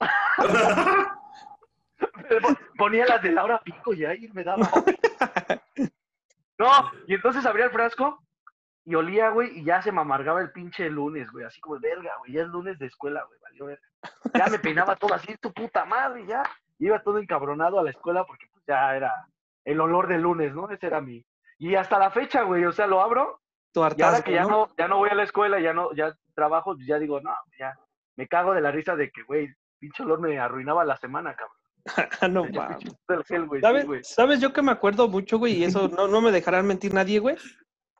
Ponía 2.76 3.06
las 3.06 3.22
de 3.22 3.32
Laura 3.32 3.60
Pico 3.62 3.92
y 3.94 4.04
ahí 4.04 4.28
me 4.32 4.44
daba. 4.44 4.68
No, 6.58 6.70
y 7.06 7.14
entonces 7.14 7.46
abría 7.46 7.64
el 7.64 7.70
frasco 7.70 8.22
y 8.84 8.94
olía, 8.94 9.30
güey, 9.30 9.58
y 9.58 9.64
ya 9.64 9.82
se 9.82 9.92
me 9.92 10.00
amargaba 10.00 10.40
el 10.40 10.52
pinche 10.52 10.88
lunes, 10.88 11.30
güey, 11.30 11.44
así 11.44 11.60
como, 11.60 11.78
verga, 11.78 12.12
güey, 12.18 12.32
ya 12.32 12.42
es 12.42 12.48
lunes 12.48 12.78
de 12.78 12.86
escuela, 12.86 13.22
güey, 13.24 13.38
valió 13.40 13.66
verga. 13.66 13.82
Ya 14.34 14.46
me 14.46 14.58
peinaba 14.58 14.96
todo 14.96 15.14
así, 15.14 15.36
tu 15.36 15.52
puta 15.52 15.84
madre, 15.84 16.26
ya. 16.26 16.42
Iba 16.78 17.02
todo 17.02 17.18
encabronado 17.18 17.78
a 17.78 17.82
la 17.82 17.90
escuela 17.90 18.24
porque 18.24 18.46
pues 18.50 18.64
ya 18.66 18.96
era 18.96 19.12
el 19.64 19.80
olor 19.80 20.08
del 20.08 20.22
lunes, 20.22 20.54
¿no? 20.54 20.70
Ese 20.70 20.86
era 20.86 21.00
mi. 21.00 21.24
Y 21.58 21.74
hasta 21.74 21.98
la 21.98 22.10
fecha, 22.10 22.42
güey, 22.42 22.64
o 22.64 22.72
sea, 22.72 22.86
lo 22.86 23.02
abro 23.02 23.40
Tu 23.72 23.80
y 23.96 24.02
ahora 24.02 24.22
que 24.22 24.32
ya 24.32 24.44
¿no? 24.44 24.48
no, 24.48 24.74
ya 24.78 24.88
no 24.88 24.96
voy 24.96 25.10
a 25.10 25.14
la 25.14 25.24
escuela, 25.24 25.60
ya 25.60 25.74
no, 25.74 25.92
ya 25.94 26.16
trabajo, 26.34 26.74
pues 26.74 26.86
ya 26.86 26.98
digo, 26.98 27.20
no, 27.20 27.34
ya, 27.58 27.78
me 28.16 28.26
cago 28.26 28.54
de 28.54 28.62
la 28.62 28.70
risa 28.70 28.96
de 28.96 29.10
que, 29.10 29.22
güey, 29.24 29.54
pinche 29.78 30.02
olor 30.02 30.20
me 30.20 30.38
arruinaba 30.38 30.84
la 30.84 30.96
semana, 30.96 31.34
cabrón. 31.36 31.56
No, 32.32 32.44
mames. 32.52 32.78
sí, 33.24 33.36
¿Sabes. 33.60 34.08
¿Sabes 34.08 34.40
yo 34.40 34.52
que 34.52 34.62
me 34.62 34.72
acuerdo 34.72 35.08
mucho, 35.08 35.38
güey? 35.38 35.54
Y 35.54 35.64
eso 35.64 35.88
no, 35.88 36.08
no 36.08 36.20
me 36.20 36.32
dejarán 36.32 36.66
mentir 36.66 36.94
nadie, 36.94 37.18
güey. 37.18 37.36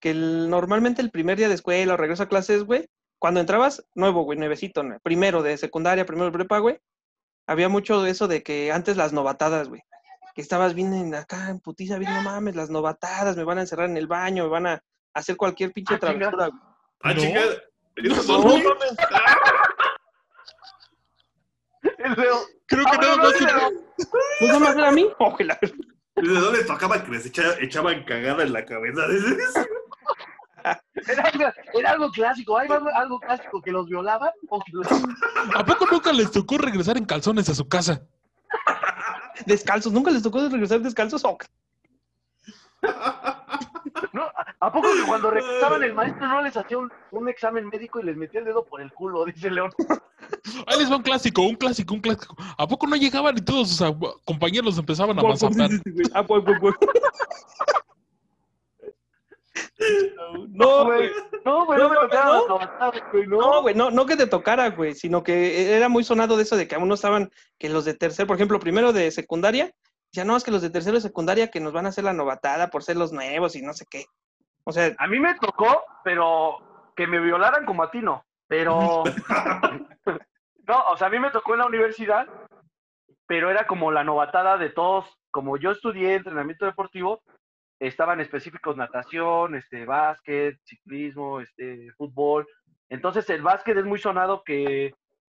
Que 0.01 0.11
el- 0.11 0.49
normalmente 0.51 1.03
el 1.03 1.11
primer 1.11 1.37
día 1.39 1.49
de 1.49 1.55
escuela 1.55 1.95
o 1.95 1.97
regreso 1.97 2.23
a 2.23 2.29
clases, 2.29 2.65
güey, 2.65 2.89
cuando 3.19 3.41
entrabas, 3.41 3.85
nuevo, 3.95 4.23
güey, 4.23 4.39
nuevecito, 4.39 4.83
¿no? 4.83 4.99
primero 5.01 5.43
de 5.43 5.57
secundaria, 5.59 6.07
primero 6.07 6.27
de 6.27 6.33
prepa, 6.33 6.59
güey, 6.59 6.79
había 7.47 7.69
mucho 7.69 8.03
de 8.03 8.11
eso 8.11 8.27
de 8.29 8.43
que 8.43 8.73
antes 8.73 8.97
las 8.97 9.13
novatadas, 9.13 9.69
güey. 9.69 9.83
Que 10.35 10.41
estabas 10.41 10.75
bien 10.75 10.95
en 10.95 11.15
acá 11.15 11.51
en 11.51 11.61
putiza, 11.61 11.99
bien, 11.99 12.15
no 12.15 12.23
mames, 12.23 12.57
las 12.57 12.71
novatadas, 12.71 13.37
me 13.37 13.45
van 13.45 13.59
a 13.59 13.63
encerrar 13.63 13.91
en 13.91 13.97
el 13.97 14.07
baño, 14.07 14.45
me 14.45 14.51
van 14.51 14.67
a 14.69 14.83
hacer 15.13 15.37
cualquier 15.37 15.73
pinche 15.73 15.95
Ah, 15.97 15.99
travesura, 15.99 16.47
güey. 16.49 16.61
Ah, 17.03 17.13
No. 17.15 17.21
chica. 17.21 17.41
No, 18.03 18.15
son 18.23 18.43
Creo 22.67 22.85
que 22.85 22.91
Ah, 22.93 22.99
nada 23.01 23.17
no, 23.17 23.23
más. 23.25 23.41
no, 23.41 23.71
¿No 24.47 24.55
se 24.55 24.61
me 24.61 24.69
hacer 24.69 24.85
a 24.85 24.93
mí? 24.93 25.09
Oh, 25.19 25.37
¿De 26.27 26.39
dónde 26.41 26.65
tocaba 26.65 27.03
que 27.03 27.11
les 27.13 27.25
echa- 27.27 27.57
echaban 27.61 28.05
cagada 28.05 28.43
en 28.43 28.53
la 28.53 28.65
cabeza? 28.65 29.03
Era, 31.09 31.23
algo- 31.25 31.53
era 31.75 31.91
algo 31.93 32.11
clásico, 32.11 32.59
hay 32.59 32.69
algo, 32.71 32.89
algo 32.95 33.21
clásico 33.21 33.61
que 33.63 33.71
los 33.73 33.87
violaban 33.87 34.31
o 34.49 34.61
que 34.61 34.73
los- 34.73 34.87
¿A 35.55 35.65
poco 35.65 35.87
nunca 35.91 36.13
les 36.13 36.31
tocó 36.31 36.59
regresar 36.59 36.97
en 36.97 37.05
calzones 37.05 37.49
a 37.49 37.55
su 37.55 37.69
casa? 37.69 38.03
Descalzos, 39.47 39.93
¿nunca 39.93 40.11
les 40.11 40.23
tocó 40.23 40.41
regresar 40.49 40.81
descalzos? 40.81 41.23
¿no? 44.13 44.23
¿A- 44.23 44.55
¿A 44.61 44.73
poco 44.73 44.89
que 44.93 45.03
cuando 45.07 45.31
regresaban 45.31 45.83
el 45.83 45.95
maestro 45.95 46.27
no 46.27 46.43
les 46.43 46.57
hacía 46.57 46.79
un, 46.79 46.91
un 47.13 47.29
examen 47.29 47.69
médico 47.69 48.01
y 48.01 48.05
les 48.05 48.17
metía 48.17 48.41
el 48.41 48.47
dedo 48.47 48.65
por 48.65 48.81
el 48.81 48.93
culo? 48.93 49.25
Dice 49.25 49.51
León. 49.51 49.71
Ahí 50.67 50.79
les 50.79 50.91
va 50.91 50.97
un 50.97 51.03
clásico, 51.03 51.43
un 51.43 51.57
clásico, 51.57 51.95
un 51.95 52.01
clásico. 52.01 52.37
¿A 52.59 52.67
poco 52.67 52.87
no 52.87 52.97
llegaban 52.97 53.37
y 53.39 53.41
todos 53.41 53.71
sus 53.71 53.93
compañeros 54.25 54.77
empezaban 54.79 55.19
a 55.19 55.23
mazapear? 55.23 55.71
Ah, 60.19 60.33
güey. 60.37 60.49
No, 60.51 60.85
güey. 60.85 61.11
No, 61.45 61.65
no 61.67 61.89
me 61.89 61.95
No, 61.97 62.49
¿no? 62.49 62.57
güey, 63.13 63.27
No, 63.27 63.39
no. 63.41 63.63
güey, 63.63 63.75
no, 63.75 63.91
no 63.91 64.07
que 64.07 64.17
te 64.17 64.27
tocara, 64.27 64.71
güey, 64.71 64.95
sino 64.95 65.23
que 65.23 65.75
era 65.75 65.89
muy 65.89 66.05
sonado 66.05 66.37
de 66.37 66.43
eso 66.43 66.57
de 66.57 66.69
que 66.69 66.75
aún 66.75 66.89
no 66.89 66.95
estaban, 66.95 67.31
que 67.59 67.69
los 67.69 67.85
de 67.85 67.95
tercero, 67.95 68.27
por 68.27 68.37
ejemplo, 68.37 68.61
primero 68.61 68.93
de 68.93 69.11
secundaria, 69.11 69.71
ya 70.13 70.25
no, 70.25 70.37
es 70.37 70.45
que 70.45 70.51
los 70.51 70.63
de 70.63 70.71
tercero 70.71 70.97
de 70.97 71.01
secundaria 71.03 71.51
que 71.51 71.61
nos 71.61 71.73
van 71.73 71.87
a 71.87 71.91
hacer 71.91 72.05
la 72.05 72.13
novatada 72.13 72.69
por 72.69 72.83
ser 72.83 72.97
los 72.97 73.13
nuevos 73.13 73.55
y 73.57 73.63
no 73.63 73.73
sé 73.73 73.87
qué. 73.89 74.07
O 74.65 74.73
sea, 74.73 74.95
A 74.99 75.07
mí 75.07 75.19
me 75.19 75.35
tocó, 75.35 75.85
pero 76.05 76.93
que 76.97 77.07
me 77.07 77.21
violaran 77.21 77.65
como 77.65 77.83
a 77.83 77.91
ti 77.91 78.01
no. 78.01 78.25
Pero. 78.49 79.05
no, 80.67 80.83
o 80.91 80.97
sea, 80.97 81.07
a 81.07 81.11
mí 81.11 81.19
me 81.19 81.31
tocó 81.31 81.55
en 81.55 81.61
la 81.61 81.67
universidad, 81.67 82.27
pero 83.27 83.51
era 83.51 83.67
como 83.67 83.93
la 83.93 84.05
novatada 84.05 84.59
de 84.59 84.71
todos. 84.71 85.07
Como 85.31 85.57
yo 85.57 85.71
estudié 85.71 86.17
entrenamiento 86.17 86.67
deportivo, 86.67 87.23
estaban 87.81 88.21
específicos 88.21 88.77
natación, 88.77 89.55
este, 89.57 89.85
básquet, 89.87 90.59
ciclismo, 90.65 91.41
este, 91.41 91.91
fútbol. 91.97 92.47
Entonces, 92.89 93.29
el 93.31 93.43
básquet 93.43 93.77
es 93.79 93.85
muy 93.85 93.99
sonado 93.99 94.43
que 94.45 94.93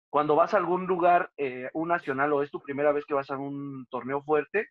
cuando 0.09 0.35
vas 0.35 0.53
a 0.53 0.57
algún 0.57 0.87
lugar, 0.87 1.29
eh, 1.37 1.69
un 1.73 1.89
nacional 1.89 2.31
o 2.33 2.41
es 2.41 2.49
tu 2.49 2.61
primera 2.61 2.91
vez 2.93 3.05
que 3.05 3.13
vas 3.13 3.29
a 3.29 3.37
un 3.37 3.85
torneo 3.89 4.23
fuerte, 4.23 4.69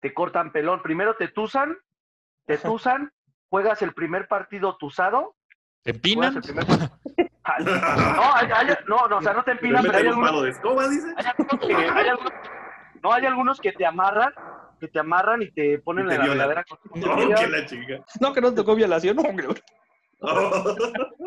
te 0.00 0.14
cortan 0.14 0.52
pelón. 0.52 0.82
Primero 0.82 1.16
te 1.16 1.28
tusan, 1.28 1.76
te 2.46 2.58
tusan, 2.58 3.10
juegas 3.48 3.82
el 3.82 3.92
primer 3.92 4.28
partido 4.28 4.76
tusado, 4.76 5.34
¿Te 5.82 5.90
empinan? 5.90 6.40
primer 6.40 6.64
No, 6.66 8.34
hay- 8.34 8.48
hay- 8.54 8.76
no, 8.86 9.06
no, 9.08 9.16
o 9.18 9.22
sea, 9.22 9.32
no 9.34 9.42
te 9.44 9.50
empinan, 9.52 9.82
pero 9.84 9.98
hay 9.98 10.06
algunos, 10.06 10.30
palo 10.30 10.42
de 10.42 10.50
escoba, 10.50 10.88
dice. 10.88 11.12
hay 11.16 11.26
algunos 11.26 11.66
que, 11.66 11.74
hay 11.74 12.08
algunos- 12.08 12.32
no, 13.02 13.12
hay 13.12 13.26
algunos 13.26 13.60
que 13.60 13.72
te 13.72 13.84
amarran, 13.84 14.32
que 14.80 14.88
te 14.88 14.98
amarran 14.98 15.42
y 15.42 15.50
te 15.50 15.78
ponen 15.78 16.06
Y 16.06 16.08
te 16.08 16.14
en 16.14 16.18
la 16.20 16.24
violan. 16.24 16.48
regadera 16.48 16.64
con 16.64 17.00
No, 17.00 17.34
que 17.36 17.46
la 17.48 17.66
chinga. 17.66 18.04
no 18.20 18.32
que 18.32 18.40
no 18.40 18.50
te 18.50 18.56
tocó 18.56 18.74
violación, 18.74 19.16
no, 19.16 19.22
güey. 19.22 19.46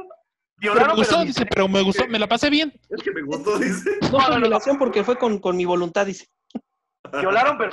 Pero 0.59 0.73
Violaron, 0.73 0.87
me 0.89 0.95
gustó, 0.95 1.15
pero 1.17 1.25
dice, 1.25 1.45
pero 1.45 1.67
me 1.67 1.81
gustó, 1.83 2.07
me 2.07 2.17
la 2.17 2.27
pasé 2.27 2.49
bien. 2.49 2.73
Es 2.89 3.03
que 3.03 3.11
me 3.11 3.21
gustó, 3.21 3.59
dice. 3.59 3.91
No 4.11 4.19
fue 4.19 4.39
violación 4.39 4.79
porque 4.79 5.03
fue 5.03 5.15
con, 5.15 5.37
con 5.37 5.55
mi 5.55 5.65
voluntad, 5.65 6.05
dice. 6.07 6.25
violaron, 7.11 7.59
pero 7.59 7.71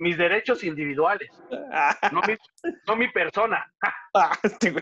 mis 0.00 0.18
derechos 0.18 0.64
individuales, 0.64 1.30
Ah, 1.72 1.96
no 2.12 2.20
mi, 2.22 2.34
no 2.88 2.96
mi 2.96 3.08
persona. 3.12 3.64
ah, 4.14 4.36
este. 4.42 4.72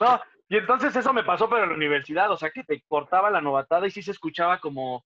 No, 0.00 0.18
y 0.48 0.56
entonces 0.56 0.96
eso 0.96 1.12
me 1.12 1.22
pasó, 1.22 1.50
pero 1.50 1.64
en 1.64 1.70
la 1.70 1.76
universidad, 1.76 2.30
o 2.30 2.36
sea, 2.38 2.50
que 2.50 2.64
te 2.64 2.82
cortaba 2.88 3.30
la 3.30 3.42
novatada 3.42 3.86
y 3.86 3.90
sí 3.90 4.00
se 4.02 4.12
escuchaba 4.12 4.58
como, 4.58 5.04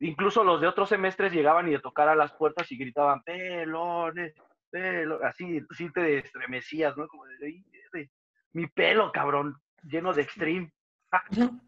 incluso 0.00 0.44
los 0.44 0.60
de 0.60 0.66
otros 0.68 0.88
semestres 0.88 1.32
llegaban 1.32 1.68
y 1.68 1.72
de 1.72 1.80
tocar 1.80 2.08
a 2.08 2.14
las 2.16 2.32
puertas 2.32 2.70
y 2.72 2.76
gritaban, 2.78 3.22
pelones, 3.22 4.34
pelo, 4.70 5.20
así, 5.24 5.60
sí 5.76 5.90
te 5.92 6.18
estremecías, 6.18 6.96
¿no? 6.96 7.08
Como 7.08 7.24
de, 7.26 7.34
"Ay, 7.46 7.64
de- 7.92 8.10
mi 8.52 8.66
pelo, 8.66 9.10
cabrón, 9.12 9.56
lleno 9.82 10.12
de 10.12 10.22
extreme. 10.22 10.72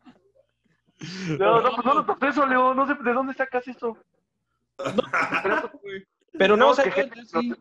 No, 1.39 1.63
no, 1.63 1.71
pues 1.75 1.87
no 1.87 1.95
notas 1.95 2.29
eso, 2.29 2.47
Leo, 2.47 2.75
no 2.75 2.87
sé 2.87 2.95
de 2.95 3.13
dónde 3.15 3.33
sacas 3.33 3.67
eso. 3.67 3.97
Pero 6.39 6.57
no, 6.57 6.67
No, 6.67 6.71
o 6.71 6.75
sea, 6.75 6.91
que 6.91 7.09
yo 7.09 7.23
sí. 7.41 7.55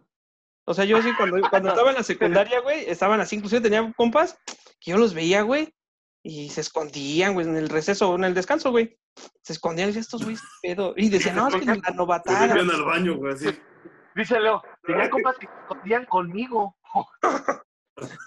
O 0.66 0.74
sea, 0.74 0.86
yo 0.86 1.02
sí, 1.02 1.10
cuando, 1.18 1.50
cuando 1.50 1.70
estaba 1.70 1.90
en 1.90 1.96
la 1.96 2.04
secundaria, 2.04 2.60
güey, 2.60 2.84
estaban 2.90 3.20
así, 3.22 3.38
inclusive 3.38 3.62
tenía 3.62 3.92
compas 3.94 4.38
que 4.80 4.92
yo 4.92 4.98
los 4.98 5.14
veía, 5.14 5.42
güey, 5.42 5.74
y 6.30 6.50
se 6.50 6.62
escondían, 6.62 7.34
güey, 7.34 7.48
en 7.48 7.58
el 7.58 7.70
receso, 7.70 8.14
en 8.16 8.24
el 8.24 8.36
descanso, 8.36 8.70
güey. 8.70 8.96
Se 9.42 9.54
escondían 9.54 9.90
estos 9.90 10.22
güeyes, 10.24 10.42
¿qué 10.62 10.70
pedo. 10.76 10.94
Y 10.96 11.10
decían, 11.10 11.36
no, 11.36 11.48
es 11.48 11.56
que 11.56 11.66
la 11.66 11.74
Se 11.76 11.94
novatada. 11.96 12.48
metían 12.48 12.70
al 12.70 12.84
baño, 12.86 13.18
güey, 13.18 13.34
así. 13.34 13.48
Dice 14.16 14.40
Leo, 14.40 14.62
tenía 14.84 15.10
compas 15.10 15.38
que 15.40 15.48
se 15.48 15.54
escondían 15.62 16.06
conmigo. 16.06 16.76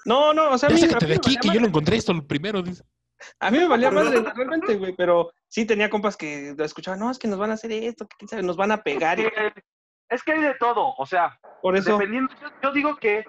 No, 0.05 0.35
no, 0.35 0.51
o 0.51 0.59
sea, 0.59 0.69
a 0.69 0.73
Ya 0.73 0.75
mí, 0.75 0.81
sácate 0.83 1.07
de 1.07 1.13
me 1.13 1.17
aquí, 1.17 1.37
que 1.39 1.49
yo 1.49 1.59
lo 1.61 1.67
encontré 1.67 1.97
esto 1.97 2.13
lo 2.13 2.27
primero. 2.27 2.61
dice. 2.61 2.83
A 3.41 3.51
mí 3.51 3.57
me 3.59 3.67
valía 3.69 3.91
madre 3.91 4.21
realmente, 4.21 4.77
güey, 4.77 4.95
pero 4.95 5.33
sí 5.49 5.65
tenía 5.65 5.89
compas 5.89 6.15
que 6.15 6.55
lo 6.59 6.63
escuchaban, 6.63 7.01
no, 7.01 7.11
es 7.11 7.19
que 7.19 7.27
nos 7.27 7.39
van 7.39 7.53
a 7.53 7.55
hacer 7.55 7.73
esto, 7.73 8.07
que 8.07 8.17
quién 8.19 8.29
sabe, 8.29 8.43
nos 8.43 8.59
van 8.59 8.71
a 8.71 8.83
pegar. 8.83 9.19
Es 10.11 10.23
que 10.25 10.33
hay 10.33 10.43
de 10.43 10.55
todo, 10.61 10.93
o 10.99 11.07
sea, 11.07 11.39
Por 11.63 11.75
eso, 11.75 11.93
dependiendo, 11.97 12.35
yo, 12.43 12.49
yo 12.63 12.73
digo 12.73 12.97
que 12.97 13.25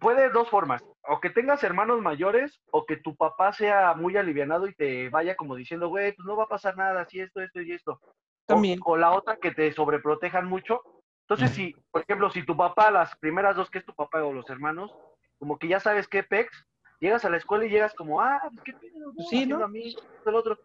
puede 0.00 0.22
de 0.22 0.30
dos 0.30 0.48
formas, 0.50 0.82
o 1.08 1.20
que 1.20 1.30
tengas 1.30 1.62
hermanos 1.64 2.00
mayores, 2.00 2.60
o 2.70 2.84
que 2.86 2.96
tu 2.96 3.14
papá 3.16 3.52
sea 3.52 3.94
muy 3.94 4.16
alivianado 4.16 4.66
y 4.66 4.74
te 4.74 5.08
vaya 5.08 5.36
como 5.36 5.54
diciendo, 5.54 5.88
güey, 5.88 6.12
pues 6.12 6.26
no 6.26 6.36
va 6.36 6.44
a 6.44 6.48
pasar 6.48 6.76
nada, 6.76 7.02
así 7.02 7.20
esto, 7.20 7.40
esto 7.40 7.60
y 7.60 7.72
esto. 7.72 7.92
O- 7.92 8.00
también. 8.46 8.78
O, 8.84 8.96
la 8.96 9.12
otra 9.12 9.36
que 9.36 9.52
te 9.52 9.72
sobreprotejan 9.72 10.46
mucho. 10.46 10.82
Entonces, 11.22 11.52
si, 11.52 11.74
por 11.90 12.02
ejemplo, 12.02 12.30
si 12.30 12.44
tu 12.44 12.56
papá, 12.56 12.90
las 12.90 13.16
primeras 13.16 13.56
dos 13.56 13.70
que 13.70 13.78
es 13.78 13.84
tu 13.86 13.94
papá 13.94 14.22
o 14.24 14.32
los 14.32 14.48
hermanos, 14.50 14.92
como 15.38 15.58
que 15.58 15.68
ya 15.68 15.80
sabes 15.80 16.06
qué 16.08 16.22
pex, 16.22 16.50
llegas 17.00 17.24
a 17.24 17.30
la 17.30 17.38
escuela 17.38 17.64
y 17.64 17.70
llegas 17.70 17.94
como, 17.94 18.20
ah, 18.20 18.40
pues 18.42 18.60
qué 18.64 18.72
pedo, 18.74 19.12
no, 19.16 19.24
Sí, 19.24 19.46
¿no? 19.46 19.64
a 19.64 19.68
mí, 19.68 19.94
el 20.26 20.34
otro. 20.34 20.58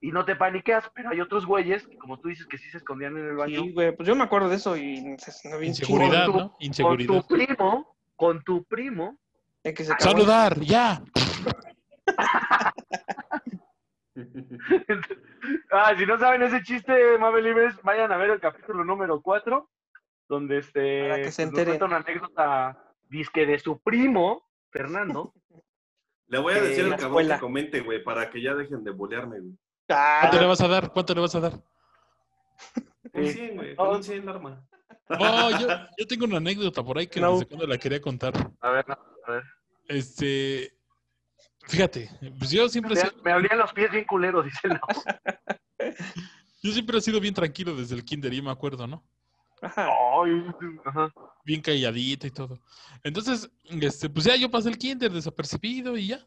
Y 0.00 0.12
no 0.12 0.24
te 0.24 0.36
paniqueas, 0.36 0.88
pero 0.94 1.10
hay 1.10 1.20
otros 1.20 1.46
güeyes, 1.46 1.86
que, 1.88 1.96
como 1.98 2.18
tú 2.20 2.28
dices, 2.28 2.46
que 2.46 2.58
sí 2.58 2.70
se 2.70 2.76
escondían 2.78 3.16
en 3.16 3.26
el 3.26 3.34
baño. 3.36 3.62
Sí, 3.62 3.72
güey, 3.72 3.96
pues 3.96 4.06
yo 4.06 4.14
me 4.14 4.24
acuerdo 4.24 4.48
de 4.48 4.56
eso 4.56 4.76
y 4.76 5.16
se 5.18 5.48
me 5.48 5.58
bien 5.58 5.70
Inseguridad, 5.70 6.26
Con 6.26 6.34
tu- 6.34 6.38
¿no? 6.40 6.48
con 6.50 6.56
Inseguridad. 6.60 7.22
tu 7.22 7.34
primo, 7.34 7.95
con 8.16 8.42
tu 8.42 8.64
primo, 8.64 9.18
de 9.62 9.74
que 9.74 9.84
se 9.84 9.92
acabó. 9.92 10.10
Saludar, 10.12 10.60
ya. 10.60 11.02
ah, 15.70 15.94
si 15.96 16.06
no 16.06 16.18
saben 16.18 16.42
ese 16.42 16.62
chiste, 16.62 17.18
Mabel 17.18 17.44
Libres, 17.44 17.74
vayan 17.82 18.10
a 18.12 18.16
ver 18.16 18.30
el 18.30 18.40
capítulo 18.40 18.84
número 18.84 19.20
4, 19.20 19.68
donde 20.28 20.58
este 20.58 21.08
Para 21.08 21.22
que 21.22 21.32
se 21.32 21.42
nos 21.42 21.50
enteren. 21.50 21.78
cuenta 21.78 21.84
una 21.84 21.96
anécdota 21.98 22.82
disque 23.08 23.46
de 23.46 23.58
su 23.58 23.78
primo, 23.80 24.48
Fernando. 24.70 25.32
Le 26.28 26.40
voy 26.40 26.54
a 26.54 26.60
decir 26.60 26.84
al 26.86 26.90
cabrón 26.92 27.06
escuela. 27.08 27.34
que 27.36 27.40
comente, 27.40 27.80
güey, 27.82 28.02
para 28.02 28.28
que 28.30 28.42
ya 28.42 28.54
dejen 28.54 28.82
de 28.82 28.90
bolearme, 28.90 29.38
güey. 29.38 29.56
Ah, 29.88 30.18
¿Cuánto 30.22 30.40
le 30.40 30.46
vas 30.46 30.60
a 30.60 30.66
dar? 30.66 30.92
¿Cuánto 30.92 31.14
le 31.14 31.20
vas 31.20 31.34
a 31.36 31.40
dar? 31.40 31.52
Un 33.12 33.24
Sí. 33.26 33.32
100, 33.32 33.54
güey. 33.56 33.76
Con 33.76 33.88
un 33.90 34.02
100 34.02 34.22
el 34.22 34.28
arma. 34.28 34.66
Oh, 35.08 35.50
yo, 35.50 35.68
yo 35.98 36.06
tengo 36.06 36.24
una 36.24 36.38
anécdota 36.38 36.82
por 36.82 36.98
ahí 36.98 37.06
que 37.06 37.20
No. 37.20 37.32
desde 37.32 37.46
cuando 37.46 37.66
la 37.66 37.78
quería 37.78 38.00
contar. 38.00 38.32
A 38.60 38.70
ver, 38.70 38.88
no, 38.88 38.98
a 39.26 39.30
ver. 39.30 39.42
Este, 39.88 40.76
fíjate, 41.68 42.10
pues 42.38 42.50
yo 42.50 42.68
siempre, 42.68 42.94
he 42.94 43.04
Me, 43.04 43.10
sido, 43.10 43.22
me 43.22 43.34
olían 43.34 43.58
los 43.58 43.72
pies 43.72 43.90
bien 43.90 44.04
culeros, 44.04 44.44
dice 44.44 44.68
no. 44.68 44.80
yo 46.62 46.72
siempre 46.72 46.98
he 46.98 47.00
sido 47.00 47.20
bien 47.20 47.34
tranquilo 47.34 47.76
desde 47.76 47.94
el 47.94 48.04
kinder, 48.04 48.32
yo 48.32 48.42
me 48.42 48.50
acuerdo, 48.50 48.86
¿no? 48.86 49.04
ajá. 49.62 49.86
Ay, 49.86 50.44
ajá. 50.84 51.12
Bien 51.44 51.62
calladito 51.62 52.26
y 52.26 52.30
todo. 52.30 52.58
Entonces, 53.04 53.48
este, 53.64 54.10
pues 54.10 54.24
ya 54.24 54.34
yo 54.36 54.50
pasé 54.50 54.68
el 54.68 54.78
kinder 54.78 55.12
desapercibido 55.12 55.96
y 55.96 56.08
ya. 56.08 56.26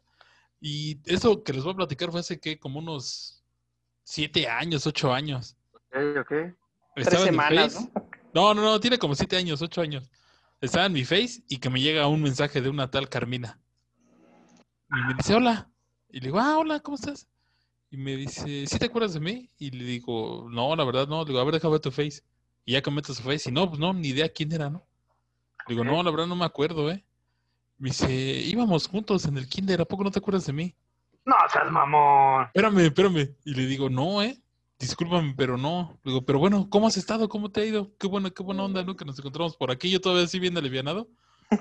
Y 0.60 1.00
eso 1.06 1.42
que 1.42 1.52
les 1.52 1.62
voy 1.62 1.74
a 1.74 1.76
platicar 1.76 2.10
fue 2.10 2.20
hace 2.20 2.40
que 2.40 2.58
como 2.58 2.78
unos 2.78 3.44
siete 4.02 4.48
años, 4.48 4.86
ocho 4.86 5.12
años. 5.12 5.56
Ok, 5.72 5.96
ok. 6.20 6.32
Estaba 6.96 7.22
mi 7.24 7.30
semanas, 7.30 7.74
Face. 7.74 7.92
No, 8.32 8.54
no, 8.54 8.62
no, 8.62 8.80
tiene 8.80 8.98
como 8.98 9.14
siete 9.14 9.36
años, 9.36 9.60
ocho 9.62 9.80
años. 9.80 10.10
Estaba 10.60 10.86
en 10.86 10.92
mi 10.92 11.04
Face 11.04 11.42
y 11.48 11.58
que 11.58 11.70
me 11.70 11.80
llega 11.80 12.06
un 12.06 12.22
mensaje 12.22 12.60
de 12.60 12.68
una 12.68 12.90
tal 12.90 13.08
Carmina. 13.08 13.58
Y 14.90 15.06
me 15.06 15.14
dice, 15.14 15.34
hola. 15.34 15.70
Y 16.10 16.20
le 16.20 16.26
digo, 16.26 16.38
ah, 16.38 16.58
hola, 16.58 16.80
¿cómo 16.80 16.96
estás? 16.96 17.28
Y 17.90 17.96
me 17.96 18.16
dice, 18.16 18.66
¿sí 18.66 18.78
te 18.78 18.86
acuerdas 18.86 19.14
de 19.14 19.20
mí? 19.20 19.48
Y 19.58 19.70
le 19.70 19.84
digo, 19.84 20.48
no, 20.50 20.76
la 20.76 20.84
verdad 20.84 21.08
no. 21.08 21.22
Le 21.22 21.28
digo, 21.28 21.40
a 21.40 21.44
ver, 21.44 21.54
déjame 21.54 21.72
ver 21.72 21.80
tu 21.80 21.90
Face. 21.90 22.22
Y 22.64 22.72
ya 22.72 22.82
que 22.82 22.90
meto 22.90 23.14
su 23.14 23.22
Face, 23.22 23.48
y 23.48 23.52
no, 23.52 23.68
pues 23.68 23.80
no, 23.80 23.92
ni 23.92 24.08
idea 24.08 24.28
quién 24.28 24.52
era, 24.52 24.70
¿no? 24.70 24.86
Le 25.66 25.74
digo, 25.74 25.84
no, 25.84 26.02
la 26.02 26.10
verdad 26.10 26.26
no 26.26 26.36
me 26.36 26.44
acuerdo, 26.44 26.90
¿eh? 26.90 27.04
Me 27.78 27.88
dice, 27.88 28.12
íbamos 28.12 28.86
juntos 28.86 29.24
en 29.24 29.38
el 29.38 29.48
kinder, 29.48 29.80
¿a 29.80 29.84
poco 29.84 30.04
no 30.04 30.10
te 30.10 30.18
acuerdas 30.18 30.46
de 30.46 30.52
mí? 30.52 30.74
No 31.24 31.34
seas 31.50 31.70
mamón. 31.70 32.44
Espérame, 32.46 32.78
espérame. 32.80 33.34
Y 33.44 33.54
le 33.54 33.66
digo, 33.66 33.88
no, 33.88 34.22
¿eh? 34.22 34.38
Discúlpame, 34.80 35.34
pero 35.36 35.56
no. 35.58 35.98
Le 36.02 36.10
digo, 36.12 36.24
pero 36.24 36.38
bueno, 36.40 36.66
¿cómo 36.70 36.86
has 36.88 36.96
estado? 36.96 37.28
¿Cómo 37.28 37.50
te 37.52 37.60
ha 37.60 37.64
ido? 37.66 37.92
Qué 37.98 38.06
bueno, 38.08 38.32
qué 38.32 38.42
buena 38.42 38.64
onda, 38.64 38.82
¿no? 38.82 38.96
Que 38.96 39.04
nos 39.04 39.18
encontramos 39.18 39.54
por 39.56 39.70
aquí. 39.70 39.90
Yo 39.90 40.00
todavía 40.00 40.24
así 40.24 40.38
bien 40.40 40.56
alivianado. 40.56 41.06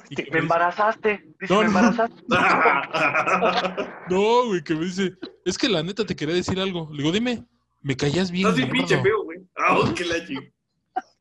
Y 0.09 0.15
Me 0.31 0.39
embarazaste. 0.39 1.25
Dice, 1.39 1.53
No, 1.53 1.59
me 1.61 1.65
embarazaste. 1.67 2.23
no, 4.09 4.45
güey, 4.47 4.63
que 4.63 4.73
me 4.75 4.85
dice, 4.85 5.13
es 5.45 5.57
que 5.57 5.67
la 5.67 5.83
neta 5.83 6.05
te 6.05 6.15
quería 6.15 6.35
decir 6.35 6.59
algo. 6.59 6.87
Le 6.91 6.97
digo, 7.03 7.11
dime, 7.11 7.43
me 7.81 7.95
caías 7.97 8.31
bien 8.31 8.47
Estás 8.47 8.57
bien 8.57 8.69
pinche 8.71 9.01
feo, 9.01 9.23
güey. 9.23 9.39
Ah, 9.57 9.77
que 9.95 10.05
la 10.05 10.25
chingada. 10.25 10.47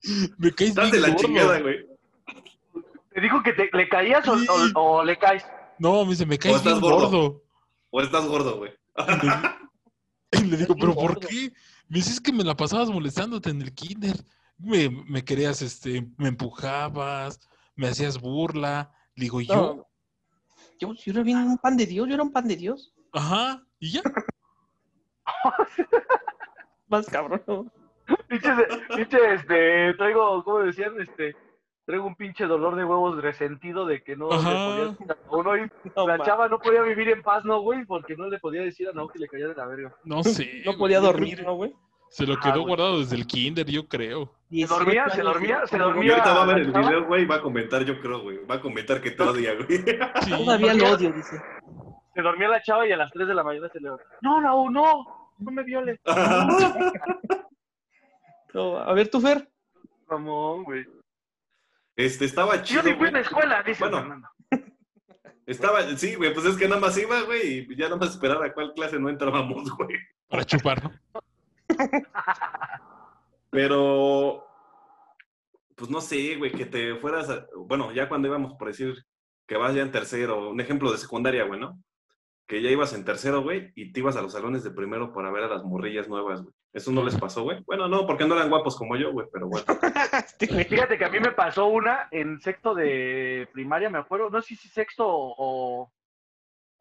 Me 0.38 0.52
caes 0.52 0.70
Estás 0.70 0.92
de 0.92 0.98
bien 0.98 1.02
la 1.02 1.08
gordo. 1.08 1.22
chingada, 1.26 1.60
güey. 1.60 1.86
¿Te 3.12 3.20
dijo 3.20 3.42
que 3.42 3.52
te, 3.52 3.68
le 3.72 3.88
caías 3.88 4.26
o, 4.28 4.38
Sí. 4.38 4.46
o- 4.74 4.80
o 4.80 5.04
le 5.04 5.18
caes? 5.18 5.44
No, 5.80 6.04
me 6.04 6.10
dice, 6.12 6.24
me 6.24 6.38
caes 6.38 6.56
estás 6.56 6.74
bien 6.80 6.92
gordo. 6.92 7.08
gordo. 7.10 7.42
O 7.90 8.00
estás 8.00 8.24
gordo, 8.26 8.58
güey. 8.58 8.70
Y 10.32 10.44
le 10.44 10.56
digo, 10.58 10.74
¿pero 10.76 10.94
por 10.94 11.14
gordo. 11.14 11.20
qué? 11.26 11.50
Me 11.88 11.98
dices 11.98 12.20
que 12.20 12.32
me 12.32 12.44
la 12.44 12.56
pasabas 12.56 12.90
molestándote 12.90 13.50
en 13.50 13.62
el 13.62 13.74
kinder. 13.74 14.16
Me, 14.58 14.90
me 14.90 15.24
querías, 15.24 15.62
este, 15.62 16.06
me 16.18 16.28
empujabas, 16.28 17.48
me 17.76 17.88
hacías 17.88 18.20
burla. 18.20 18.92
Le 19.14 19.24
digo, 19.24 19.40
¿yo? 19.40 19.54
No. 19.54 19.88
Yo, 20.78 20.94
yo 20.94 21.12
era 21.12 21.22
bien 21.22 21.38
un 21.38 21.58
pan 21.58 21.76
de 21.76 21.86
Dios, 21.86 22.06
yo 22.08 22.14
era 22.14 22.22
un 22.22 22.32
pan 22.32 22.46
de 22.46 22.56
Dios. 22.56 22.92
Ajá, 23.12 23.64
y 23.80 23.92
ya. 23.92 24.02
Más 26.88 27.06
cabrón. 27.06 27.72
pinche, 28.28 29.34
este, 29.34 29.94
traigo, 29.94 30.44
¿cómo 30.44 30.60
decían? 30.60 31.00
Este, 31.00 31.34
traigo 31.88 32.06
un 32.06 32.16
pinche 32.16 32.44
dolor 32.44 32.76
de 32.76 32.84
huevos 32.84 33.16
resentido 33.22 33.86
de 33.86 34.02
que 34.02 34.14
no 34.14 34.28
le 34.28 34.36
podía 34.36 34.84
decir 34.90 35.10
a 35.10 35.16
uno 35.34 35.56
y 35.56 35.70
No, 35.96 36.06
la 36.06 36.18
chava 36.22 36.46
no 36.46 36.58
podía 36.58 36.82
vivir 36.82 37.08
en 37.08 37.22
paz, 37.22 37.46
¿no, 37.46 37.62
güey? 37.62 37.86
Porque 37.86 38.14
no 38.14 38.28
le 38.28 38.38
podía 38.38 38.60
decir 38.60 38.88
a 38.88 38.92
Nao 38.92 39.08
que 39.08 39.18
le 39.18 39.26
caía 39.26 39.48
de 39.48 39.54
la 39.54 39.64
verga. 39.66 39.94
No 40.04 40.22
sé. 40.22 40.62
no 40.66 40.76
podía 40.76 41.00
dormir, 41.00 41.42
¿no, 41.42 41.54
güey? 41.54 41.74
Se 42.10 42.26
lo 42.26 42.34
Ah, 42.34 42.40
quedó 42.42 42.52
güey. 42.60 42.66
guardado 42.66 42.98
desde 43.00 43.16
el 43.16 43.26
kinder, 43.26 43.64
yo 43.66 43.88
creo. 43.88 44.30
Se 44.50 44.66
dormía, 44.66 45.08
se 45.08 45.22
dormía, 45.22 45.66
se 45.66 45.76
Y 45.76 45.78
dormía. 45.78 46.12
ahorita 46.12 46.34
va 46.34 46.42
a 46.42 46.46
ver 46.46 46.58
el 46.58 46.72
video, 46.72 47.06
güey, 47.06 47.22
y 47.22 47.26
va 47.26 47.36
a 47.36 47.40
comentar, 47.42 47.82
yo 47.86 47.98
creo, 48.00 48.20
güey. 48.20 48.44
Va 48.44 48.56
a 48.56 48.60
comentar 48.60 49.00
que 49.00 49.10
te 49.12 49.22
odia, 49.22 49.54
güey. 49.54 49.78
Sí. 50.24 50.30
Todavía 50.30 50.74
lo 50.74 50.90
odio, 50.92 51.10
dice. 51.12 51.40
Se 52.14 52.20
dormía 52.20 52.48
la 52.48 52.60
chava 52.60 52.86
y 52.86 52.92
a 52.92 52.96
las 52.98 53.10
3 53.12 53.28
de 53.28 53.34
la 53.34 53.42
mañana 53.44 53.68
se 53.70 53.80
le 53.80 53.88
No, 54.20 54.40
no, 54.42 54.68
no, 54.70 55.04
no 55.38 55.50
me 55.50 55.62
viole. 55.62 55.98
No, 58.54 58.78
a 58.78 58.92
ver, 58.94 59.08
tú, 59.08 59.20
Fer. 59.20 59.48
Mamón, 60.10 60.64
güey. 60.64 60.84
Este, 61.98 62.26
estaba 62.26 62.54
Yo 62.56 62.62
chido, 62.62 62.82
ni 62.84 62.94
fui 62.94 63.08
en 63.08 63.14
la 63.14 63.20
escuela, 63.20 63.62
dice 63.64 63.80
Bueno. 63.80 63.98
Fernando. 63.98 64.28
Estaba, 65.46 65.82
sí, 65.96 66.14
güey, 66.14 66.32
pues 66.32 66.46
es 66.46 66.56
que 66.56 66.68
nada 66.68 66.80
más 66.80 66.96
iba, 66.96 67.22
güey, 67.22 67.66
y 67.68 67.74
ya 67.76 67.86
nada 67.86 67.96
más 67.96 68.10
esperar 68.10 68.40
a 68.44 68.52
cuál 68.54 68.72
clase 68.74 69.00
no 69.00 69.08
entrábamos, 69.08 69.68
güey. 69.76 69.96
Para 70.28 70.44
chupar, 70.44 70.80
¿no? 70.84 70.92
Pero, 73.50 74.46
pues 75.74 75.90
no 75.90 76.00
sé, 76.00 76.36
güey, 76.36 76.52
que 76.52 76.66
te 76.66 76.94
fueras, 76.96 77.30
a- 77.30 77.46
bueno, 77.56 77.92
ya 77.92 78.08
cuando 78.08 78.28
íbamos 78.28 78.54
por 78.54 78.68
decir 78.68 78.94
que 79.46 79.56
vas 79.56 79.74
ya 79.74 79.82
en 79.82 79.90
tercero, 79.90 80.50
un 80.50 80.60
ejemplo 80.60 80.92
de 80.92 80.98
secundaria, 80.98 81.44
güey, 81.44 81.58
¿no? 81.58 81.82
Que 82.48 82.62
ya 82.62 82.70
ibas 82.70 82.94
en 82.94 83.04
tercero, 83.04 83.42
güey, 83.42 83.70
y 83.76 83.92
te 83.92 84.00
ibas 84.00 84.16
a 84.16 84.22
los 84.22 84.32
salones 84.32 84.64
de 84.64 84.70
primero 84.70 85.12
para 85.12 85.30
ver 85.30 85.44
a 85.44 85.48
las 85.48 85.62
morrillas 85.64 86.08
nuevas, 86.08 86.40
güey. 86.42 86.54
¿Eso 86.72 86.90
no 86.92 87.04
les 87.04 87.16
pasó, 87.16 87.42
güey? 87.42 87.62
Bueno, 87.66 87.88
no, 87.88 88.06
porque 88.06 88.24
no 88.26 88.34
eran 88.34 88.48
guapos 88.48 88.76
como 88.76 88.96
yo, 88.96 89.12
güey, 89.12 89.26
pero 89.32 89.48
bueno. 89.48 89.66
Fíjate 90.68 90.96
que 90.98 91.04
a 91.04 91.10
mí 91.10 91.20
me 91.20 91.32
pasó 91.32 91.66
una 91.66 92.08
en 92.10 92.40
sexto 92.40 92.74
de 92.74 93.48
primaria, 93.52 93.90
me 93.90 93.98
acuerdo, 93.98 94.30
no 94.30 94.40
sé 94.42 94.56
si 94.56 94.68
sexto 94.68 95.04
o, 95.06 95.92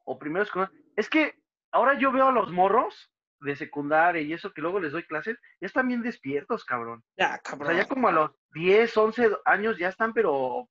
o 0.06 0.20
primero 0.20 0.44
escolar. 0.44 0.72
Es 0.96 1.10
que 1.10 1.36
ahora 1.72 1.98
yo 2.00 2.12
veo 2.12 2.30
a 2.30 2.32
los 2.32 2.52
morros 2.52 3.12
de 3.42 3.56
secundaria 3.56 4.22
y 4.22 4.34
eso 4.34 4.52
que 4.54 4.62
luego 4.62 4.80
les 4.80 4.92
doy 4.94 5.04
clases, 5.04 5.38
ya 5.62 5.68
están 5.68 5.88
bien 5.88 6.02
despiertos, 6.02 6.64
cabrón. 6.66 7.04
Ya, 7.18 7.36
O 7.36 7.44
cabrón. 7.44 7.68
sea, 7.68 7.78
ya 7.84 7.88
como 7.88 8.08
a 8.08 8.12
los 8.12 8.32
10, 8.54 8.96
11 8.98 9.30
años 9.46 9.78
ya 9.78 9.90
están, 9.90 10.14
pero 10.14 10.68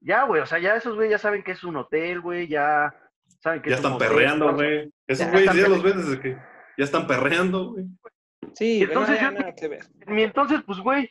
ya, 0.00 0.24
güey, 0.24 0.40
o 0.42 0.46
sea, 0.46 0.58
ya 0.58 0.76
esos 0.76 0.96
güey 0.96 1.10
ya 1.10 1.18
saben 1.18 1.42
que 1.42 1.52
es 1.52 1.62
un 1.62 1.76
hotel, 1.76 2.20
güey, 2.20 2.48
ya 2.48 2.94
saben 3.42 3.62
que 3.62 3.70
Ya 3.70 3.76
están 3.76 3.98
perreando, 3.98 4.54
güey. 4.54 4.92
Esos 5.06 5.30
güeyes 5.30 5.54
ya 5.54 5.68
los 5.68 5.82
ves 5.82 5.96
desde 5.96 6.20
que 6.20 6.30
ya 6.78 6.84
están 6.84 7.06
perreando, 7.06 7.72
güey. 7.72 7.86
Sí, 8.54 8.82
Entonces 8.82 9.20
yo- 9.20 9.28
entonces, 10.08 10.60
pues, 10.66 10.78
güey, 10.80 11.10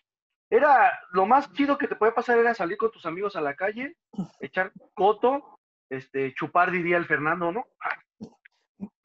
era 0.51 0.91
lo 1.11 1.25
más 1.25 1.51
chido 1.53 1.77
que 1.77 1.87
te 1.87 1.95
puede 1.95 2.11
pasar 2.11 2.37
era 2.39 2.53
salir 2.53 2.77
con 2.77 2.91
tus 2.91 3.05
amigos 3.05 3.35
a 3.35 3.41
la 3.41 3.55
calle, 3.55 3.95
echar 4.39 4.71
coto, 4.95 5.59
este, 5.89 6.33
chupar, 6.33 6.71
diría 6.71 6.97
el 6.97 7.05
Fernando, 7.05 7.51
¿no? 7.51 7.65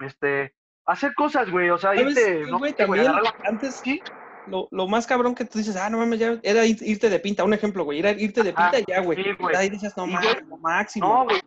Este, 0.00 0.54
hacer 0.86 1.14
cosas, 1.14 1.50
güey, 1.50 1.70
o 1.70 1.78
sea, 1.78 1.94
¿Sabes 1.94 2.16
irte, 2.16 2.50
no 2.50 2.58
güey? 2.58 2.72
También, 2.72 3.04
la- 3.04 3.34
antes, 3.44 3.76
Sí. 3.76 4.02
lo, 4.46 4.68
lo 4.70 4.86
más 4.88 5.06
cabrón 5.06 5.34
que 5.34 5.44
tú 5.44 5.58
dices, 5.58 5.76
ah, 5.76 5.88
no 5.90 5.98
mames, 5.98 6.18
ya, 6.18 6.38
era 6.42 6.64
ir- 6.66 6.82
irte 6.82 7.08
de 7.08 7.18
pinta. 7.20 7.44
Un 7.44 7.54
ejemplo, 7.54 7.84
güey, 7.84 8.00
era 8.00 8.10
irte 8.10 8.42
de 8.42 8.50
Ajá, 8.56 8.70
pinta 8.70 8.86
ya, 8.92 9.00
güey. 9.00 9.22
sí, 9.22 9.32
güey. 9.38 9.56
Ahí 9.56 9.68
dices, 9.70 9.96
no 9.96 10.06
mames, 10.06 10.42
lo 10.48 10.56
máximo. 10.58 11.06
No, 11.08 11.24
güey. 11.24 11.40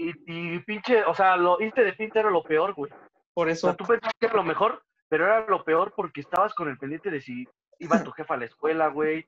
Y, 0.00 0.12
y 0.26 0.58
pinche, 0.60 1.04
o 1.04 1.12
sea, 1.12 1.36
lo, 1.36 1.60
irte 1.60 1.82
de 1.82 1.92
pinta 1.92 2.20
era 2.20 2.30
lo 2.30 2.44
peor, 2.44 2.72
güey. 2.74 2.90
Por 3.34 3.48
O 3.48 3.50
eso. 3.50 3.66
sea, 3.66 3.76
tú 3.76 3.84
pensabas 3.84 4.14
que 4.18 4.26
era 4.26 4.36
lo 4.36 4.44
mejor, 4.44 4.82
pero 5.08 5.24
era 5.24 5.44
lo 5.46 5.64
peor 5.64 5.92
porque 5.94 6.20
estabas 6.20 6.54
con 6.54 6.68
el 6.68 6.78
pendiente 6.78 7.10
de 7.10 7.20
si 7.20 7.46
iba 7.80 8.02
tu 8.04 8.12
jefa 8.12 8.34
a 8.34 8.36
la 8.36 8.44
escuela, 8.44 8.88
güey, 8.88 9.26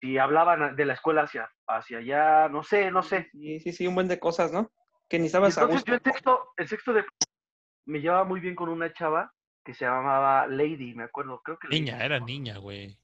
si 0.00 0.18
hablaban 0.18 0.76
de 0.76 0.84
la 0.84 0.94
escuela 0.94 1.22
hacia, 1.22 1.50
hacia 1.66 1.98
allá, 1.98 2.48
no 2.48 2.62
sé, 2.62 2.90
no 2.92 3.02
sé. 3.02 3.28
Sí, 3.32 3.60
sí, 3.60 3.72
sí, 3.72 3.86
un 3.86 3.96
buen 3.96 4.08
de 4.08 4.20
cosas, 4.20 4.52
¿no? 4.52 4.70
Que 5.08 5.18
ni 5.18 5.26
a 5.26 5.30
entonces 5.30 5.66
gusto. 5.68 5.90
yo 5.90 5.94
en 5.94 6.02
sexto, 6.02 6.52
en 6.56 6.68
sexto 6.68 6.92
de 6.92 7.04
me 7.84 8.00
llevaba 8.00 8.24
muy 8.24 8.40
bien 8.40 8.54
con 8.54 8.68
una 8.68 8.92
chava 8.92 9.32
que 9.64 9.74
se 9.74 9.84
llamaba 9.84 10.46
Lady, 10.46 10.94
me 10.94 11.04
acuerdo, 11.04 11.40
creo 11.42 11.58
que. 11.58 11.68
Niña, 11.68 12.04
era 12.04 12.18
niña, 12.20 12.58
güey. 12.58 12.96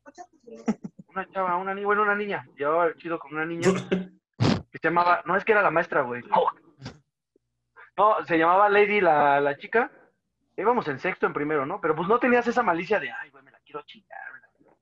Una 1.08 1.28
chava, 1.30 1.56
una 1.56 1.74
niña, 1.74 1.86
bueno, 1.86 2.02
una 2.02 2.14
niña, 2.14 2.46
llevaba 2.56 2.94
chido 2.94 3.18
con 3.18 3.32
una 3.34 3.44
niña 3.44 3.68
que 4.70 4.78
se 4.78 4.88
llamaba, 4.88 5.22
no 5.26 5.36
es 5.36 5.44
que 5.44 5.52
era 5.52 5.62
la 5.62 5.70
maestra, 5.70 6.02
güey. 6.02 6.22
No, 6.22 6.46
se 8.26 8.38
llamaba 8.38 8.68
Lady 8.68 9.00
la, 9.00 9.40
la 9.40 9.56
chica. 9.56 9.90
Íbamos 10.56 10.88
en 10.88 10.98
sexto, 10.98 11.26
en 11.26 11.32
primero, 11.32 11.64
¿no? 11.66 11.80
Pero 11.80 11.94
pues 11.94 12.08
no 12.08 12.18
tenías 12.18 12.46
esa 12.46 12.62
malicia 12.62 12.98
de, 12.98 13.10
ay, 13.10 13.30
güey, 13.30 13.44
me 13.44 13.50
la 13.50 13.58
quiero 13.60 13.82
chingar. 13.82 14.32
me 14.32 14.40
la 14.40 14.48
quiero". 14.56 14.76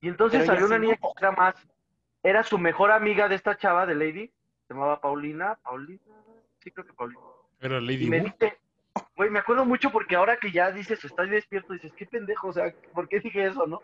Y 0.00 0.08
entonces 0.08 0.40
Pero 0.40 0.52
salió 0.52 0.66
una 0.66 0.76
sí, 0.76 0.80
niña 0.82 0.98
¿no? 1.00 1.12
que 1.12 1.18
era 1.18 1.30
más, 1.32 1.54
era 2.22 2.42
su 2.42 2.58
mejor 2.58 2.90
amiga 2.90 3.28
de 3.28 3.36
esta 3.36 3.56
chava, 3.56 3.86
de 3.86 3.94
Lady, 3.94 4.26
se 4.66 4.74
llamaba 4.74 5.00
Paulina, 5.00 5.56
Paulina, 5.62 6.00
sí 6.60 6.70
creo 6.72 6.84
que 6.84 6.92
Paulina. 6.92 7.20
Era 7.60 7.80
Lady 7.80 8.06
Y 8.06 8.10
me 8.10 8.20
dice, 8.20 8.58
güey, 9.16 9.30
me 9.30 9.38
acuerdo 9.38 9.64
mucho 9.64 9.90
porque 9.90 10.16
ahora 10.16 10.36
que 10.36 10.50
ya 10.50 10.72
dices, 10.72 11.04
estás 11.04 11.30
despierto, 11.30 11.72
dices, 11.72 11.92
qué 11.96 12.06
pendejo, 12.06 12.48
o 12.48 12.52
sea, 12.52 12.72
¿por 12.92 13.08
qué 13.08 13.20
dije 13.20 13.46
eso, 13.46 13.66
no? 13.66 13.80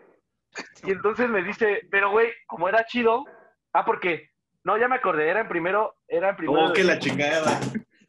Y 0.83 0.91
entonces 0.91 1.29
me 1.29 1.41
dice, 1.41 1.87
pero 1.89 2.11
güey, 2.11 2.29
como 2.45 2.67
era 2.67 2.85
chido, 2.85 3.25
ah, 3.71 3.85
porque, 3.85 4.29
no, 4.65 4.77
ya 4.77 4.87
me 4.89 4.95
acordé, 4.97 5.29
era 5.29 5.39
en 5.39 5.47
primero, 5.47 5.95
era 6.09 6.29
en 6.29 6.35
primero, 6.35 6.65
Oh, 6.65 6.67
de- 6.67 6.73
que 6.73 6.83
la 6.83 6.99
chingada. 6.99 7.59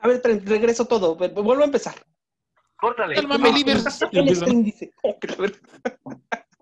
A 0.04 0.08
ver, 0.08 0.20
regreso 0.44 0.84
todo. 0.86 1.14
Vuelvo 1.16 1.62
a 1.62 1.64
empezar. 1.64 1.94
córtale. 2.76 3.14
Oh, 5.02 5.16
la 5.26 5.34
ver- 5.38 5.60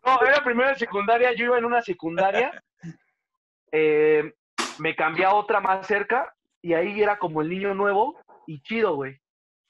No, 0.05 0.22
era 0.26 0.45
primero 0.45 0.68
de 0.68 0.76
secundaria, 0.76 1.32
yo 1.32 1.47
iba 1.47 1.59
en 1.59 1.64
una 1.64 1.82
secundaria, 1.82 2.62
eh, 3.72 4.32
me 4.78 4.95
cambié 4.95 5.24
a 5.24 5.34
otra 5.34 5.61
más 5.61 5.86
cerca 5.86 6.32
y 6.61 6.74
ahí 6.74 7.03
era 7.03 7.18
como 7.18 7.43
el 7.43 7.49
niño 7.49 7.74
nuevo 7.74 8.16
y 8.47 8.62
chido, 8.62 8.95
güey. 8.95 9.18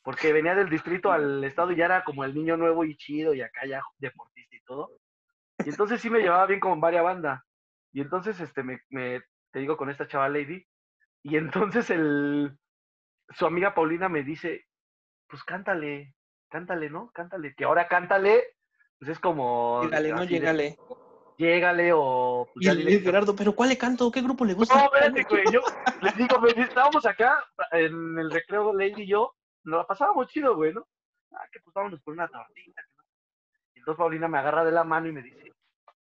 Porque 0.03 0.33
venía 0.35 0.55
del 0.55 0.69
distrito 0.69 1.11
al 1.11 1.43
estado 1.45 1.73
y 1.73 1.77
ya 1.77 1.87
era 1.87 2.05
como 2.05 2.25
el 2.25 2.35
niño 2.35 2.57
nuevo 2.59 2.85
y 2.85 2.97
chido 2.97 3.33
y 3.33 3.41
acá 3.41 3.65
ya 3.67 3.83
deportista 3.99 4.55
y 4.55 4.61
todo. 4.65 4.91
Y 5.65 5.71
entonces 5.71 6.01
sí 6.01 6.11
me 6.11 6.19
llevaba 6.21 6.45
bien 6.47 6.61
con 6.61 6.79
varias 6.81 7.05
bandas. 7.05 7.41
Y 7.93 8.01
entonces, 8.03 8.39
este, 8.41 8.63
me, 8.63 8.81
me- 8.91 9.23
te 9.51 9.61
digo, 9.61 9.77
con 9.79 9.89
esta 9.89 10.09
chava 10.09 10.29
Lady. 10.29 10.67
Y 11.23 11.37
entonces 11.37 11.89
el, 11.91 12.59
su 13.35 13.47
amiga 13.47 13.75
Paulina 13.75 14.09
me 14.09 14.23
dice, 14.23 14.67
pues 15.29 15.43
cántale, 15.45 16.15
cántale, 16.49 16.91
¿no? 16.91 17.11
Cántale. 17.13 17.55
Que 17.55 17.65
ahora 17.65 17.89
cántale, 17.89 18.43
pues 18.99 19.11
es 19.13 19.19
como... 19.19 19.83
Llégale, 19.85 20.11
no 20.13 20.21
de- 20.21 20.27
llégale. 20.27 20.77
llégale 21.39 21.91
o... 21.95 22.49
pues, 22.53 22.67
Y 22.67 22.69
el, 22.69 23.01
Gerardo, 23.03 23.35
¿pero 23.35 23.55
cuál 23.55 23.71
le 23.71 23.79
canto? 23.79 24.11
¿Qué 24.11 24.23
grupo 24.23 24.45
le 24.45 24.55
gusta? 24.55 24.75
No, 24.77 24.85
espérate, 24.85 25.25
güey. 25.29 25.45
Yo 25.53 25.61
les 26.03 26.17
digo, 26.17 26.47
estábamos 26.57 27.07
acá 27.07 27.45
en 27.73 28.19
el 28.19 28.31
recreo, 28.31 28.73
Lady 28.75 29.03
y 29.03 29.07
yo, 29.09 29.35
nos 29.65 29.79
la 29.79 29.87
pasábamos 29.87 30.29
chido, 30.29 30.55
güey, 30.57 30.73
¿no? 30.73 30.87
Ah, 31.33 31.47
que 31.51 31.61
pues 31.61 31.73
vámonos 31.75 32.01
por 32.03 32.15
una 32.15 32.29
tortita. 32.29 32.83
no. 32.97 33.03
Y 33.75 33.79
entonces 33.79 33.99
Paulina 33.99 34.29
me 34.29 34.39
agarra 34.39 34.65
de 34.65 34.73
la 34.73 34.85
mano 34.85 35.09
y 35.09 35.13
me 35.13 35.23
dice, 35.23 35.53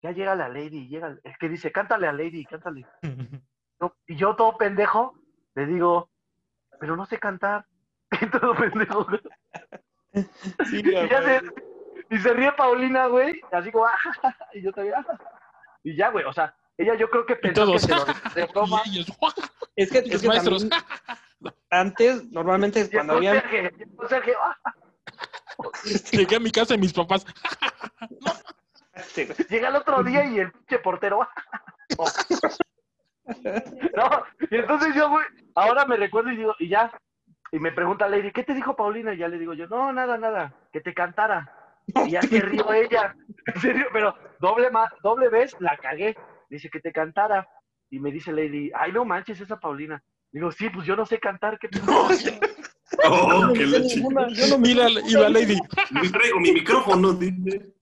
ya 0.03 0.11
llega 0.13 0.35
la 0.35 0.49
Lady, 0.49 0.87
llega. 0.89 1.17
Es 1.25 1.39
que 1.39 1.49
dice, 1.49 1.73
cántale 1.73 2.07
a 2.07 2.13
Lady, 2.13 2.45
cántale. 2.45 2.87
No, 3.81 3.93
Y 4.07 4.15
yo 4.15 4.37
todo 4.37 4.57
pendejo, 4.57 5.19
le 5.57 5.67
digo, 5.67 6.09
pero 6.79 6.97
no 6.97 7.07
sé 7.07 7.19
cantar. 7.19 7.67
Y 8.21 8.27
todo 8.31 8.55
pendejo. 8.55 9.07
Sí, 10.71 10.81
Y, 10.85 10.93
ya 10.93 11.23
se, 11.25 11.43
y 12.09 12.19
se 12.19 12.33
ríe 12.33 12.53
Paulina, 12.53 13.07
güey, 13.09 13.41
así 13.51 13.73
como, 13.73 13.87
"Ah", 13.87 13.93
y 14.55 14.63
yo 14.63 14.73
también, 14.73 14.95
"Ah". 14.97 15.19
y 15.83 15.97
ya, 15.97 16.11
güey, 16.11 16.25
o 16.25 16.33
sea, 16.33 16.55
ella 16.79 16.95
yo 16.95 17.11
creo 17.11 17.27
que 17.27 17.35
pensó 17.35 17.73
que 17.73 17.81
se 17.81 17.93
lo 17.93 18.05
de 18.05 18.47
broma. 18.47 18.83
Y 18.87 19.01
ellos, 19.01 19.09
Es 19.75 19.91
que, 19.91 19.99
es 19.99 20.23
que 20.23 20.29
maestros. 20.29 20.69
también 20.69 20.85
antes, 21.71 22.31
normalmente 22.31 22.89
cuando 22.91 23.15
había... 23.15 23.43
"Ah". 24.41 24.73
Llegué 26.13 26.37
a 26.37 26.41
mi 26.41 26.53
casa 26.53 26.75
y 26.75 26.79
mis 26.79 26.93
papás. 26.93 27.27
Llega 29.49 29.69
el 29.69 29.77
otro 29.77 30.03
día 30.05 30.25
y 30.25 30.39
el 30.39 30.53
pinche 30.53 30.79
portero. 30.79 31.23
"Ah". 31.23 32.63
No, 33.97 34.11
y 34.51 34.57
entonces 34.57 34.95
yo, 34.95 35.09
güey, 35.09 35.25
ahora 35.55 35.85
me 35.87 35.97
recuerdo 35.97 36.31
y 36.33 36.37
digo, 36.37 36.55
y 36.59 36.69
ya, 36.69 36.91
y 37.53 37.59
me 37.59 37.73
pregunta 37.73 38.09
Lady, 38.09 38.33
¿qué 38.33 38.43
te 38.43 38.55
dijo 38.55 38.75
Paulina? 38.77 39.15
Y 39.15 39.19
ya 39.19 39.29
le 39.29 39.39
digo 39.39 39.55
yo, 39.55 39.67
no, 39.69 39.93
nada, 39.93 40.19
nada, 40.19 40.53
que 40.73 40.81
te 40.81 40.93
cantara. 40.95 41.51
Y 42.07 42.11
ya 42.11 42.23
se 42.23 42.41
rió 42.41 42.73
ella, 42.73 43.15
en 43.47 43.61
serio, 43.61 43.87
pero 43.93 44.15
doble, 44.41 44.71
ma- 44.71 44.91
doble 45.03 45.29
vez 45.29 45.55
la 45.61 45.77
cagué. 45.77 46.17
Dice 46.51 46.69
que 46.71 46.81
te 46.81 46.93
cantara. 46.93 47.47
Y 47.91 48.01
me 48.01 48.11
dice 48.11 48.33
Lady, 48.33 48.71
ay, 48.75 48.93
no 48.93 49.05
manches, 49.05 49.41
esa 49.41 49.61
Paulina. 49.61 50.03
Digo, 50.33 50.51
sí, 50.51 50.69
pues 50.71 50.87
yo 50.87 50.97
no 50.97 51.07
sé 51.07 51.21
cantar, 51.21 51.59
¿qué 51.59 51.69
Oh, 53.07 53.47
Yo 53.49 53.53
que 53.53 53.65
no 53.67 53.71
la 53.71 53.79
ninguna, 53.79 54.29
yo 54.31 54.47
no 54.49 54.59
me 54.59 54.69
Y 54.71 54.75
la, 54.75 55.29
Lady. 55.29 55.59
Ni 55.91 56.09
traigo 56.11 56.41
mi 56.41 56.53
micrófono, 56.53 57.13
dice. 57.13 57.73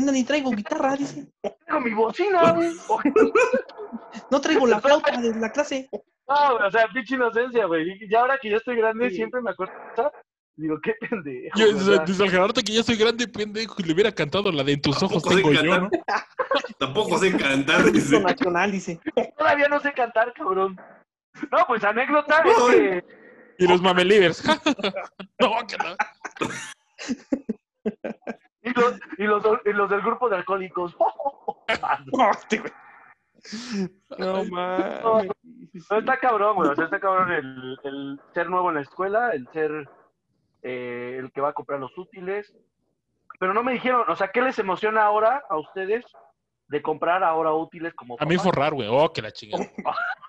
Ni 0.00 0.24
traigo 0.24 0.50
guitarra, 0.50 0.96
dice. 0.96 1.26
Tengo 1.66 1.80
mi 1.80 1.94
bocina, 1.94 2.52
güey. 2.52 2.72
No 4.30 4.40
traigo 4.40 4.66
la 4.66 4.80
flauta 4.80 5.16
de 5.20 5.34
la 5.38 5.50
clase. 5.50 5.88
No, 6.28 6.56
güey, 6.56 6.66
o 6.66 6.70
sea, 6.70 6.88
pinche 6.88 7.14
inocencia, 7.14 7.66
güey. 7.66 7.88
Y 7.90 8.10
ya 8.10 8.20
ahora 8.20 8.38
que 8.40 8.50
yo 8.50 8.56
estoy 8.56 8.76
grande, 8.76 9.10
Sí. 9.10 9.16
siempre 9.16 9.40
me 9.40 9.50
acuerdo 9.50 9.74
de 9.74 9.92
esa. 9.92 10.12
Digo, 10.56 10.78
qué 10.82 10.94
pendejo. 10.98 11.58
Yo, 11.58 11.78
sea, 11.78 11.98
desde 12.04 12.24
el 12.24 12.30
Gerardo 12.30 12.54
que 12.54 12.72
ya 12.72 12.82
soy 12.82 12.96
grande, 12.96 13.28
pendejo, 13.28 13.74
y 13.78 13.82
le 13.82 13.92
hubiera 13.92 14.10
cantado 14.10 14.50
la 14.50 14.64
de 14.64 14.72
en 14.72 14.80
tus 14.80 15.02
ojos 15.02 15.22
Tampoco 15.22 15.34
sé 15.34 15.42
tengo 15.42 15.52
yo. 15.62 15.90
Tampoco 16.78 17.18
sé 17.18 17.36
cantar, 17.36 17.92
dice. 17.92 18.20
nacional, 18.20 18.72
dice. 18.72 18.98
Todavía 19.36 19.68
no 19.68 19.80
sé 19.80 19.92
cantar, 19.92 20.32
cabrón. 20.32 20.76
No, 21.52 21.58
pues 21.66 21.84
anécdota 21.84 22.42
es 22.44 22.74
que 22.74 23.04
Y 23.58 23.68
los 23.68 23.82
mamelivers. 23.82 24.42
no, 25.38 25.52
que 25.68 25.76
no. 25.76 25.94
Y 28.66 28.72
los, 28.72 29.00
y 29.18 29.24
los, 29.24 29.44
y 29.64 29.72
los 29.72 29.88
del 29.90 30.02
grupo 30.02 30.28
de 30.28 30.36
alcohólicos. 30.36 30.96
No, 32.12 32.30
este 32.30 32.58
güey. 32.58 32.72
No 34.18 34.44
mames. 34.44 35.02
No, 35.90 35.98
está 35.98 36.16
cabrón, 36.18 36.56
güey. 36.56 36.70
O 36.70 36.76
sea, 36.76 36.84
está 36.84 37.00
cabrón 37.00 37.32
el, 37.32 37.78
el 37.82 38.20
ser 38.34 38.48
nuevo 38.48 38.68
en 38.68 38.76
la 38.76 38.82
escuela, 38.82 39.30
el 39.30 39.48
ser 39.52 39.88
eh, 40.62 41.16
el 41.18 41.32
que 41.32 41.40
va 41.40 41.48
a 41.50 41.54
comprar 41.54 41.80
los 41.80 41.96
útiles. 41.98 42.54
Pero 43.38 43.52
no 43.52 43.62
me 43.62 43.72
dijeron, 43.72 44.04
o 44.08 44.16
sea, 44.16 44.28
¿qué 44.28 44.42
les 44.42 44.58
emociona 44.58 45.04
ahora 45.04 45.44
a 45.48 45.58
ustedes 45.58 46.04
de 46.68 46.82
comprar 46.82 47.22
ahora 47.22 47.52
útiles 47.52 47.94
como 47.94 48.16
A 48.18 48.24
mí 48.24 48.36
papás? 48.36 48.44
forrar, 48.44 48.74
güey. 48.74 48.88
Oh, 48.90 49.12
que 49.12 49.22
la 49.22 49.32
chingada. 49.32 49.68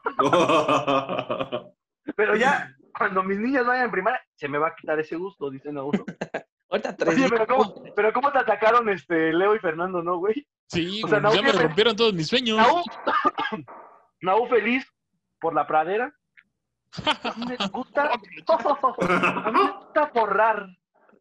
Pero 2.16 2.36
ya, 2.36 2.76
cuando 2.98 3.24
mis 3.24 3.40
niñas 3.40 3.66
vayan 3.66 3.86
en 3.86 3.92
primaria, 3.92 4.22
se 4.36 4.48
me 4.48 4.58
va 4.58 4.70
a 4.70 4.76
quitar 4.76 5.00
ese 5.00 5.16
gusto, 5.16 5.50
dicen 5.50 5.78
a 5.78 5.84
uno. 5.84 6.04
Ahorita 6.70 6.96
tres 6.96 7.16
Oye, 7.16 7.30
pero 7.30 7.48
¿cómo, 7.48 7.84
pero 7.96 8.14
¿cómo 8.14 8.32
te 8.32 8.40
atacaron 8.40 8.90
este 8.90 9.32
Leo 9.34 9.56
y 9.56 9.60
Fernando, 9.60 10.04
no, 10.04 10.18
güey? 10.18 10.46
Sí, 10.68 11.02
O 11.04 11.08
sea, 11.08 11.22
ya 11.32 11.42
me 11.42 11.52
rompieron 11.54 11.96
todos 11.96 12.14
mis 12.14 12.28
sueños. 12.28 12.58
Naú, 12.58 12.84
Naú 14.22 14.48
feliz 14.48 14.86
por 15.40 15.54
la 15.54 15.66
pradera. 15.66 16.14
A 17.06 17.34
mí 17.38 17.46
me 17.46 17.68
gusta, 17.70 18.12
a 18.14 19.52
mí 19.52 19.60
me 19.60 19.72
gusta 19.72 20.08
forrar. 20.14 20.68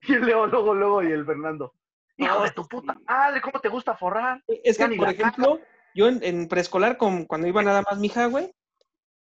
Y 0.03 0.15
el 0.15 0.27
Leo 0.27 0.47
luego, 0.47 0.75
luego, 0.75 1.03
y 1.03 1.13
el 1.13 1.25
Fernando. 1.25 1.73
Hijo 2.17 2.43
de 2.43 2.51
tu 2.51 2.67
puta 2.67 2.97
madre, 3.07 3.41
¿cómo 3.41 3.61
te 3.61 3.69
gusta 3.69 3.95
forrar? 3.97 4.43
Es 4.47 4.79
que, 4.79 4.89
por 4.89 5.11
ejemplo, 5.11 5.61
yo 5.95 6.09
en, 6.09 6.21
en 6.23 6.49
preescolar, 6.49 6.97
con, 6.97 7.25
cuando 7.25 7.47
iba 7.47 7.63
nada 7.63 7.83
más 7.83 7.99
mi 7.99 8.07
hija, 8.07 8.27
güey, 8.27 8.53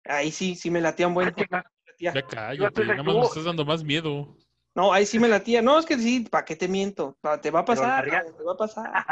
ahí 0.05 0.31
sí, 0.33 0.57
sí 0.57 0.71
me 0.71 0.81
latía 0.81 1.07
un 1.07 1.15
buen. 1.15 1.29
latía. 1.29 1.65
Ya 1.99 2.13
cállate, 2.27 2.85
nada 2.85 3.03
más 3.03 3.15
me 3.15 3.23
estás 3.23 3.45
dando 3.45 3.65
más 3.65 3.85
miedo. 3.85 4.37
No, 4.75 4.93
ahí 4.93 5.05
sí 5.07 5.19
me 5.19 5.29
latía. 5.29 5.63
No, 5.63 5.79
es 5.79 5.87
que 5.87 5.99
sí, 5.99 6.21
¿para 6.31 6.45
qué 6.45 6.57
te 6.57 6.69
miento? 6.69 7.17
Te 7.43 7.51
va 7.51 7.61
a 7.61 7.65
pasar, 7.65 8.05
te 8.37 8.43
va 8.45 8.53
a 8.53 8.57
pasar. 8.57 9.05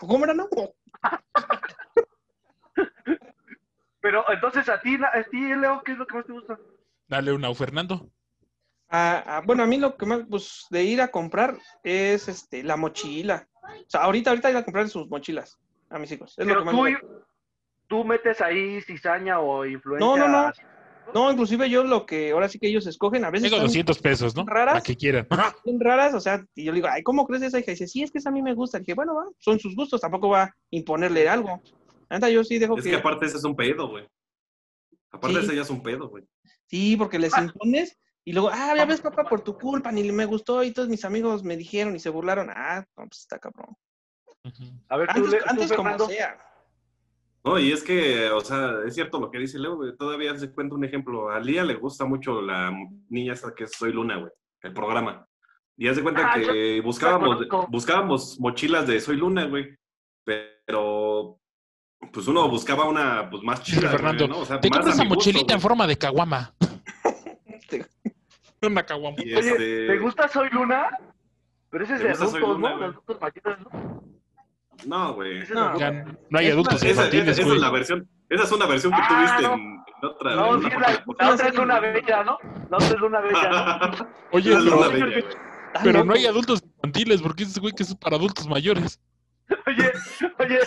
¿Cómo 0.00 0.24
era, 0.24 0.34
no? 0.34 0.48
Pero 4.00 4.24
entonces 4.30 4.68
a 4.68 4.80
ti, 4.80 4.96
a 5.02 5.22
ti, 5.24 5.40
Leo, 5.54 5.82
¿qué 5.82 5.92
es 5.92 5.98
lo 5.98 6.06
que 6.06 6.14
más 6.16 6.26
te 6.26 6.32
gusta? 6.32 6.58
Dale 7.08 7.32
una, 7.32 7.52
Fernando. 7.54 8.08
Ah, 8.88 9.22
ah, 9.26 9.42
bueno, 9.44 9.64
a 9.64 9.66
mí 9.66 9.78
lo 9.78 9.96
que 9.96 10.06
más, 10.06 10.20
pues, 10.30 10.66
de 10.70 10.84
ir 10.84 11.00
a 11.00 11.08
comprar 11.08 11.56
es 11.82 12.28
este, 12.28 12.62
la 12.62 12.76
mochila. 12.76 13.48
O 13.62 13.84
sea, 13.88 14.02
ahorita, 14.02 14.30
ahorita 14.30 14.50
ir 14.50 14.56
a 14.56 14.64
comprar 14.64 14.88
sus 14.88 15.08
mochilas 15.08 15.58
a 15.90 15.98
mis 15.98 16.12
hijos. 16.12 16.38
Es 16.38 16.46
lo 16.46 16.58
que 16.58 16.64
más 16.64 16.74
tú, 16.74 16.82
me- 16.82 17.00
tú 17.88 18.04
metes 18.04 18.40
ahí 18.40 18.80
cizaña 18.82 19.40
o 19.40 19.64
influencia. 19.66 20.06
No, 20.06 20.16
no, 20.16 20.28
no. 20.28 20.52
No, 21.14 21.30
inclusive 21.30 21.68
yo 21.70 21.84
lo 21.84 22.04
que 22.06 22.32
ahora 22.32 22.48
sí 22.48 22.58
que 22.58 22.68
ellos 22.68 22.86
escogen, 22.86 23.24
a 23.24 23.30
veces 23.30 23.44
Tengo 23.44 23.56
están 23.56 23.68
200 23.68 23.98
pesos, 24.00 24.34
¿no? 24.36 24.44
raras. 24.46 24.74
Para 24.74 24.82
que 24.84 24.96
quieran. 24.96 25.26
bien 25.64 25.80
raras, 25.80 26.14
o 26.14 26.20
sea, 26.20 26.44
y 26.54 26.64
yo 26.64 26.72
le 26.72 26.76
digo, 26.76 26.88
ay, 26.90 27.02
¿cómo 27.02 27.26
crees 27.26 27.42
esa 27.42 27.58
hija? 27.58 27.70
Y 27.70 27.74
dice, 27.74 27.86
sí, 27.86 28.02
es 28.02 28.10
que 28.10 28.18
esa 28.18 28.28
a 28.30 28.32
mí 28.32 28.42
me 28.42 28.54
gusta. 28.54 28.78
Y 28.78 28.80
dije, 28.80 28.94
bueno, 28.94 29.14
va, 29.14 29.24
son 29.38 29.58
sus 29.58 29.74
gustos, 29.74 30.00
tampoco 30.00 30.28
va 30.30 30.42
a 30.44 30.56
imponerle 30.70 31.28
algo. 31.28 31.62
Neta, 32.10 32.28
yo 32.30 32.44
sí 32.44 32.58
dejo 32.58 32.76
Es 32.78 32.84
que... 32.84 32.90
que 32.90 32.96
aparte 32.96 33.26
ese 33.26 33.36
es 33.38 33.44
un 33.44 33.56
pedo, 33.56 33.88
güey. 33.88 34.06
Aparte 35.10 35.38
Sí. 35.40 35.44
ese 35.46 35.56
ya 35.56 35.62
es 35.62 35.70
un 35.70 35.82
pedo, 35.82 36.08
güey. 36.08 36.24
Sí, 36.66 36.96
porque 36.96 37.18
les 37.18 37.36
impones 37.38 37.98
y 38.24 38.32
luego, 38.32 38.50
ah, 38.52 38.74
ya 38.76 38.84
ves, 38.84 39.00
papá, 39.00 39.24
por 39.24 39.40
tu 39.40 39.56
culpa, 39.56 39.92
ni 39.92 40.10
me 40.10 40.24
gustó 40.26 40.62
y 40.64 40.72
todos 40.72 40.88
mis 40.88 41.04
amigos 41.04 41.44
me 41.44 41.56
dijeron 41.56 41.94
y 41.94 42.00
se 42.00 42.10
burlaron. 42.10 42.50
Ah, 42.50 42.84
no, 42.96 43.06
pues 43.06 43.20
está 43.20 43.38
cabrón. 43.38 43.76
A 44.88 44.96
ver, 44.96 45.08
tú, 45.14 45.24
Antes, 45.24 45.30
Le- 45.32 45.38
tú, 45.38 45.74
como 45.76 45.90
Fernando. 45.90 46.06
sea. 46.08 46.36
No, 47.46 47.60
y 47.60 47.70
es 47.70 47.84
que, 47.84 48.28
o 48.30 48.40
sea, 48.40 48.80
es 48.84 48.94
cierto 48.94 49.20
lo 49.20 49.30
que 49.30 49.38
dice 49.38 49.60
Leo, 49.60 49.76
güey. 49.76 49.96
Todavía 49.96 50.36
se 50.36 50.50
cuenta 50.50 50.74
un 50.74 50.84
ejemplo. 50.84 51.30
A 51.30 51.38
Lía 51.38 51.62
le 51.62 51.76
gusta 51.76 52.04
mucho 52.04 52.42
la 52.42 52.72
niña 53.08 53.34
esta 53.34 53.54
que 53.54 53.64
es 53.64 53.70
Soy 53.70 53.92
Luna, 53.92 54.16
güey. 54.16 54.32
El 54.62 54.72
programa. 54.72 55.24
Y 55.76 55.86
haz 55.86 55.94
de 55.94 56.02
cuenta 56.02 56.32
Ah, 56.32 56.40
que 56.40 56.80
buscábamos, 56.80 57.46
buscábamos 57.68 58.40
mochilas 58.40 58.88
de 58.88 59.00
Soy 59.00 59.16
Luna, 59.16 59.44
güey. 59.44 59.76
Pero, 60.24 61.38
pues 62.12 62.26
uno 62.26 62.48
buscaba 62.48 62.88
una, 62.88 63.30
pues 63.30 63.44
más 63.44 63.62
chida, 63.62 63.90
Fernando, 63.90 64.26
güey, 64.26 64.38
¿no? 64.38 64.42
O 64.42 64.44
sea, 64.44 64.58
Te 64.58 64.68
compras 64.68 64.94
esa 64.94 65.04
gusto, 65.04 65.14
mochilita 65.14 65.54
en 65.54 65.60
forma 65.60 65.86
de 65.86 65.96
caguama. 65.96 66.52
Una 68.62 68.84
caguama. 68.84 69.16
Oye, 69.20 69.38
este- 69.38 69.86
¿te 69.86 69.98
gusta 69.98 70.26
Soy 70.26 70.48
Luna? 70.50 70.88
Pero 71.70 71.84
ese 71.84 71.94
es 71.94 72.00
¿Te 72.00 72.06
de 72.08 72.12
adultos, 72.12 72.58
¿no? 72.58 72.78
De 72.78 72.84
adultos 72.86 73.18
¿no? 73.72 74.15
No, 74.84 75.14
güey. 75.14 75.40
No. 75.48 75.60
adultos. 75.60 75.80
Ya 75.80 75.90
no 76.30 76.38
hay 76.38 76.50
adultos 76.50 76.74
Esa, 76.82 76.88
infantiles, 76.90 77.28
esa 77.38 77.42
güey. 77.44 77.56
es 77.56 77.62
la 77.62 77.70
versión, 77.70 78.08
esa 78.28 78.44
es 78.44 78.52
una 78.52 78.66
versión 78.66 78.92
que 78.92 78.98
Ah, 79.02 79.08
tuviste 79.08 79.42
no. 79.42 79.54
en, 79.54 79.60
en 79.60 80.04
otra. 80.04 80.34
No, 80.36 80.54
en 80.54 80.60
sí, 80.60 80.66
una 80.66 80.78
la, 80.90 81.04
otra 81.32 81.48
es 81.48 81.54
Luna 81.54 81.80
Bella, 81.80 82.24
¿no? 82.24 82.38
La 82.70 82.76
otra 82.76 82.88
es 82.88 82.98
Luna 83.00 83.20
Bella, 83.20 83.48
¿no? 83.98 84.08
Oye, 84.32 84.52
es 84.52 84.64
pero, 84.64 84.78
Bella, 84.90 86.04
no 86.04 86.12
hay 86.14 86.26
adultos 86.26 86.62
infantiles, 86.62 87.22
porque 87.22 87.44
ese 87.44 87.60
güey 87.60 87.72
que 87.72 87.82
es 87.84 87.94
para 87.96 88.16
adultos 88.16 88.46
mayores. 88.48 89.00
Oye, 89.66 89.92
oye, 90.38 90.58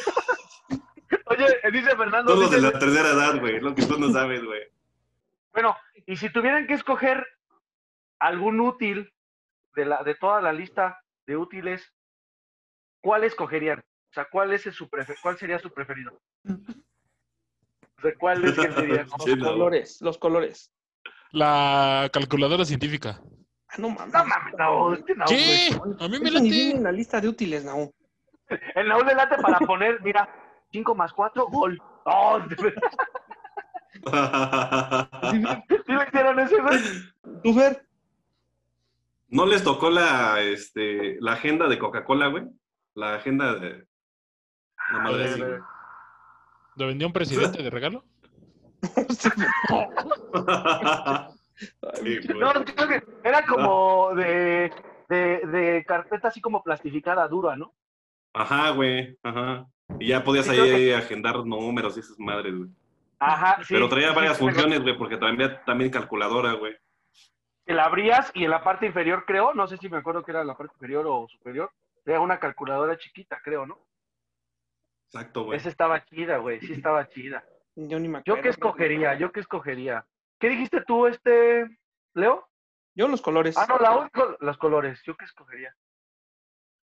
oye, 1.25 1.71
dice 1.71 1.95
Fernando. 1.95 2.33
Todos 2.33 2.39
los 2.43 2.51
de 2.51 2.57
dice- 2.57 2.71
la 2.71 2.79
tercera 2.79 3.09
edad, 3.09 3.39
güey. 3.39 3.59
Lo 3.59 3.75
que 3.75 3.85
tú 3.85 3.99
no 3.99 4.09
sabes, 4.11 4.43
güey. 4.43 4.61
Bueno, 5.53 5.75
y 6.05 6.15
si 6.15 6.29
tuvieran 6.31 6.65
que 6.67 6.73
escoger 6.73 7.25
algún 8.19 8.59
útil 8.59 9.11
de, 9.75 9.85
la, 9.85 10.03
de 10.03 10.15
toda 10.15 10.41
la 10.41 10.53
lista 10.53 10.99
de 11.27 11.37
útiles, 11.37 11.91
¿cuál 13.01 13.23
escogerían? 13.23 13.81
O 14.09 14.13
sea, 14.13 14.25
¿cuál, 14.31 14.51
es 14.53 14.63
su 14.63 14.89
prefe- 14.89 15.15
¿cuál 15.21 15.37
sería 15.37 15.59
su 15.59 15.71
preferido? 15.71 16.19
O 16.45 18.01
sea, 18.01 18.13
¿cuál 18.17 18.43
es 18.45 18.53
que 18.53 18.71
sería? 18.71 19.05
Sí, 19.23 19.35
Los 19.35 19.39
no. 19.39 19.51
colores, 19.51 20.01
los 20.01 20.17
colores. 20.17 20.71
La 21.31 22.09
calculadora 22.11 22.65
científica. 22.65 23.21
Ah, 23.67 23.75
no 23.77 23.89
mames. 23.91 24.13
No 24.13 24.25
mames, 24.25 24.53
no, 24.57 24.93
este 24.93 25.13
no, 25.15 25.25
¿Qué? 25.25 25.69
güey. 25.77 25.93
A 25.99 26.07
mí 26.07 26.19
me 26.19 26.31
viene 26.31 26.49
late. 26.49 26.71
en 26.77 26.83
la 26.83 26.91
lista 26.91 27.21
de 27.21 27.27
útiles, 27.27 27.63
no. 27.63 27.91
El 28.75 28.87
Naúl 28.87 29.05
le 29.05 29.13
late 29.13 29.37
para 29.37 29.59
poner, 29.59 30.01
mira, 30.01 30.27
5 30.71 30.95
más 30.95 31.13
4, 31.13 31.45
gol. 31.47 31.79
Oh, 32.05 32.39
¿Sí 35.31 35.93
le 35.93 36.03
hicieron 36.07 36.39
ese, 36.39 36.61
güey? 36.61 36.79
¿Tú, 37.43 37.53
Fer? 37.53 37.85
¿No 39.27 39.45
les 39.45 39.63
tocó 39.63 39.89
la, 39.91 40.41
este, 40.41 41.17
la 41.21 41.33
agenda 41.33 41.67
de 41.67 41.77
Coca-Cola, 41.77 42.27
güey? 42.27 42.45
La 42.95 43.13
agenda 43.15 43.53
de... 43.55 43.85
La 44.91 44.99
madre 44.99 45.25
así, 45.25 45.41
güey. 45.41 45.59
¿Lo 46.75 46.87
vendió 46.87 47.07
un 47.07 47.13
presidente 47.13 47.61
de 47.61 47.69
regalo? 47.69 48.03
Sí. 49.09 49.29
No, 52.35 52.53
creo 52.53 52.87
que 52.87 53.03
era 53.23 53.45
como 53.45 54.13
de, 54.15 54.71
de, 55.09 55.45
de 55.45 55.83
carpeta 55.85 56.29
así 56.29 56.39
como 56.39 56.63
plastificada 56.63 57.27
dura, 57.27 57.57
¿no? 57.57 57.73
Ajá, 58.33 58.71
güey. 58.71 59.17
Ajá. 59.23 59.65
Y 59.99 60.07
ya 60.07 60.23
podías 60.23 60.45
Sí, 60.45 60.57
ahí 60.57 60.91
agendar 60.91 61.35
números 61.45 61.97
y 61.97 62.01
esas 62.01 62.19
madres, 62.19 62.55
güey. 62.55 62.69
Ajá, 63.19 63.57
sí. 63.63 63.73
Pero 63.73 63.89
traía 63.89 64.09
sí, 64.09 64.15
varias 64.15 64.37
sí, 64.37 64.43
funciones, 64.43 64.81
güey, 64.81 64.97
porque 64.97 65.17
también, 65.17 65.57
también 65.65 65.91
calculadora, 65.91 66.53
güey. 66.53 66.77
Que 67.65 67.73
la 67.73 67.85
abrías 67.85 68.31
y 68.33 68.45
en 68.45 68.51
la 68.51 68.63
parte 68.63 68.85
inferior, 68.85 69.25
creo, 69.25 69.53
no 69.53 69.67
sé 69.67 69.77
si 69.77 69.89
me 69.89 69.97
acuerdo 69.97 70.23
que 70.23 70.31
era 70.31 70.43
la 70.43 70.55
parte 70.55 70.73
inferior 70.75 71.05
o 71.07 71.27
superior, 71.27 71.71
era 72.05 72.21
una 72.21 72.39
calculadora 72.39 72.97
chiquita, 72.97 73.41
creo, 73.43 73.65
¿no? 73.65 73.77
Exacto, 75.11 75.43
güey. 75.45 75.57
Esa 75.57 75.69
estaba 75.69 76.05
chida, 76.05 76.37
güey, 76.37 76.59
sí 76.61 76.73
estaba 76.73 77.07
chida. 77.09 77.43
Yo 77.75 77.99
ni 77.99 78.07
me 78.07 78.19
¿Yo 78.25 78.33
acuerdo. 78.33 78.41
qué 78.43 78.49
escogería? 78.49 79.15
¿Yo 79.15 79.31
qué 79.31 79.39
escogería? 79.39 80.05
¿Qué 80.39 80.49
dijiste 80.49 80.81
tú, 80.85 81.07
este, 81.07 81.67
Leo? 82.13 82.47
Yo 82.95 83.07
los 83.07 83.21
colores. 83.21 83.57
Ah, 83.57 83.65
no, 83.67 83.77
la 83.79 83.97
única, 83.97 84.23
los 84.39 84.57
colores. 84.57 85.01
¿Yo 85.05 85.15
qué 85.15 85.25
escogería? 85.25 85.75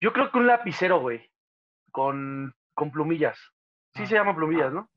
Yo 0.01 0.13
creo 0.13 0.32
que 0.32 0.38
un 0.39 0.47
lapicero, 0.47 0.99
güey, 0.99 1.30
con, 1.91 2.55
con 2.74 2.91
plumillas. 2.91 3.38
Sí 3.93 4.03
Ah. 4.03 4.05
se 4.07 4.15
llama 4.15 4.36
plumillas, 4.36 4.74
¿no? 4.74 4.89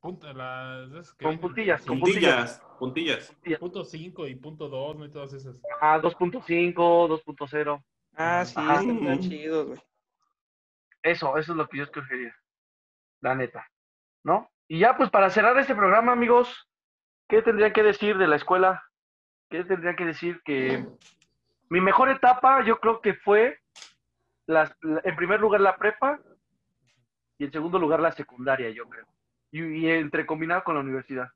Punta, 0.00 0.32
las, 0.32 1.12
que 1.14 1.24
Con 1.24 1.38
puntillas, 1.38 1.84
con 1.84 1.98
Puntillas, 1.98 2.62
puntillas. 2.78 3.34
Punto 3.58 3.84
5 3.84 4.28
y 4.28 4.36
punto 4.36 4.68
2, 4.68 4.96
¿no? 4.96 5.04
Y 5.04 5.10
todas 5.10 5.32
esas. 5.32 5.56
Ah, 5.80 5.98
2.5, 6.00 6.74
2.0. 7.08 7.84
Ah, 8.14 8.44
sí, 8.44 8.54
están 8.60 9.18
chidos, 9.20 9.66
güey. 9.66 9.80
Eso, 11.02 11.36
eso 11.36 11.52
es 11.52 11.56
lo 11.58 11.68
que 11.68 11.78
yo 11.78 11.84
escogería. 11.84 12.34
La 13.20 13.34
neta. 13.34 13.66
¿No? 14.24 14.50
Y 14.68 14.80
ya, 14.80 14.96
pues 14.96 15.10
para 15.10 15.30
cerrar 15.30 15.58
este 15.58 15.74
programa, 15.74 16.12
amigos, 16.12 16.68
¿qué 17.28 17.40
tendrían 17.42 17.72
que 17.72 17.82
decir 17.82 18.18
de 18.18 18.26
la 18.26 18.36
escuela? 18.36 18.82
¿Qué 19.48 19.64
tendrían 19.64 19.96
que 19.96 20.04
decir? 20.04 20.42
Que 20.44 20.84
mi 21.70 21.80
mejor 21.80 22.10
etapa, 22.10 22.62
yo 22.64 22.78
creo 22.80 23.00
que 23.00 23.14
fue, 23.14 23.58
las, 24.46 24.70
la- 24.82 25.00
en 25.04 25.16
primer 25.16 25.40
lugar, 25.40 25.60
la 25.62 25.76
prepa 25.76 26.18
y 27.38 27.44
en 27.44 27.52
segundo 27.52 27.78
lugar, 27.78 28.00
la 28.00 28.12
secundaria, 28.12 28.68
yo 28.70 28.86
creo. 28.88 29.06
Y, 29.50 29.62
y 29.62 29.90
entre 29.90 30.26
combinado 30.26 30.62
con 30.64 30.74
la 30.74 30.80
universidad. 30.82 31.28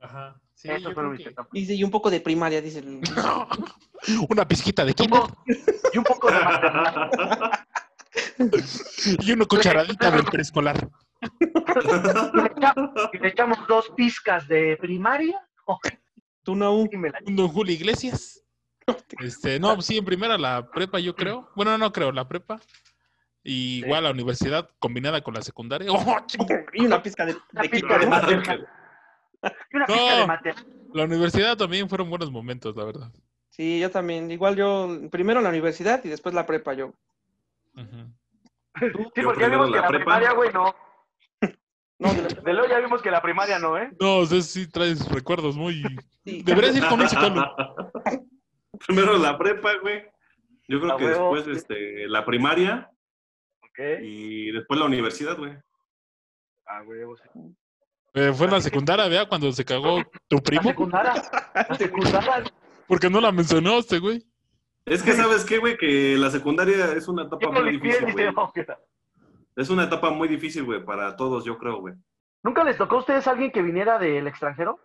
Ajá. 0.00 0.34
Sí, 0.54 0.68
Eso 0.68 0.92
fueron 0.92 0.94
creo 0.94 1.10
mis 1.12 1.22
que- 1.22 1.30
etapas. 1.30 1.52
Dice, 1.52 1.74
y 1.74 1.84
un 1.84 1.90
poco 1.92 2.10
de 2.10 2.20
primaria, 2.20 2.60
dice. 2.60 2.80
el- 2.80 3.00
Una 4.28 4.46
pizquita 4.48 4.84
de 4.84 4.94
poco- 4.94 5.44
y 5.92 5.98
un 5.98 6.04
poco 6.04 6.28
de 6.32 6.40
maternal. 6.40 7.10
y 9.20 9.32
una 9.32 9.44
cucharadita 9.44 10.10
del 10.10 10.24
preescolar. 10.24 10.88
Y 12.32 12.40
le 12.40 12.46
echamos- 12.50 12.90
y 13.12 13.18
le 13.18 13.28
echamos 13.28 13.58
dos 13.68 13.90
pizcas 13.96 14.46
de 14.48 14.76
primaria. 14.78 15.40
Tú, 16.42 16.54
no. 16.56 16.84
Don 17.26 17.48
Julio 17.48 17.72
Iglesias. 17.74 18.44
Este, 19.20 19.60
no, 19.60 19.80
sí, 19.80 19.98
en 19.98 20.04
primera 20.04 20.36
la 20.36 20.68
prepa, 20.70 20.98
yo 20.98 21.14
creo. 21.14 21.48
Bueno, 21.54 21.78
no 21.78 21.92
creo, 21.92 22.10
la 22.12 22.26
prepa. 22.26 22.60
Y 23.44 23.78
igual 23.84 24.04
la 24.04 24.10
universidad 24.10 24.68
combinada 24.78 25.20
con 25.22 25.34
la 25.34 25.42
secundaria. 25.42 25.88
¡Oh! 25.92 26.16
Y 26.72 26.84
una 26.86 27.02
pizca 27.02 27.24
de, 27.26 27.36
Una 27.52 27.62
de 27.62 27.68
pizca 27.68 27.98
de. 27.98 28.66
La 30.92 31.04
universidad 31.04 31.56
también 31.56 31.88
fueron 31.88 32.10
buenos 32.10 32.30
momentos, 32.30 32.76
la 32.76 32.84
verdad. 32.84 33.12
Sí, 33.50 33.80
yo 33.80 33.90
también. 33.90 34.30
Igual 34.30 34.56
yo, 34.56 34.88
primero 35.10 35.40
la 35.40 35.48
universidad 35.48 36.04
y 36.04 36.08
después 36.08 36.34
la 36.34 36.46
prepa 36.46 36.74
yo. 36.74 36.92
Sí, 37.74 39.22
porque 39.22 39.40
ya 39.40 39.48
vimos 39.48 39.68
que 39.70 39.76
la 39.76 39.82
la 39.82 39.88
prepa. 39.88 40.04
primaria, 40.04 40.32
güey, 40.32 40.52
no. 40.52 40.74
No, 42.02 42.12
de 42.14 42.22
la- 42.22 42.28
De 42.42 42.52
luego 42.52 42.68
ya 42.68 42.78
vimos 42.80 43.00
que 43.02 43.10
la 43.10 43.22
primaria 43.22 43.58
no, 43.58 43.78
¿eh? 43.78 43.90
No, 44.00 44.18
o 44.18 44.26
sea, 44.26 44.40
sí 44.42 44.68
traes 44.68 45.08
recuerdos 45.10 45.56
muy... 45.56 45.82
sí. 46.24 46.42
Deberías 46.42 46.76
ir 46.76 46.86
con 46.86 47.00
un 47.00 47.08
psicólogo. 47.08 47.46
Primero 48.86 49.16
la 49.18 49.38
prepa, 49.38 49.70
güey. 49.80 50.02
Yo 50.68 50.80
creo 50.80 50.96
que 50.96 51.04
huevo. 51.04 51.34
después 51.34 51.56
este, 51.56 52.06
la 52.08 52.24
primaria 52.24 52.90
Ok. 53.62 53.78
y 54.02 54.50
después 54.52 54.78
la 54.80 54.86
universidad, 54.86 55.36
güey. 55.36 55.52
Ah, 56.66 56.82
güey, 56.82 57.04
vos- 57.04 57.20
Eh, 58.14 58.32
fue 58.34 58.46
en 58.46 58.52
la 58.52 58.60
secundaria, 58.60 59.08
vea, 59.08 59.26
cuando 59.28 59.52
se 59.52 59.64
cagó 59.64 60.02
tu 60.28 60.36
La 60.36 60.42
primo. 60.42 60.62
secundaria. 60.70 61.14
La 61.54 61.74
secundaria. 61.76 62.44
Porque 62.86 63.08
no 63.10 63.20
la 63.20 63.32
mencionaste, 63.32 63.98
güey. 63.98 64.24
Es 64.86 65.02
que, 65.02 65.12
¿sabes 65.12 65.44
qué, 65.44 65.58
güey? 65.58 65.76
Que 65.76 66.16
la 66.18 66.30
secundaria 66.30 66.92
es 66.92 67.06
una 67.08 67.22
etapa 67.22 67.38
Yo 67.42 67.52
no 67.52 67.60
muy 67.60 67.72
limpié, 67.72 67.92
difícil, 68.00 68.12
güey. 68.12 68.34
Es 69.56 69.70
una 69.70 69.84
etapa 69.84 70.10
muy 70.10 70.28
difícil, 70.28 70.64
güey, 70.64 70.84
para 70.84 71.14
todos, 71.16 71.44
yo 71.44 71.58
creo, 71.58 71.80
güey. 71.80 71.94
¿Nunca 72.42 72.64
les 72.64 72.76
tocó 72.76 72.96
a 72.96 73.00
ustedes 73.00 73.26
alguien 73.28 73.50
que 73.52 73.62
viniera 73.62 73.98
del 73.98 74.26
extranjero? 74.26 74.78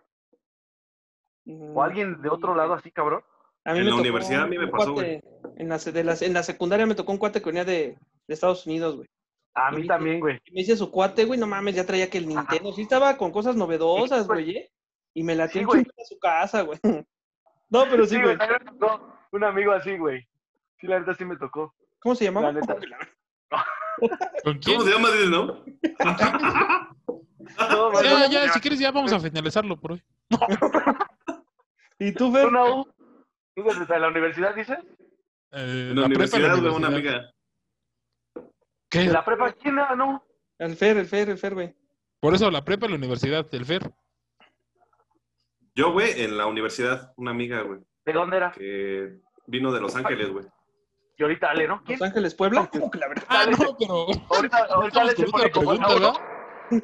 Mm, 1.44 1.76
¿O 1.76 1.82
alguien 1.82 2.20
de 2.22 2.28
otro 2.28 2.54
lado 2.54 2.74
así, 2.74 2.90
cabrón? 2.90 3.22
A 3.64 3.72
mí 3.72 3.78
En 3.78 3.84
me 3.84 3.90
la 3.90 3.96
tocó 3.96 4.00
universidad 4.02 4.42
a 4.42 4.46
mí 4.46 4.58
me 4.58 4.68
pasó, 4.68 4.94
cuate 4.94 5.22
En 5.56 5.68
la, 5.68 5.78
de 5.78 6.04
las- 6.04 6.22
en 6.22 6.32
la 6.34 6.42
secundaria 6.42 6.86
me 6.86 6.94
tocó 6.94 7.12
un 7.12 7.18
cuate 7.18 7.40
que 7.40 7.46
venía 7.46 7.64
de, 7.64 7.96
de 8.26 8.34
Estados 8.34 8.66
Unidos, 8.66 8.96
güey. 8.96 9.08
A 9.54 9.70
mí 9.72 9.86
también, 9.86 10.20
güey. 10.20 10.38
Y 10.44 10.52
me 10.52 10.60
dice 10.60 10.76
su 10.76 10.90
cuate, 10.90 11.24
güey, 11.24 11.40
no 11.40 11.46
mames, 11.46 11.74
ya 11.74 11.84
traía 11.84 12.08
que 12.08 12.18
el 12.18 12.28
Nintendo. 12.28 12.72
Sí 12.72 12.82
estaba 12.82 13.16
con 13.16 13.32
cosas 13.32 13.56
novedosas, 13.56 14.20
Sí, 14.22 14.26
güey. 14.28 14.44
güey, 14.44 14.56
¿eh? 14.56 14.70
Y 15.14 15.24
me 15.24 15.34
la 15.34 15.46
Sí, 15.48 15.54
tiene 15.54 15.66
güey. 15.66 15.80
a 15.82 16.04
su 16.04 16.18
casa, 16.18 16.62
güey. 16.62 16.78
No, 17.70 17.84
pero 17.90 18.04
sí, 18.04 18.14
Sí, 18.16 18.22
güey. 18.22 18.36
güey, 18.36 18.38
también 18.38 18.60
me 18.64 18.78
tocó 18.78 19.12
un 19.32 19.44
amigo 19.44 19.72
así, 19.72 19.98
güey. 19.98 20.26
Sí, 20.80 20.86
la 20.86 21.00
neta 21.00 21.14
sí 21.14 21.24
me 21.24 21.36
tocó. 21.36 21.74
¿Cómo 21.98 22.14
se 22.14 22.24
llamaba? 22.24 22.52
La 22.52 22.60
neta. 22.60 22.76
¿Con 24.44 24.58
quién? 24.58 24.78
¿Cómo 24.78 24.88
se 24.88 24.94
llama, 24.94 25.10
dices, 25.10 25.30
no? 25.30 25.64
Ya, 28.02 28.28
ya, 28.28 28.52
si 28.52 28.60
quieres 28.60 28.78
ya 28.78 28.92
vamos 28.92 29.12
a 29.12 29.18
finalizarlo 29.18 29.80
por 29.80 29.92
hoy. 29.92 30.02
¿Y 31.98 32.12
tú, 32.12 32.30
Fer? 32.32 32.46
Una 32.46 32.64
U. 32.66 32.86
¿Tú 33.56 33.62
desde 33.64 33.98
la 33.98 34.08
universidad 34.08 34.54
dices? 34.54 34.78
Eh, 35.50 35.88
En 35.90 35.96
la, 36.00 36.06
prepa 36.06 36.36
universidad, 36.36 36.58
güey, 36.60 36.74
una 36.74 36.88
universidad. 36.88 37.16
amiga. 37.16 37.32
¿Qué? 38.88 39.04
¿La 39.06 39.24
prepa 39.24 39.52
quién 39.54 39.78
era? 39.78 39.96
No. 39.96 40.22
El 40.58 40.76
Fer, 40.76 40.98
el 40.98 41.06
Fer, 41.06 41.30
el 41.30 41.38
Fer, 41.38 41.54
güey. 41.54 41.74
Por 42.20 42.34
eso 42.34 42.50
la 42.50 42.64
prepa 42.64 42.86
la 42.88 42.96
universidad, 42.96 43.46
el 43.52 43.64
FER. 43.64 43.90
Yo, 45.74 45.92
güey, 45.92 46.20
en 46.22 46.36
la 46.36 46.46
universidad, 46.46 47.12
una 47.16 47.30
amiga, 47.30 47.62
güey, 47.62 47.80
¿De 48.04 48.12
dónde 48.12 48.36
era? 48.36 48.52
que 48.52 49.18
vino 49.46 49.72
de 49.72 49.80
Los 49.80 49.94
Ángeles, 49.96 50.30
güey. 50.30 50.44
Y 51.18 51.22
ahorita 51.24 51.48
dale, 51.48 51.66
¿no? 51.68 51.82
¿Quién? 51.84 51.98
Los 51.98 52.08
Ángeles, 52.08 52.34
Puebla. 52.34 52.68
¿Cómo 52.72 52.90
que 52.90 52.98
la 52.98 53.08
verdad? 53.08 53.24
Ah, 53.28 53.44
no, 53.50 53.76
pero... 53.76 54.06
Ahorita, 54.30 54.58
ahorita 54.70 55.00
Ale 55.00 55.16
se 55.16 55.24
pone 55.26 55.50
como. 55.50 55.72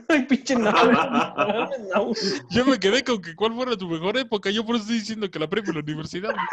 Ay, 0.09 0.23
pinche 0.25 0.57
Nau. 0.57 0.73
Yo 2.51 2.65
me 2.65 2.81
quedé 2.81 3.05
con 3.05 3.21
que 3.21 3.37
cuál 3.37 3.53
fuera 3.53 3.77
tu 3.77 3.87
mejor 3.89 4.17
época. 4.17 4.51
Yo 4.51 4.65
por 4.65 4.77
eso 4.77 4.85
estoy 4.85 4.99
diciendo 4.99 5.31
que 5.31 5.39
la 5.39 5.47
prepa 5.49 5.71
y 5.71 5.75
la 5.75 5.81
universidad. 5.81 6.31
güey. 6.33 6.47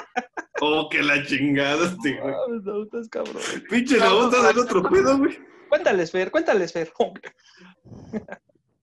Oh, 0.62 0.90
que 0.90 1.02
la 1.02 1.26
chingada, 1.26 1.86
este, 1.88 2.20
güey. 2.20 2.36
Nau, 2.64 2.84
estás 2.84 3.08
cabrón. 3.10 3.38
Pinche 3.70 3.98
la 3.98 4.08
estás 4.26 4.52
en 4.52 4.60
otro 4.60 4.84
pedo, 4.84 5.18
güey. 5.18 5.40
Cuéntales, 5.70 6.12
Fer, 6.12 6.30
cuéntales, 6.30 6.74
Fer. 6.74 6.92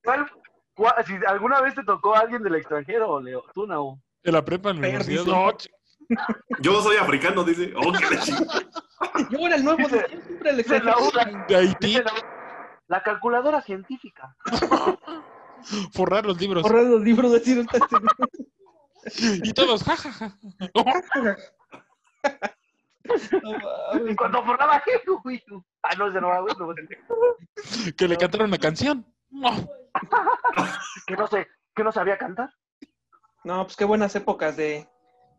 ¿Cuál- 0.02 0.26
cuál- 0.74 1.04
si 1.06 1.14
alguna 1.26 1.60
vez 1.60 1.74
te 1.74 1.84
tocó 1.84 2.16
a 2.16 2.20
alguien 2.20 2.42
del 2.42 2.54
extranjero, 2.54 3.20
Leo, 3.20 3.44
tú, 3.54 3.66
Nau. 3.66 4.00
En 4.24 4.32
la 4.32 4.44
prepa, 4.44 4.70
en 4.70 4.76
la 4.76 4.82
Fer, 4.88 4.90
universidad. 5.02 5.24
dice. 5.24 5.70
No, 6.08 6.18
Yo 6.60 6.80
soy 6.82 6.96
africano, 6.96 7.44
dice. 7.44 7.74
Oh, 7.76 7.92
que 7.92 8.14
la 8.14 8.20
chingada. 8.22 8.62
Yo 9.30 9.46
era 9.46 9.56
el 9.56 9.64
nuevo 9.64 9.88
de 9.88 10.06
siempre 10.08 10.50
el 10.50 10.56
Dice 10.58 10.80
la, 10.80 10.94
de 11.48 11.56
Haití, 11.56 11.86
dice 11.86 12.04
la 12.88 13.02
calculadora 13.02 13.60
científica. 13.60 14.34
forrar 15.92 16.26
los 16.26 16.40
libros. 16.40 16.62
Borrar 16.62 16.84
los 16.84 17.02
libros 17.02 17.30
de 17.32 17.38
decir 17.38 17.66
Y 19.44 19.52
todos, 19.52 19.84
jajaja. 19.84 20.36
No. 23.42 24.10
Y 24.10 24.14
cuando 24.16 24.44
forraba, 24.44 24.82
ah, 25.82 25.94
no, 25.96 26.08
ese 26.08 26.20
no 26.20 26.28
va, 26.28 26.44
Que 27.96 28.06
le 28.06 28.18
cantaron 28.18 28.48
una 28.48 28.58
canción. 28.58 29.06
Que 31.06 31.16
no 31.16 31.26
sé, 31.26 31.48
que 31.74 31.84
no 31.84 31.90
sabía 31.90 32.18
cantar. 32.18 32.50
No, 33.44 33.64
pues 33.64 33.76
qué 33.76 33.86
buenas 33.86 34.14
épocas 34.14 34.58
de, 34.58 34.86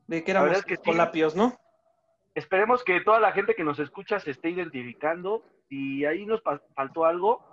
de 0.08 0.24
que 0.24 0.32
éramos 0.32 0.50
verdad 0.50 0.66
es 0.66 0.66
que 0.66 0.78
sí. 0.78 0.90
colapios, 0.90 1.36
¿no? 1.36 1.56
Esperemos 2.40 2.86
que 2.86 3.02
toda 3.02 3.20
la 3.20 3.34
gente 3.34 3.54
que 3.54 3.66
nos 3.66 3.80
escucha 3.80 4.18
se 4.22 4.32
esté 4.32 4.50
identificando 4.50 5.44
y 5.68 6.06
ahí 6.06 6.26
nos 6.26 6.42
faltó 6.74 7.04
algo 7.04 7.46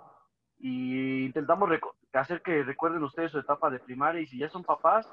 y 0.59 1.25
intentamos 1.25 1.69
hacer 2.13 2.41
que 2.41 2.63
recuerden 2.63 3.03
ustedes 3.03 3.33
su 3.33 3.39
etapa 3.39 3.69
de 3.69 3.79
primaria 3.79 4.21
y 4.21 4.27
si 4.27 4.37
ya 4.39 4.47
son 4.47 4.63
papás, 4.63 5.11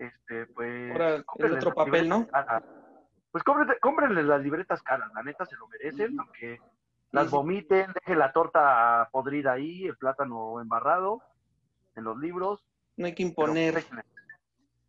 este, 0.00 0.46
pues... 0.46 0.90
Ahora 0.90 1.14
el 1.38 1.52
otro 1.54 1.72
papel, 1.72 2.08
¿no? 2.08 2.26
caras. 2.26 2.64
Pues 3.30 3.44
cómprenle- 3.44 4.22
las 4.24 4.42
libretas 4.42 4.82
caras, 4.82 5.12
la 5.14 5.22
neta 5.22 5.46
se 5.46 5.54
lo 5.54 5.68
merecen, 5.68 6.18
aunque 6.18 6.58
las 7.12 7.26
Sí, 7.26 7.30
sí. 7.30 7.36
vomiten, 7.36 7.92
dejen 7.92 8.18
la 8.18 8.32
torta 8.32 9.08
podrida 9.12 9.52
ahí, 9.52 9.86
el 9.86 9.96
plátano 9.96 10.60
embarrado 10.60 11.22
en 11.94 12.02
los 12.02 12.18
libros. 12.18 12.66
No 12.96 13.06
hay 13.06 13.14
que 13.14 13.22
imponer. 13.22 13.84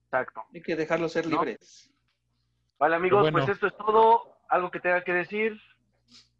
Exacto. 0.06 0.46
hay 0.52 0.62
que 0.64 0.76
dejarlos 0.76 1.12
ser 1.12 1.28
libres. 1.28 1.89
Vale, 2.80 2.96
amigos, 2.96 3.22
bueno. 3.22 3.38
pues 3.40 3.50
esto 3.50 3.68
es 3.68 3.76
todo. 3.76 4.24
¿Algo 4.48 4.72
que 4.72 4.80
tenga 4.80 5.04
que 5.04 5.14
decir? 5.14 5.62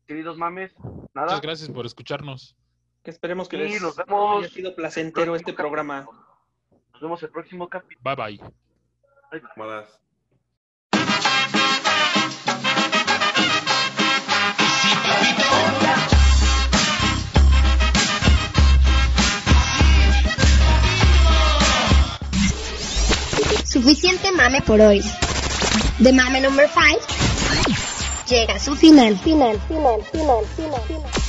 Queridos 0.08 0.38
mames, 0.38 0.74
nada. 1.14 1.28
Muchas 1.28 1.42
gracias 1.42 1.70
por 1.70 1.86
escucharnos. 1.86 2.56
Que 3.04 3.12
esperemos 3.12 3.48
que 3.48 3.58
Y 3.58 3.60
les 3.60 3.82
nos 3.82 3.96
vemos 3.96 4.40
haya 4.40 4.50
sido 4.50 4.74
placentero 4.74 5.36
este 5.36 5.54
programa. 5.54 6.08
Nos 6.94 7.02
vemos 7.02 7.22
el 7.24 7.30
próximo 7.30 7.68
capítulo. 7.70 8.00
Bye 8.04 8.16
bye. 8.16 8.38
Bye, 9.32 9.42
bye. 9.42 9.50
Malas. 9.58 10.00
Suficiente 23.66 24.32
mame 24.32 24.62
por 24.62 24.82
hoy. 24.82 25.04
The 26.00 26.12
Mame 26.12 26.42
Number 26.42 26.68
5 26.68 26.98
llega 28.28 28.56
a 28.56 28.60
su 28.60 28.76
final, 28.76 29.18
final, 29.18 29.60
final, 29.68 30.02
final, 30.04 30.46
final, 30.56 30.82
final. 30.82 31.29